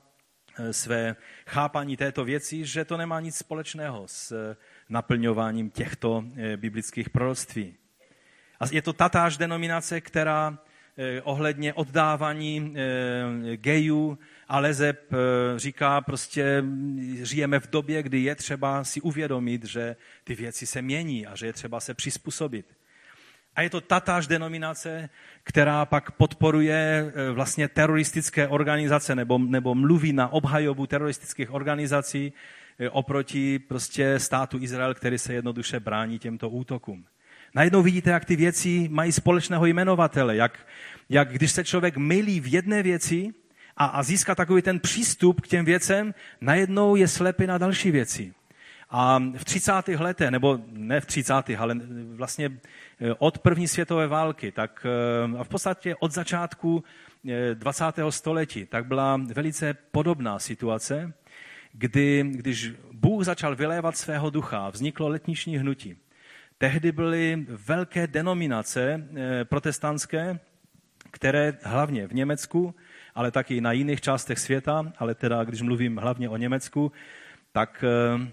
eh, 0.59 0.73
své 0.73 1.17
chápání 1.47 1.97
této 1.97 2.25
věci, 2.25 2.65
že 2.65 2.85
to 2.85 2.97
nemá 2.97 3.21
nic 3.21 3.37
společného 3.37 4.03
s 4.07 4.33
eh, 4.33 4.57
naplňováním 4.89 5.71
těchto 5.71 6.25
eh, 6.37 6.57
biblických 6.57 7.11
proroctví. 7.11 7.75
A 8.61 8.65
je 8.73 8.83
to 8.83 8.93
tatáž 8.93 9.37
denominace, 9.37 10.01
která 10.01 10.59
ohledně 11.23 11.75
oddávání 11.75 12.75
gejů 13.55 14.19
a 14.49 14.59
Lezeb 14.59 15.11
říká 15.57 16.01
prostě, 16.01 16.65
žijeme 17.23 17.61
v 17.61 17.71
době, 17.71 18.03
kdy 18.03 18.21
je 18.21 18.35
třeba 18.35 18.85
si 18.85 19.01
uvědomit, 19.01 19.65
že 19.65 19.97
ty 20.25 20.35
věci 20.35 20.67
se 20.67 20.83
mění 20.83 21.27
a 21.27 21.37
že 21.37 21.47
je 21.47 21.53
třeba 21.53 21.81
se 21.81 21.95
přizpůsobit. 21.95 22.67
A 23.57 23.63
je 23.63 23.71
to 23.71 23.81
tatáž 23.81 24.27
denominace, 24.27 25.09
která 25.43 25.85
pak 25.87 26.11
podporuje 26.11 27.13
vlastně 27.33 27.69
teroristické 27.69 28.49
organizace 28.49 29.15
nebo, 29.15 29.39
nebo 29.39 29.75
mluví 29.75 30.13
na 30.13 30.29
obhajobu 30.29 30.87
teroristických 30.87 31.51
organizací 31.51 32.33
oproti 32.91 33.59
prostě 33.59 34.19
státu 34.19 34.59
Izrael, 34.61 34.95
který 34.95 35.19
se 35.19 35.35
jednoduše 35.35 35.81
brání 35.81 36.19
těmto 36.19 36.49
útokům. 36.49 37.07
Najednou 37.55 37.83
vidíte, 37.83 38.11
jak 38.11 38.25
ty 38.25 38.37
věci 38.37 38.89
mají 38.91 39.13
společného 39.13 39.67
jmenovatele, 39.67 40.37
jak, 40.37 40.59
jak 41.09 41.33
když 41.33 41.53
se 41.53 41.65
člověk 41.65 41.97
mylí 41.97 42.41
v 42.41 42.53
jedné 42.53 42.83
věci, 42.83 43.35
a, 43.77 43.85
a 43.85 44.03
získá 44.03 44.35
takový 44.35 44.63
ten 44.63 44.81
přístup 44.81 45.41
k 45.41 45.49
těm 45.49 45.65
věcem, 45.65 46.15
najednou 46.41 46.97
je 46.97 47.09
slepý 47.09 47.47
na 47.47 47.59
další 47.59 47.91
věci. 47.91 48.33
A 48.91 49.19
v 49.37 49.45
30. 49.45 49.73
letech, 49.99 50.31
nebo 50.31 50.59
ne 50.73 51.01
v 51.01 51.07
30. 51.07 51.35
ale 51.59 51.75
vlastně 52.15 52.51
eh, 53.01 53.15
od 53.19 53.39
první 53.39 53.69
světové 53.69 54.07
války, 54.07 54.53
tak 54.53 54.87
eh, 54.87 55.39
a 55.39 55.45
v 55.45 55.49
podstatě 55.49 55.97
od 56.01 56.13
začátku 56.13 56.85
20. 57.55 57.85
Eh, 57.99 58.13
století, 58.13 58.67
tak 58.67 58.87
byla 58.87 59.17
velice 59.17 59.75
podobná 59.75 60.39
situace, 60.39 61.13
kdy, 61.73 62.25
když 62.31 62.73
Bůh 62.93 63.25
začal 63.25 63.57
vylévat 63.57 63.97
svého 63.97 64.31
ducha, 64.31 64.71
vzniklo 64.71 65.09
letniční 65.09 65.59
hnutí. 65.59 65.97
Tehdy 66.59 66.93
byly 66.93 67.47
velké 67.49 68.07
denominace 68.07 69.09
protestantské, 69.45 70.39
které 71.11 71.59
hlavně 71.63 72.07
v 72.07 72.15
Německu 72.15 72.75
ale 73.19 73.31
taky 73.31 73.61
na 73.61 73.73
jiných 73.73 74.01
částech 74.01 74.39
světa, 74.39 74.93
ale 74.99 75.15
teda, 75.15 75.45
když 75.45 75.63
mluvím 75.63 75.97
hlavně 75.97 76.29
o 76.29 76.37
Německu, 76.37 76.93
tak 77.53 77.85
eh, 77.85 78.29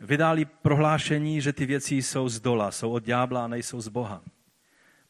vydali 0.00 0.44
prohlášení, 0.44 1.40
že 1.40 1.52
ty 1.52 1.66
věci 1.66 1.94
jsou 1.94 2.28
z 2.28 2.40
dola, 2.40 2.70
jsou 2.70 2.90
od 2.90 3.04
ďábla 3.04 3.44
a 3.44 3.48
nejsou 3.48 3.80
z 3.80 3.88
Boha. 3.88 4.22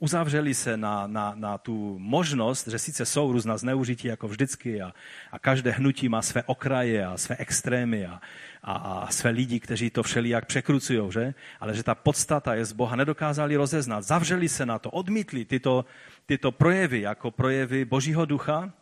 Uzavřeli 0.02 0.54
se 0.54 0.76
na, 0.76 1.06
na, 1.06 1.32
na 1.34 1.58
tu 1.58 1.98
možnost, 1.98 2.68
že 2.68 2.78
sice 2.78 3.06
jsou 3.06 3.32
různá 3.32 3.56
zneužití 3.56 4.08
jako 4.08 4.28
vždycky 4.28 4.82
a, 4.82 4.94
a 5.32 5.38
každé 5.38 5.70
hnutí 5.70 6.08
má 6.08 6.22
své 6.22 6.42
okraje 6.42 7.06
a 7.06 7.16
své 7.16 7.36
extrémy 7.36 8.06
a, 8.06 8.20
a, 8.62 8.72
a 8.72 9.10
své 9.10 9.30
lidi, 9.30 9.60
kteří 9.60 9.90
to 9.90 10.02
všelijak 10.02 10.46
překrucují, 10.46 11.12
že? 11.12 11.34
ale 11.60 11.74
že 11.74 11.82
ta 11.82 11.94
podstata 11.94 12.54
je 12.54 12.64
z 12.64 12.72
Boha, 12.72 12.96
nedokázali 12.96 13.56
rozeznat. 13.56 14.00
Zavřeli 14.00 14.48
se 14.48 14.66
na 14.66 14.78
to, 14.78 14.90
odmítli 14.90 15.44
tyto, 15.44 15.84
tyto 16.26 16.52
projevy 16.52 17.00
jako 17.00 17.30
projevy 17.30 17.84
Božího 17.84 18.24
ducha 18.24 18.72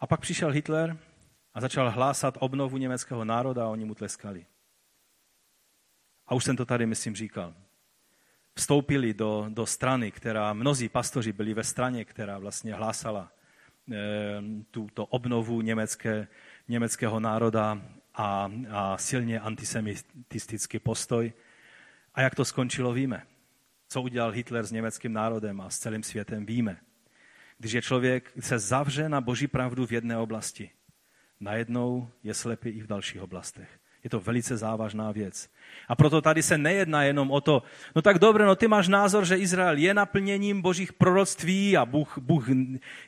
a 0.00 0.06
pak 0.06 0.20
přišel 0.20 0.50
Hitler 0.50 0.98
a 1.54 1.60
začal 1.60 1.90
hlásat 1.90 2.34
obnovu 2.40 2.76
německého 2.76 3.24
národa 3.24 3.64
a 3.64 3.68
oni 3.68 3.84
mu 3.84 3.94
tleskali. 3.94 4.46
A 6.26 6.34
už 6.34 6.44
jsem 6.44 6.56
to 6.56 6.64
tady, 6.64 6.86
myslím, 6.86 7.16
říkal. 7.16 7.54
Vstoupili 8.58 9.14
do, 9.14 9.46
do 9.48 9.66
strany, 9.66 10.12
která, 10.12 10.52
mnozí 10.52 10.88
pastoři 10.88 11.32
byli 11.32 11.54
ve 11.54 11.64
straně, 11.64 12.04
která 12.04 12.38
vlastně 12.38 12.74
hlásala 12.74 13.32
e, 13.92 13.96
tuto 14.70 15.06
obnovu 15.06 15.60
německé, 15.60 16.28
německého 16.68 17.20
národa 17.20 17.82
a, 18.14 18.50
a 18.70 18.98
silně 18.98 19.40
antisemitistický 19.40 20.78
postoj. 20.78 21.32
A 22.14 22.20
jak 22.20 22.34
to 22.34 22.44
skončilo, 22.44 22.92
víme. 22.92 23.26
Co 23.88 24.02
udělal 24.02 24.30
Hitler 24.30 24.66
s 24.66 24.72
německým 24.72 25.12
národem 25.12 25.60
a 25.60 25.70
s 25.70 25.78
celým 25.78 26.02
světem, 26.02 26.46
víme. 26.46 26.76
Když 27.58 27.72
je 27.72 27.82
člověk 27.82 28.32
se 28.40 28.58
zavře 28.58 29.08
na 29.08 29.20
boží 29.20 29.46
pravdu 29.46 29.86
v 29.86 29.92
jedné 29.92 30.18
oblasti, 30.18 30.70
najednou 31.40 32.10
je 32.22 32.34
slepý 32.34 32.68
i 32.68 32.82
v 32.82 32.86
dalších 32.86 33.22
oblastech. 33.22 33.80
Je 34.06 34.10
to 34.10 34.20
velice 34.20 34.56
závažná 34.56 35.12
věc. 35.12 35.50
A 35.88 35.94
proto 35.94 36.20
tady 36.20 36.42
se 36.42 36.58
nejedná 36.58 37.02
jenom 37.02 37.30
o 37.30 37.40
to, 37.40 37.62
no 37.96 38.02
tak 38.02 38.18
dobře, 38.18 38.44
no 38.44 38.56
ty 38.56 38.68
máš 38.68 38.88
názor, 38.88 39.24
že 39.24 39.36
Izrael 39.36 39.76
je 39.76 39.94
naplněním 39.94 40.62
božích 40.62 40.92
proroctví 40.92 41.76
a 41.76 41.86
Bůh, 41.86 42.18
Bůh 42.18 42.48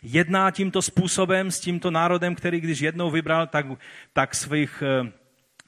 jedná 0.03 0.51
tímto 0.51 0.83
způsobem 0.83 1.51
s 1.51 1.61
tímto 1.61 1.91
národem, 1.91 2.35
který 2.35 2.61
když 2.61 2.81
jednou 2.81 3.11
vybral, 3.11 3.47
tak, 3.47 3.67
tak 4.13 4.35
svých 4.35 4.83
eh, 4.83 5.13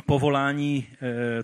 povolání, 0.06 0.86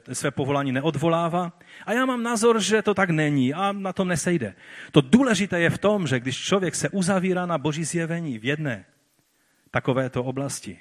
eh, 0.08 0.14
své 0.14 0.30
povolání 0.30 0.72
neodvolává. 0.72 1.52
A 1.86 1.92
já 1.92 2.06
mám 2.06 2.22
názor, 2.22 2.60
že 2.60 2.82
to 2.82 2.94
tak 2.94 3.10
není 3.10 3.54
a 3.54 3.72
na 3.72 3.92
tom 3.92 4.08
nesejde. 4.08 4.54
To 4.92 5.00
důležité 5.00 5.60
je 5.60 5.70
v 5.70 5.78
tom, 5.78 6.06
že 6.06 6.20
když 6.20 6.38
člověk 6.38 6.74
se 6.74 6.88
uzavírá 6.88 7.46
na 7.46 7.58
boží 7.58 7.84
zjevení 7.84 8.38
v 8.38 8.44
jedné 8.44 8.84
takovéto 9.70 10.24
oblasti, 10.24 10.78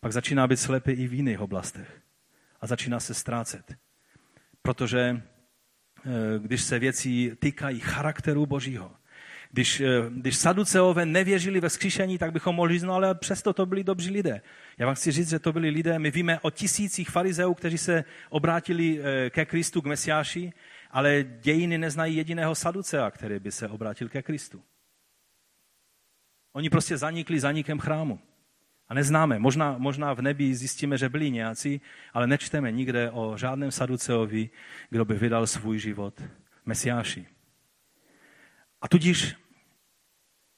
pak 0.00 0.12
začíná 0.12 0.46
být 0.46 0.56
slepý 0.56 0.92
i 0.92 1.06
v 1.06 1.14
jiných 1.14 1.40
oblastech 1.40 2.00
a 2.60 2.66
začíná 2.66 3.00
se 3.00 3.14
ztrácet. 3.14 3.74
Protože 4.62 5.22
eh, 6.04 6.38
když 6.38 6.62
se 6.62 6.78
věci 6.78 7.36
týkají 7.38 7.80
charakteru 7.80 8.46
Božího, 8.46 8.92
když, 9.50 9.80
eh, 9.80 9.86
když 10.10 10.36
saduceové 10.36 11.06
nevěřili 11.06 11.60
ve 11.60 11.68
vzkříšení, 11.68 12.18
tak 12.18 12.32
bychom 12.32 12.56
mohli 12.56 12.74
říct, 12.74 12.82
no 12.82 12.94
ale 12.94 13.14
přesto 13.14 13.52
to 13.52 13.66
byli 13.66 13.84
dobří 13.84 14.10
lidé. 14.10 14.40
Já 14.78 14.86
vám 14.86 14.94
chci 14.94 15.12
říct, 15.12 15.28
že 15.28 15.38
to 15.38 15.52
byli 15.52 15.70
lidé, 15.70 15.98
my 15.98 16.10
víme 16.10 16.40
o 16.40 16.50
tisících 16.50 17.10
farizeů, 17.10 17.54
kteří 17.54 17.78
se 17.78 18.04
obrátili 18.28 19.00
eh, 19.00 19.30
ke 19.30 19.44
Kristu, 19.44 19.82
k 19.82 19.86
Mesiáši, 19.86 20.52
ale 20.90 21.24
dějiny 21.40 21.78
neznají 21.78 22.16
jediného 22.16 22.54
saducea, 22.54 23.10
který 23.10 23.38
by 23.38 23.52
se 23.52 23.68
obrátil 23.68 24.08
ke 24.08 24.22
Kristu. 24.22 24.62
Oni 26.52 26.70
prostě 26.70 26.96
zanikli 26.96 27.40
zanikem 27.40 27.78
chrámu. 27.78 28.18
A 28.90 28.94
neznáme. 28.94 29.38
Možná, 29.38 29.78
možná 29.78 30.14
v 30.14 30.22
nebi 30.22 30.54
zjistíme, 30.54 30.98
že 30.98 31.08
byli 31.08 31.30
nějací, 31.30 31.80
ale 32.14 32.26
nečteme 32.26 32.72
nikde 32.72 33.10
o 33.10 33.36
žádném 33.36 33.70
saduceovi, 33.70 34.50
kdo 34.90 35.04
by 35.04 35.14
vydal 35.14 35.46
svůj 35.46 35.78
život 35.78 36.22
Mesiáši. 36.66 37.26
A 38.82 38.88
tudíž 38.88 39.36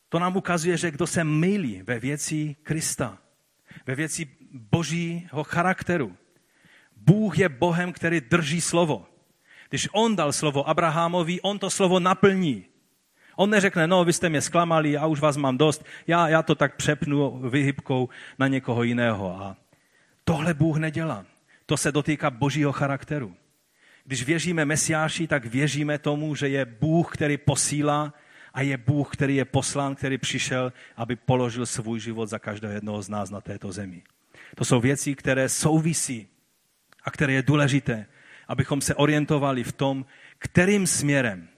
to 0.09 0.19
nám 0.19 0.37
ukazuje, 0.37 0.77
že 0.77 0.91
kdo 0.91 1.07
se 1.07 1.25
mylí 1.25 1.83
ve 1.83 1.99
věci 1.99 2.57
Krista, 2.63 3.19
ve 3.87 3.95
věci 3.95 4.29
božího 4.53 5.45
charakteru. 5.45 6.17
Bůh 6.97 7.39
je 7.39 7.49
Bohem, 7.49 7.93
který 7.93 8.21
drží 8.21 8.61
slovo. 8.61 9.07
Když 9.69 9.89
on 9.93 10.17
dal 10.17 10.33
slovo 10.33 10.69
Abrahamovi, 10.69 11.41
on 11.41 11.59
to 11.59 11.71
slovo 11.71 12.01
naplní. 12.01 12.72
On 13.37 13.51
neřekne, 13.51 13.87
no, 13.87 14.05
vy 14.05 14.13
jste 14.13 14.29
mě 14.29 14.41
zklamali, 14.41 14.97
a 14.97 15.07
už 15.07 15.21
vás 15.21 15.37
mám 15.37 15.59
dost, 15.59 15.85
já, 16.07 16.29
já 16.29 16.43
to 16.43 16.55
tak 16.55 16.77
přepnu 16.77 17.39
vyhybkou 17.51 18.09
na 18.39 18.49
někoho 18.49 18.83
jiného. 18.83 19.43
A 19.43 19.57
tohle 20.25 20.55
Bůh 20.55 20.77
nedělá. 20.77 21.27
To 21.67 21.77
se 21.77 21.93
dotýká 21.93 22.31
božího 22.31 22.73
charakteru. 22.73 23.37
Když 24.05 24.23
věříme 24.23 24.65
Mesiáši, 24.65 25.27
tak 25.27 25.47
věříme 25.47 25.99
tomu, 25.99 26.35
že 26.35 26.49
je 26.49 26.65
Bůh, 26.65 27.13
který 27.13 27.37
posílá 27.37 28.15
a 28.55 28.63
je 28.63 28.77
Bůh, 28.77 29.13
který 29.13 29.37
je 29.37 29.45
poslán, 29.45 29.95
který 29.95 30.19
přišel, 30.19 30.73
aby 30.97 31.17
položil 31.17 31.67
svůj 31.67 32.01
život 32.01 32.27
za 32.27 32.39
každého 32.39 32.75
jednoho 32.75 33.03
z 33.03 33.09
nás 33.09 33.31
na 33.31 33.41
této 33.41 33.73
zemi. 33.73 34.03
To 34.55 34.65
jsou 34.65 34.81
věci, 34.81 35.15
které 35.15 35.49
souvisí 35.49 36.29
a 37.05 37.11
které 37.11 37.33
je 37.33 37.43
důležité, 37.43 38.07
abychom 38.49 38.81
se 38.81 38.95
orientovali 38.95 39.65
v 39.65 39.73
tom, 39.73 40.07
kterým 40.39 40.87
směrem 40.87 41.49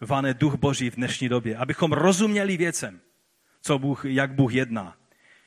vane 0.00 0.34
duch 0.34 0.54
Boží 0.54 0.90
v 0.90 0.96
dnešní 0.96 1.28
době, 1.28 1.56
abychom 1.56 1.92
rozuměli 1.92 2.56
věcem, 2.56 3.00
co 3.62 3.78
Bůh, 3.78 4.04
jak 4.04 4.32
Bůh 4.32 4.54
jedná. 4.54 4.96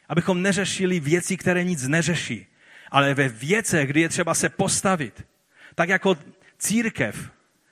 Abychom 0.10 0.41
neřešili 0.41 0.99
věci, 0.99 1.38
které 1.38 1.64
nic 1.64 1.88
neřeší, 1.88 2.47
ale 2.91 3.14
ve 3.14 3.30
věcech, 3.30 3.89
kdy 3.89 4.02
je 4.02 4.10
třeba 4.10 4.34
se 4.34 4.49
postavit. 4.49 5.28
Tak 5.76 5.89
jako 5.89 6.18
církev 6.58 7.32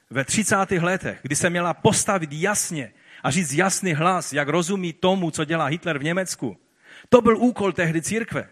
ve 0.10 0.26
30. 0.26 0.56
letech, 0.72 1.20
kdy 1.22 1.36
se 1.36 1.50
měla 1.50 1.74
postavit 1.74 2.30
jasně 2.34 2.94
a 3.24 3.32
říct 3.32 3.54
jasný 3.54 3.94
hlas, 3.94 4.34
jak 4.34 4.48
rozumí 4.48 4.94
tomu, 4.94 5.32
co 5.32 5.46
dělá 5.46 5.66
Hitler 5.66 6.00
v 6.00 6.04
Německu. 6.04 6.58
To 7.10 7.22
byl 7.22 7.38
úkol 7.38 7.72
tehdy 7.74 8.02
církve. 8.02 8.50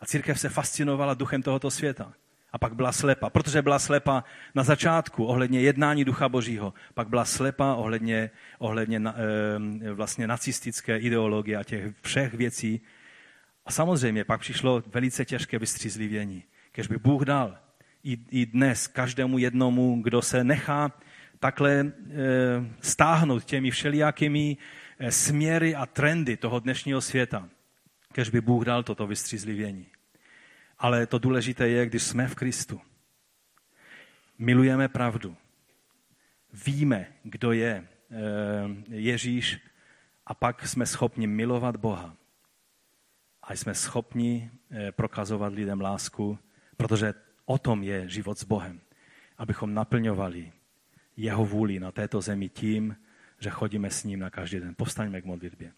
A 0.00 0.06
církev 0.06 0.40
se 0.40 0.48
fascinovala 0.48 1.14
duchem 1.14 1.42
tohoto 1.42 1.70
světa. 1.70 2.12
A 2.54 2.58
pak 2.58 2.74
byla 2.74 2.92
slepa, 2.92 3.30
protože 3.30 3.62
byla 3.62 3.78
slepa 3.78 4.24
na 4.54 4.62
začátku 4.62 5.24
ohledně 5.24 5.60
jednání 5.60 6.04
ducha 6.04 6.28
božího. 6.28 6.74
Pak 6.94 7.08
byla 7.08 7.24
slepa 7.24 7.74
ohledně, 7.74 8.30
ohledně 8.58 9.02
e, 9.06 9.92
vlastně 9.92 10.26
nacistické 10.26 10.98
ideologie 10.98 11.56
a 11.56 11.64
těch 11.64 11.94
všech 12.02 12.34
věcí. 12.34 12.80
A 13.66 13.72
samozřejmě 13.72 14.24
pak 14.24 14.40
přišlo 14.40 14.82
velice 14.86 15.24
těžké 15.24 15.58
vystřízlivění. 15.58 16.44
Kež 16.72 16.86
by 16.86 16.98
Bůh 16.98 17.22
dal 17.22 17.58
i, 18.04 18.18
i 18.30 18.46
dnes 18.46 18.86
každému 18.86 19.38
jednomu, 19.38 20.00
kdo 20.02 20.22
se 20.22 20.44
nechá 20.44 20.92
takhle 21.40 21.72
e, 21.72 21.92
stáhnout 22.80 23.44
těmi 23.44 23.70
všelijakými 23.70 24.56
e, 24.98 25.12
směry 25.12 25.74
a 25.74 25.86
trendy 25.86 26.36
toho 26.36 26.60
dnešního 26.60 27.00
světa. 27.00 27.48
Kež 28.12 28.30
by 28.30 28.40
Bůh 28.40 28.64
dal 28.64 28.82
toto 28.82 29.06
vystřízlivění. 29.06 29.86
Ale 30.78 31.06
to 31.06 31.18
důležité 31.18 31.68
je, 31.68 31.86
když 31.86 32.02
jsme 32.02 32.28
v 32.28 32.34
Kristu. 32.34 32.80
Milujeme 34.38 34.88
pravdu. 34.88 35.36
Víme, 36.66 37.06
kdo 37.22 37.52
je 37.52 37.88
eh, 38.10 38.16
Ježíš 38.88 39.60
a 40.26 40.34
pak 40.34 40.68
jsme 40.68 40.86
schopni 40.86 41.26
milovat 41.26 41.76
Boha. 41.76 42.16
A 43.42 43.52
jsme 43.52 43.74
schopni 43.74 44.50
eh, 44.70 44.92
prokazovat 44.92 45.52
lidem 45.52 45.80
lásku, 45.80 46.38
protože 46.76 47.14
o 47.44 47.58
tom 47.58 47.82
je 47.82 48.08
život 48.08 48.38
s 48.38 48.44
Bohem. 48.44 48.80
Abychom 49.38 49.74
naplňovali 49.74 50.52
jeho 51.16 51.44
vůli 51.46 51.80
na 51.80 51.92
této 51.92 52.20
zemi 52.20 52.48
tím, 52.48 52.96
že 53.38 53.50
chodíme 53.50 53.90
s 53.90 54.04
ním 54.04 54.18
na 54.18 54.30
každý 54.30 54.60
den. 54.60 54.74
Postaňme 54.74 55.20
k 55.20 55.24
modlitbě. 55.24 55.72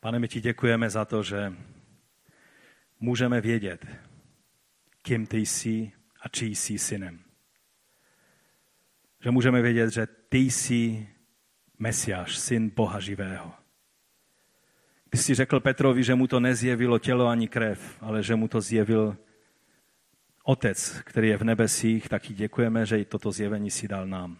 Pane, 0.00 0.18
my 0.18 0.28
ti 0.28 0.40
děkujeme 0.40 0.90
za 0.90 1.04
to, 1.04 1.22
že 1.22 1.52
můžeme 3.04 3.40
vědět, 3.40 3.86
kým 5.02 5.26
ty 5.26 5.38
jsi 5.38 5.92
a 6.20 6.28
čí 6.28 6.54
jsi 6.54 6.78
synem. 6.78 7.20
Že 9.20 9.30
můžeme 9.30 9.62
vědět, 9.62 9.90
že 9.90 10.06
ty 10.28 10.38
jsi 10.38 11.08
Mesiáš, 11.78 12.38
syn 12.38 12.70
Boha 12.70 13.00
živého. 13.00 13.52
Když 15.10 15.20
jsi 15.20 15.34
řekl 15.34 15.60
Petrovi, 15.60 16.04
že 16.04 16.14
mu 16.14 16.26
to 16.26 16.40
nezjevilo 16.40 16.98
tělo 16.98 17.26
ani 17.26 17.48
krev, 17.48 17.96
ale 18.00 18.22
že 18.22 18.36
mu 18.36 18.48
to 18.48 18.60
zjevil 18.60 19.16
Otec, 20.44 21.00
který 21.04 21.28
je 21.28 21.36
v 21.36 21.44
nebesích, 21.44 22.08
tak 22.08 22.22
ti 22.22 22.34
děkujeme, 22.34 22.86
že 22.86 23.00
i 23.00 23.04
toto 23.04 23.32
zjevení 23.32 23.70
si 23.70 23.88
dal 23.88 24.06
nám. 24.06 24.38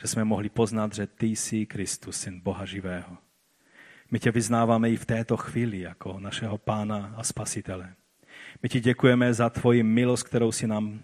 Že 0.00 0.08
jsme 0.08 0.24
mohli 0.24 0.48
poznat, 0.48 0.94
že 0.94 1.06
ty 1.06 1.26
jsi 1.26 1.66
Kristus, 1.66 2.20
syn 2.20 2.40
Boha 2.40 2.64
živého. 2.64 3.25
My 4.10 4.18
tě 4.18 4.30
vyznáváme 4.30 4.90
i 4.90 4.96
v 4.96 5.04
této 5.04 5.36
chvíli 5.36 5.80
jako 5.80 6.20
našeho 6.20 6.58
pána 6.58 7.14
a 7.16 7.22
spasitele. 7.22 7.94
My 8.62 8.68
ti 8.68 8.80
děkujeme 8.80 9.34
za 9.34 9.50
tvoji 9.50 9.82
milost, 9.82 10.24
kterou, 10.24 10.52
si 10.52 10.66
nám, 10.66 11.00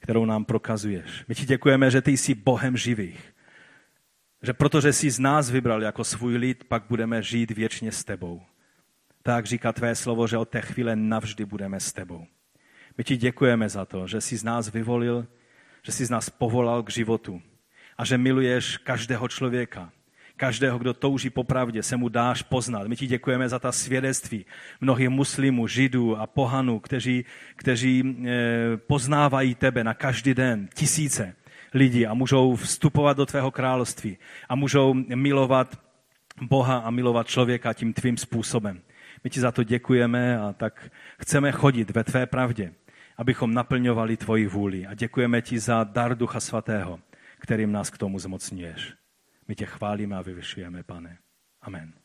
kterou 0.00 0.24
nám 0.24 0.44
prokazuješ. 0.44 1.24
My 1.28 1.34
ti 1.34 1.46
děkujeme, 1.46 1.90
že 1.90 2.02
ty 2.02 2.16
jsi 2.16 2.34
Bohem 2.34 2.76
živých. 2.76 3.34
Že 4.42 4.52
protože 4.52 4.92
jsi 4.92 5.10
z 5.10 5.18
nás 5.18 5.50
vybral 5.50 5.82
jako 5.82 6.04
svůj 6.04 6.36
lid, 6.36 6.64
pak 6.64 6.82
budeme 6.88 7.22
žít 7.22 7.50
věčně 7.50 7.92
s 7.92 8.04
tebou. 8.04 8.42
Tak 9.22 9.46
říká 9.46 9.72
tvé 9.72 9.94
slovo, 9.94 10.26
že 10.26 10.38
od 10.38 10.48
té 10.48 10.60
chvíle 10.60 10.96
navždy 10.96 11.44
budeme 11.44 11.80
s 11.80 11.92
tebou. 11.92 12.26
My 12.98 13.04
ti 13.04 13.16
děkujeme 13.16 13.68
za 13.68 13.84
to, 13.84 14.06
že 14.06 14.20
jsi 14.20 14.36
z 14.36 14.44
nás 14.44 14.72
vyvolil, 14.72 15.26
že 15.82 15.92
jsi 15.92 16.04
z 16.06 16.10
nás 16.10 16.30
povolal 16.30 16.82
k 16.82 16.90
životu 16.90 17.42
a 17.98 18.04
že 18.04 18.18
miluješ 18.18 18.76
každého 18.76 19.28
člověka, 19.28 19.92
každého, 20.42 20.78
kdo 20.78 20.94
touží 20.94 21.30
po 21.30 21.44
pravdě, 21.44 21.82
se 21.82 21.96
mu 21.96 22.08
dáš 22.08 22.42
poznat. 22.42 22.86
My 22.90 22.96
ti 22.96 23.06
děkujeme 23.06 23.48
za 23.48 23.58
ta 23.58 23.72
svědectví 23.72 24.44
mnohých 24.80 25.08
muslimů, 25.08 25.66
židů 25.66 26.18
a 26.18 26.26
pohanů, 26.26 26.82
kteří, 26.82 27.24
kteří 27.56 28.02
eh, 28.02 28.76
poznávají 28.76 29.54
tebe 29.54 29.84
na 29.84 29.94
každý 29.94 30.34
den, 30.34 30.68
tisíce 30.74 31.34
lidí 31.74 32.06
a 32.06 32.14
můžou 32.14 32.56
vstupovat 32.56 33.16
do 33.16 33.26
tvého 33.26 33.50
království 33.50 34.18
a 34.48 34.54
můžou 34.54 34.94
milovat 35.14 35.78
Boha 36.42 36.78
a 36.78 36.90
milovat 36.90 37.26
člověka 37.26 37.72
tím 37.72 37.92
tvým 37.92 38.16
způsobem. 38.16 38.82
My 39.24 39.30
ti 39.30 39.40
za 39.40 39.52
to 39.52 39.62
děkujeme 39.62 40.38
a 40.38 40.52
tak 40.52 40.90
chceme 41.22 41.52
chodit 41.52 41.90
ve 41.90 42.04
tvé 42.04 42.26
pravdě, 42.26 42.74
abychom 43.16 43.54
naplňovali 43.54 44.16
tvoji 44.16 44.46
vůli. 44.46 44.86
A 44.86 44.94
děkujeme 44.94 45.42
ti 45.42 45.58
za 45.58 45.84
dar 45.84 46.18
Ducha 46.18 46.40
Svatého, 46.40 46.98
kterým 47.38 47.72
nás 47.72 47.90
k 47.90 47.98
tomu 47.98 48.18
zmocňuješ. 48.18 49.01
My 49.48 49.54
tě 49.54 49.66
chválíme 49.66 50.16
a 50.16 50.22
vyvyšujeme, 50.22 50.82
pane. 50.82 51.18
Amen. 51.60 52.01